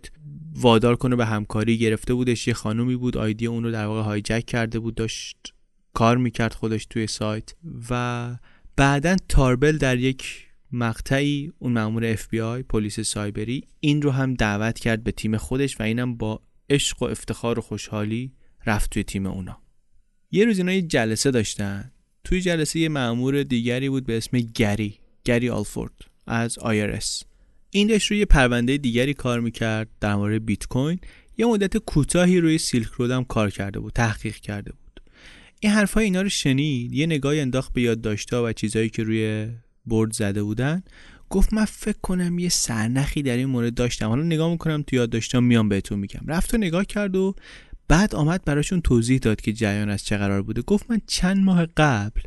وادار 0.56 0.96
کنه 0.96 1.16
به 1.16 1.26
همکاری 1.26 1.78
گرفته 1.78 2.14
بودش. 2.14 2.48
یه 2.48 2.54
خانومی 2.54 2.96
بود 2.96 3.18
آیدی 3.18 3.48
اون 3.48 3.64
رو 3.64 3.72
در 3.72 3.86
واقع 3.86 4.02
hijack 4.01 4.45
کرده 4.46 4.80
بود 4.80 4.96
داشت 4.96 5.54
کار 5.94 6.18
می‌کرد 6.18 6.54
خودش 6.54 6.86
توی 6.86 7.08
سایت 7.08 7.54
و 7.89 8.36
بعدا 8.76 9.16
تاربل 9.30 9.78
در 9.78 9.98
یک 9.98 10.48
مقطعی 10.72 11.52
اون 11.60 11.72
مأمور 11.74 12.06
اف 12.06 12.28
بی 12.28 12.41
آی 12.41 12.64
پلیس 12.64 13.00
سایبری 13.00 13.64
این 13.80 14.02
رو 14.02 14.12
هم 14.12 14.34
دعوت 14.34 14.80
کرد 14.80 15.04
به 15.04 15.12
تیم 15.12 15.38
خودش 15.38 15.80
و 15.80 15.84
اینم 15.84 16.18
با 16.18 16.41
عشق 16.70 17.04
و 17.04 17.06
افتخار 17.06 17.60
و 17.60 17.62
خوشحالی 17.62 18.32
رفت 18.66 18.89
توی 18.89 19.04
تیم 19.04 19.26
اونا. 19.26 19.58
یه 20.32 20.46
روز 20.46 20.58
اینا 20.58 20.72
یه 20.72 20.82
جلسه 20.82 21.32
داشتن. 21.32 21.91
توی 22.24 22.41
جلسه 22.41 22.80
یه 22.80 22.89
مأمور 22.89 23.44
دیگری 23.44 23.89
بود 23.89 24.06
به 24.06 24.18
اسم 24.18 24.38
گری 24.39 25.00
گری 25.26 25.50
آلفورد 25.50 25.94
از 26.28 26.60
IRS 26.60 27.26
این 27.70 27.88
داشت 27.88 28.12
روی 28.12 28.26
پرونده 28.26 28.78
دیگری 28.78 29.14
کار 29.14 29.39
می‌کرد 29.39 29.89
در 30.00 30.16
مورد 30.16 30.46
بیت 30.46 30.68
کوین. 30.68 31.00
یه 31.38 31.46
مدت 31.46 31.78
کوتاهی 31.78 32.39
روی 32.39 32.58
سیلک 32.58 32.88
رود 32.88 33.12
هم 33.12 33.24
کار 33.24 33.50
کرده 33.50 33.80
بود 33.80 33.94
تحقیق 33.94 34.36
کرده 34.36 34.72
بود. 34.72 34.83
این 35.64 35.72
حرفای 35.72 36.03
اینا 36.03 36.22
رو 36.22 36.30
شنید؟ 36.30 36.93
یه 36.93 37.05
نگاهی 37.05 37.39
انداخت 37.39 37.74
به 37.74 37.82
یادداشت‌ها 37.82 38.43
و 38.45 38.53
چیزهایی 38.53 38.89
که 38.89 39.03
روی 39.03 39.47
برد 39.86 40.14
زده 40.14 40.43
بودن. 40.43 40.84
گفت 41.30 41.53
من 41.53 41.66
فکر 41.66 41.97
کنم 42.01 42.39
یه 42.39 42.49
سرنخی 42.49 43.22
در 43.22 43.38
این 43.38 43.45
مورد 43.45 43.74
داشتم. 43.74 44.07
حالا 44.07 44.24
نگاه 44.24 44.51
می‌کنم 44.51 44.84
تو 44.88 44.95
یادداشتام 44.95 45.43
میام 45.43 45.70
بهتون 45.70 45.99
میگم. 45.99 46.22
رفت 46.28 46.53
و 46.53 46.57
نگاه 46.57 46.86
کرد 46.86 47.16
و 47.16 47.36
بعد 47.88 48.16
آمد 48.16 48.45
براشون 48.45 48.82
توضیح 48.82 49.18
داد 49.18 49.41
که 49.41 49.53
جریان 49.53 49.89
از 49.89 50.05
چه 50.05 50.18
قرار 50.18 50.41
بوده. 50.41 50.61
گفت 50.61 50.91
من 50.91 51.01
چند 51.07 51.43
ماه 51.43 51.66
قبل 51.78 52.22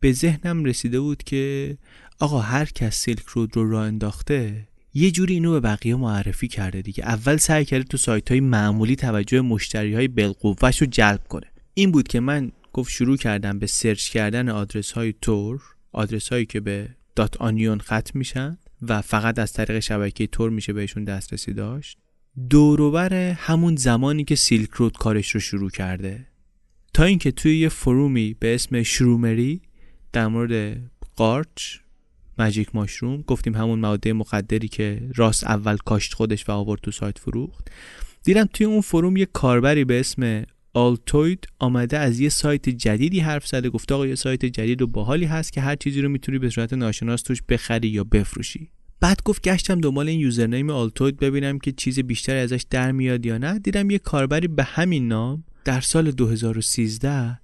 به 0.00 0.12
ذهنم 0.12 0.64
رسیده 0.64 1.00
بود 1.00 1.22
که 1.22 1.76
آقا 2.18 2.40
هر 2.40 2.64
کس 2.64 2.96
Silk 2.96 3.24
Road 3.26 3.56
رو 3.56 3.70
راه 3.70 3.86
انداخته 3.86 4.68
یه 4.94 5.10
جوری 5.10 5.34
اینو 5.34 5.52
به 5.52 5.60
بقیه 5.60 5.94
معرفی 5.94 6.48
کرده 6.48 6.82
دیگه. 6.82 7.04
اول 7.04 7.36
سعی 7.36 7.64
کرده 7.64 7.84
تو 7.84 7.96
سایت 7.96 8.30
های 8.30 8.40
معمولی 8.40 8.96
توجه 8.96 9.40
مشتری 9.40 9.94
های 9.94 10.08
بالقوه‌ش 10.08 10.80
رو 10.80 10.86
جلب 10.86 11.28
کنه. 11.28 11.46
این 11.74 11.90
بود 11.90 12.08
که 12.08 12.20
من 12.20 12.52
گفت 12.72 12.90
شروع 12.90 13.16
کردم 13.16 13.58
به 13.58 13.66
search 13.66 14.08
کردن 14.08 14.48
آدرس 14.48 14.92
های 14.92 15.14
Tor 15.22 15.62
آدرس 15.92 16.28
هایی 16.28 16.46
که 16.46 16.60
به 16.60 16.88
dot 17.16 17.36
onion 17.36 17.78
ختم 17.78 18.12
میشن 18.14 18.58
و 18.82 19.02
فقط 19.02 19.38
از 19.38 19.52
طریق 19.52 19.78
شبکه 19.78 20.26
Tor 20.26 20.50
میشه 20.50 20.72
بهشون 20.72 21.04
دسترسی 21.04 21.52
داشت. 21.52 21.98
دوروبر 22.50 23.14
همون 23.14 23.76
زمانی 23.76 24.24
که 24.24 24.34
سیلک 24.34 24.70
رود 24.70 24.98
کارش 24.98 25.30
رو 25.30 25.40
شروع 25.40 25.70
کرده. 25.70 26.26
تا 26.94 27.04
اینکه 27.04 27.30
توی 27.30 27.58
یه 27.58 27.68
فرومی 27.68 28.36
به 28.40 28.54
اسم 28.54 28.82
شرومری 28.82 29.62
در 30.12 30.26
مورد 30.26 30.80
قارچ 31.16 31.76
ماجیک 32.38 32.74
ماشروم 32.74 33.22
گفتیم 33.22 33.54
همون 33.54 33.78
ماده 33.78 34.12
مخدری 34.12 34.68
که 34.68 35.10
راست 35.16 35.44
اول 35.44 35.76
کاشت 35.76 36.14
خودش 36.14 36.48
و 36.48 36.52
آورد 36.52 36.80
تو 36.80 36.90
سایت 36.90 37.18
فروخت. 37.18 37.68
دیدم 38.24 38.44
توی 38.44 38.66
اون 38.66 38.80
فروم 38.80 39.16
یه 39.16 39.26
کاربری 39.26 39.84
به 39.84 40.00
اسم 40.00 40.44
آلتوید 40.72 41.48
آمده 41.58 41.98
از 41.98 42.20
یه 42.20 42.28
سایت 42.28 42.68
جدیدی 42.68 43.20
حرف 43.20 43.46
زده 43.46 43.70
گفته 43.70 43.94
آقا 43.94 44.06
یه 44.06 44.14
سایت 44.14 44.44
جدید 44.44 44.82
و 44.82 44.86
باحالی 44.86 45.24
هست 45.24 45.52
که 45.52 45.60
هر 45.60 45.76
چیزی 45.76 46.02
رو 46.02 46.08
می‌تونی 46.08 46.38
به 46.38 46.50
صورت 46.50 46.72
ناشناس 46.72 47.22
توش 47.22 47.42
بخری 47.48 47.88
یا 47.88 48.04
بفروشی. 48.04 48.70
بعد 49.00 49.22
گفت 49.24 49.42
گشتم 49.42 49.80
دنبال 49.80 50.08
این 50.08 50.20
یوزرنیم 50.20 50.70
آلتوید 50.70 51.16
ببینم 51.16 51.58
که 51.58 51.72
چیز 51.72 52.00
بیشتری 52.00 52.38
ازش 52.38 52.64
در 52.70 52.92
میاد 52.92 53.26
یا 53.26 53.38
نه. 53.38 53.58
دیدم 53.58 53.90
یه 53.90 53.98
کاربری 53.98 54.48
به 54.48 54.62
همین 54.62 55.08
نام 55.08 55.44
در 55.64 55.80
سال 55.80 56.10
2013 56.10 57.38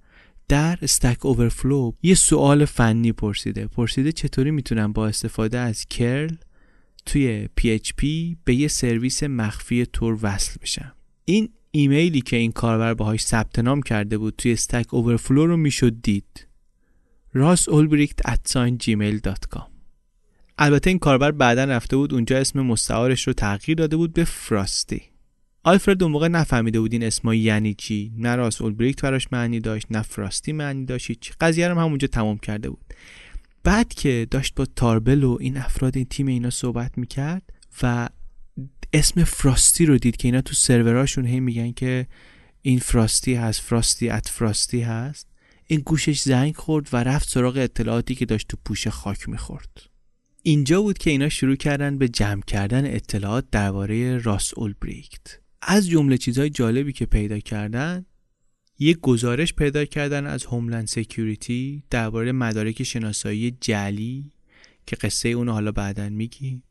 در 0.47 0.77
استک 0.81 1.25
اوورفلو 1.25 1.91
یه 2.03 2.15
سوال 2.15 2.65
فنی 2.65 3.11
پرسیده. 3.11 3.67
پرسیده 3.67 4.11
چطوری 4.11 4.51
می‌تونم 4.51 4.93
با 4.93 5.07
استفاده 5.07 5.59
از 5.59 5.85
کرل 5.85 6.35
توی 7.05 7.49
PHP 7.61 8.05
به 8.43 8.55
یه 8.55 8.67
سرویس 8.67 9.23
مخفی 9.23 9.85
تور 9.85 10.19
وصل 10.21 10.59
بشم. 10.61 10.93
این 11.25 11.49
ایمیلی 11.71 12.21
که 12.21 12.35
این 12.35 12.51
کاربر 12.51 12.93
باهاش 12.93 13.21
ثبت 13.21 13.59
نام 13.59 13.81
کرده 13.81 14.17
بود 14.17 14.33
توی 14.37 14.51
استک 14.51 14.93
اوورفلو 14.93 15.45
رو 15.45 15.57
می‌شد 15.57 16.01
دید. 16.01 16.47
راس 17.33 17.69
اولبریکت 17.69 18.21
gmail.com 18.77 19.77
البته 20.57 20.89
این 20.89 20.99
کاربر 20.99 21.31
بعدا 21.31 21.63
رفته 21.63 21.97
بود 21.97 22.13
اونجا 22.13 22.37
اسم 22.37 22.61
مستعارش 22.61 23.27
رو 23.27 23.33
تغییر 23.33 23.77
داده 23.77 23.97
بود 23.97 24.13
به 24.13 24.23
فراستی 24.23 25.01
آلفرد 25.63 26.03
اون 26.03 26.11
موقع 26.11 26.27
نفهمیده 26.27 26.79
بود 26.79 26.93
این 26.93 27.03
اسما 27.03 27.35
یعنی 27.35 27.73
چی. 27.73 28.11
نه 28.17 28.35
راس 28.35 28.61
اولبریکت 28.61 29.01
براش 29.01 29.27
معنی 29.31 29.59
داشت 29.59 29.87
نه 29.91 30.01
فراستی 30.01 30.51
معنی 30.51 30.85
داشت 30.85 31.11
چی. 31.11 31.31
قضیه 31.41 31.67
رو 31.67 31.79
همونجا 31.79 32.07
تمام 32.07 32.37
کرده 32.37 32.69
بود. 32.69 32.93
بعد 33.63 33.93
که 33.93 34.27
داشت 34.31 34.55
با 34.55 34.65
تاربل 34.65 35.23
و 35.23 35.37
این 35.41 35.57
افراد 35.57 35.97
این 35.97 36.05
تیم 36.05 36.27
اینا 36.27 36.49
صحبت 36.49 36.97
می‌کرد 36.97 37.41
و 37.83 38.09
اسم 38.93 39.23
فراستی 39.23 39.85
رو 39.85 39.97
دید 39.97 40.17
که 40.17 40.27
اینا 40.27 40.41
تو 40.41 40.53
سروراشون 40.53 41.25
هی 41.25 41.39
میگن 41.39 41.71
که 41.71 42.07
این 42.61 42.79
frosty 42.79 43.33
هست 43.33 43.61
frosty 43.61 44.09
at 44.09 44.27
frosty 44.29 44.81
هست. 44.81 45.27
این 45.67 45.79
گوشش 45.79 46.21
زنگ 46.21 46.55
خورد 46.55 46.89
و 46.93 47.03
رفت 47.03 47.29
سراغ 47.29 47.57
اطلاعاتی 47.57 48.15
که 48.15 48.25
داشت 48.25 48.47
تو 48.47 48.57
پوشه 48.65 48.87
خاک 48.87 49.29
می‌خورد. 49.29 49.69
اینجا 50.43 50.81
بود 50.81 50.97
که 50.97 51.09
اینا 51.09 51.29
شروع 51.29 51.55
کردن 51.55 51.97
به 51.97 52.07
جمع 52.09 52.41
کردن 52.41 52.95
اطلاعات 52.95 53.45
درباره 53.51 54.17
راس 54.17 54.53
اولبریکت. 54.55 55.39
از 55.61 55.89
جمله 55.89 56.17
چیزهای 56.17 56.49
جالبی 56.49 56.93
که 56.93 57.05
پیدا 57.05 57.39
کردن 57.39 58.05
یک 58.79 58.99
گزارش 58.99 59.53
پیدا 59.53 59.85
کردن 59.85 60.25
از 60.25 60.45
Homeland 60.45 60.87
Security 60.87 61.83
درباره 61.89 62.31
مدارک 62.31 62.83
شناسایی 62.83 63.57
جعلی 63.61 64.31
که 64.85 64.95
قصه 64.95 65.29
اونو 65.29 65.51
حالا 65.51 65.71
بعدا 65.71 66.09
میگیم. 66.09 66.63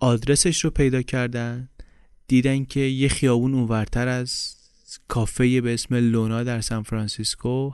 آدرسش 0.00 0.64
رو 0.64 0.70
پیدا 0.70 1.02
کردن 1.02 1.68
دیدن 2.28 2.64
که 2.64 2.80
یه 2.80 3.08
خیابون 3.08 3.54
اونورتر 3.54 4.08
از 4.08 4.56
کافه 5.08 5.60
به 5.60 5.74
اسم 5.74 5.94
لونا 5.94 6.42
در 6.42 6.60
سان 6.60 6.82
فرانسیسکو 6.82 7.72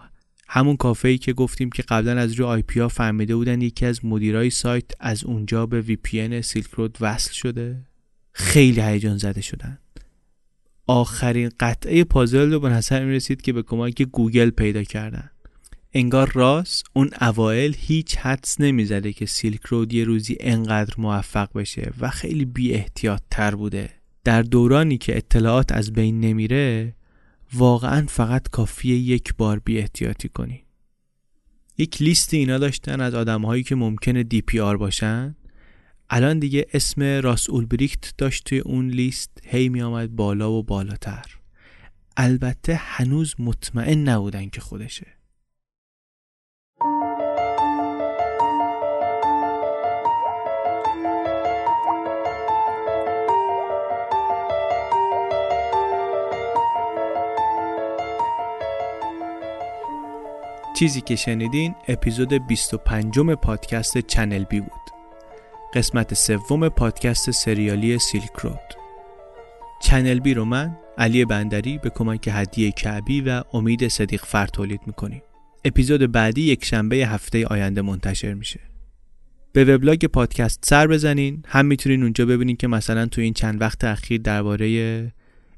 همون 0.49 0.77
کافه 0.77 1.09
ای 1.09 1.19
که 1.19 1.33
گفتیم 1.33 1.71
که 1.71 1.83
قبلا 1.83 2.21
از 2.21 2.33
روی 2.33 2.47
IP 2.47 2.81
ها 2.81 2.89
فهمیده 2.89 3.37
بودن 3.37 3.61
یکی 3.61 3.87
از 3.87 4.05
مدیرای 4.05 4.51
سایت 4.51 4.85
از 5.01 5.25
اونجا 5.25 5.67
به 5.67 5.81
VPN 5.81 6.41
Silk 6.41 6.71
Road 6.71 6.99
وصل 7.01 7.33
شده. 7.33 7.87
خیلی 8.33 8.81
هیجان 8.81 9.19
زده 9.19 9.41
شدن. 9.41 9.79
آخرین 10.87 11.51
قطعه 11.61 12.05
پازل 12.05 12.53
رو 12.53 12.61
به 12.61 12.69
نظر 12.69 13.05
می 13.05 13.15
رسید 13.15 13.43
که 13.43 13.53
به 13.53 13.63
کمک 13.63 14.03
گوگل 14.03 14.51
پیدا 14.51 14.83
کردن. 14.83 15.31
انگار 15.93 16.33
راس 16.35 16.85
اون 16.93 17.11
اوایل 17.21 17.77
هیچ 17.79 18.17
حدس 18.17 18.61
نمی‌زده 18.61 19.13
که 19.13 19.27
Silk 19.27 19.67
Road 19.67 19.93
یه 19.93 20.05
روزی 20.05 20.37
انقدر 20.41 20.95
موفق 20.99 21.53
بشه 21.53 21.93
و 22.01 22.11
خیلی 22.11 22.45
بی 22.45 22.73
احتیاط 22.73 23.23
تر 23.31 23.55
بوده. 23.55 23.91
در 24.25 24.43
دورانی 24.43 24.99
که 24.99 25.17
اطلاعات 25.17 25.73
از 25.73 25.93
بین 25.93 26.21
نمیره 26.21 26.95
واقعا 27.55 28.07
فقط 28.09 28.49
کافیه 28.49 28.97
یک 28.97 29.35
بار 29.35 29.59
بی 29.59 29.79
احتیاطی 29.79 30.29
کنی. 30.29 30.65
یک 31.79 32.03
لیست 32.03 32.35
اینا 32.35 32.59
داشتن 32.59 33.01
از 33.01 33.15
آدم 33.15 33.43
هایی 33.43 33.63
که 33.63 33.75
ممکنه 33.75 34.23
دی 34.23 34.41
پی 34.41 34.61
آر 34.61 34.77
باشن. 34.77 35.37
الان 36.11 36.39
دیگه 36.39 36.67
اسم 36.75 37.03
راس 37.03 37.51
اولبریکت 37.51 38.13
داشت 38.19 38.45
توی 38.45 38.59
اون 38.59 38.89
لیست 38.89 39.31
هی 39.45 39.69
می 39.69 39.83
آمد 39.83 40.17
بالا 40.17 40.53
و 40.53 40.63
بالاتر. 40.63 41.27
البته 42.17 42.75
هنوز 42.75 43.35
مطمئن 43.39 44.09
نبودن 44.09 44.49
که 44.49 44.61
خودشه. 44.61 45.20
چیزی 60.81 61.01
که 61.01 61.17
شنیدین 61.17 61.75
اپیزود 61.89 62.47
25 62.47 63.19
پادکست 63.19 63.99
Channel 63.99 64.45
B 64.45 64.61
بود. 64.61 64.81
قسمت 65.75 66.15
سوم 66.15 66.69
پادکست 66.69 67.31
سریالی 67.31 67.99
Silk 67.99 68.37
Road. 68.43 68.75
Channel 69.83 70.21
B 70.21 70.35
رو 70.35 70.45
من 70.45 70.77
علی 70.99 71.25
بندری 71.25 71.79
به 71.79 71.91
کمک 71.91 72.29
هدیه 72.33 72.73
کعبی 72.73 73.21
و 73.21 73.43
امید 73.53 73.89
صدیق 73.89 74.25
فر 74.25 74.47
تولید 74.47 74.81
می‌کنیم. 74.87 75.23
اپیزود 75.65 76.13
بعدی 76.13 76.43
یک 76.43 76.65
شنبه 76.65 76.97
هفته 76.97 77.47
آینده 77.47 77.83
منتشر 77.83 78.35
میشه. 78.35 78.61
به 79.53 79.65
وبلاگ 79.65 80.05
پادکست 80.05 80.65
سر 80.65 80.87
بزنین 80.87 81.43
هم 81.47 81.67
می‌تونین 81.67 82.03
اونجا 82.03 82.27
ببینین 82.27 82.57
که 82.57 82.67
مثلا 82.67 83.07
تو 83.07 83.21
این 83.21 83.33
چند 83.33 83.61
وقت 83.61 83.85
اخیر 83.85 84.21
درباره 84.21 85.13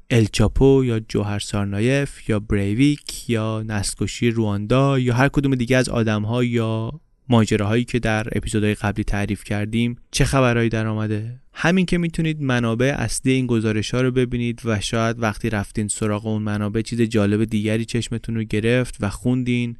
الچاپو 0.09 0.85
یا 0.85 0.99
جوهر 0.99 1.39
سارنایف 1.39 2.29
یا 2.29 2.39
بریویک 2.39 3.29
یا 3.29 3.63
نسل‌کشی 3.67 4.31
رواندا 4.31 4.99
یا 4.99 5.13
هر 5.13 5.27
کدوم 5.29 5.55
دیگه 5.55 5.77
از 5.77 5.89
آدم 5.89 6.21
ها 6.21 6.43
یا 6.43 6.91
ماجراهایی 7.29 7.83
که 7.83 7.99
در 7.99 8.27
اپیزودهای 8.31 8.75
قبلی 8.75 9.03
تعریف 9.03 9.43
کردیم 9.43 9.95
چه 10.11 10.25
خبرهایی 10.25 10.69
در 10.69 10.87
آمده؟ 10.87 11.39
همین 11.53 11.85
که 11.85 11.97
می‌تونید 11.97 12.41
منابع 12.41 12.95
اصلی 12.97 13.31
این 13.31 13.47
گزارش 13.47 13.93
ها 13.93 14.01
رو 14.01 14.11
ببینید 14.11 14.61
و 14.65 14.79
شاید 14.79 15.21
وقتی 15.21 15.49
رفتین 15.49 15.87
سراغ 15.87 16.25
اون 16.25 16.41
منابع 16.41 16.81
چیز 16.81 17.01
جالب 17.01 17.43
دیگری 17.43 17.85
چشمتون 17.85 18.35
رو 18.35 18.43
گرفت 18.43 18.97
و 18.99 19.09
خوندین 19.09 19.77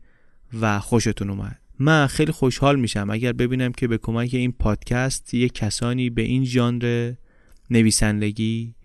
و 0.61 0.79
خوشتون 0.79 1.29
اومد. 1.29 1.59
من 1.79 2.07
خیلی 2.07 2.31
خوشحال 2.31 2.79
میشم 2.79 3.09
اگر 3.09 3.33
ببینم 3.33 3.71
که 3.71 3.87
به 3.87 3.97
کمک 3.97 4.29
این 4.33 4.51
پادکست 4.51 5.33
یه 5.33 5.49
کسانی 5.49 6.09
به 6.09 6.21
این 6.21 6.45
ژانر 6.45 7.13
نویسندگی 7.69 8.75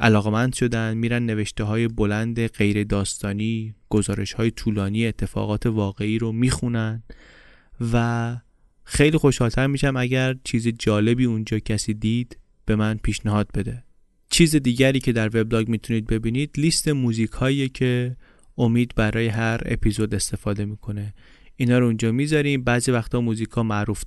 علاقمند 0.00 0.52
شدن 0.52 0.96
میرن 0.96 1.26
نوشته 1.26 1.64
های 1.64 1.88
بلند 1.88 2.46
غیر 2.46 2.84
داستانی 2.84 3.74
گزارش 3.88 4.32
های 4.32 4.50
طولانی 4.50 5.06
اتفاقات 5.06 5.66
واقعی 5.66 6.18
رو 6.18 6.32
می‌خونن 6.32 7.02
و 7.92 8.36
خیلی 8.84 9.18
خوشحالتر 9.18 9.66
میشم 9.66 9.96
اگر 9.96 10.36
چیز 10.44 10.68
جالبی 10.68 11.24
اونجا 11.24 11.58
کسی 11.58 11.94
دید 11.94 12.38
به 12.64 12.76
من 12.76 12.98
پیشنهاد 13.02 13.48
بده. 13.54 13.84
چیز 14.30 14.56
دیگری 14.56 15.00
که 15.00 15.12
در 15.12 15.26
وبلاگ 15.26 15.68
می‌تونید 15.68 16.06
ببینید 16.06 16.50
لیست 16.56 16.88
موزیک 16.88 17.30
هایی 17.30 17.68
که 17.68 18.16
امید 18.58 18.92
برای 18.96 19.26
هر 19.26 19.60
اپیزود 19.64 20.14
استفاده 20.14 20.64
می‌کنه. 20.64 21.14
اینا 21.56 21.78
رو 21.78 21.86
اونجا 21.86 22.12
می‌ذاریم. 22.12 22.64
بعضی 22.64 22.90
وقتا 22.90 23.20
موزیک 23.20 23.50
ها 23.50 23.62
معروف 23.62 24.04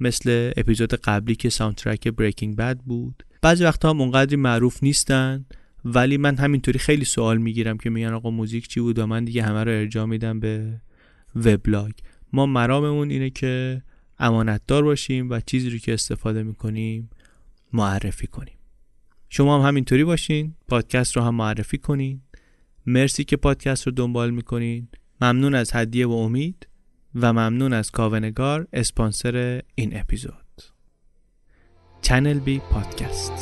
مثل 0.00 0.52
اپیزود 0.56 0.94
قبلی 0.94 1.34
که 1.34 1.50
soundtrack 1.50 2.08
Breaking 2.08 2.56
Bad 2.56 2.78
بود. 2.78 3.22
بعضی 3.42 3.64
وقتا 3.64 3.90
هم 3.90 4.00
اونقدری 4.00 4.36
معروف 4.36 4.82
نیستن 4.82 5.44
ولی 5.84 6.16
من 6.16 6.36
همینطوری 6.36 6.78
خیلی 6.78 7.04
سوال 7.04 7.38
می‌گیرم 7.38 7.78
که 7.78 7.90
میگن 7.90 8.12
آقا 8.12 8.30
موزیک 8.30 8.68
چی 8.68 8.80
بود 8.80 8.98
و 8.98 9.06
من 9.06 9.24
دیگه 9.24 9.42
همه 9.42 9.64
رو 9.64 9.70
ارجاع 9.70 10.06
میدم 10.06 10.40
به 10.40 10.80
وبلاگ. 11.36 11.92
ما 12.32 12.46
مراممون 12.46 13.10
اینه 13.10 13.30
که 13.30 13.82
امانتدار 14.18 14.84
باشیم 14.84 15.30
و 15.30 15.40
چیزی 15.40 15.70
رو 15.70 15.78
که 15.78 15.94
استفاده 15.94 16.42
می‌کنیم 16.42 17.10
معرفی 17.72 18.26
کنیم. 18.26 18.58
شما 19.28 19.58
هم 19.58 19.68
همینطوری 19.68 20.04
باشین 20.04 20.54
پادکست 20.68 21.16
رو 21.16 21.22
هم 21.22 21.34
معرفی 21.34 21.78
کنین. 21.78 22.20
مرسی 22.86 23.24
که 23.24 23.36
پادکست 23.36 23.86
رو 23.86 23.92
دنبال 23.92 24.30
می‌کنین. 24.30 24.88
ممنون 25.20 25.54
از 25.54 25.70
هدیه 25.74 26.06
و 26.06 26.12
امید 26.12 26.68
و 27.14 27.32
ممنون 27.32 27.72
از 27.72 27.90
کاونگار 27.90 28.68
اسپانسر 28.72 29.62
این 29.74 30.00
اپیزود. 30.00 30.45
چنل 32.06 32.38
بی 32.38 32.58
پادکست 32.70 33.32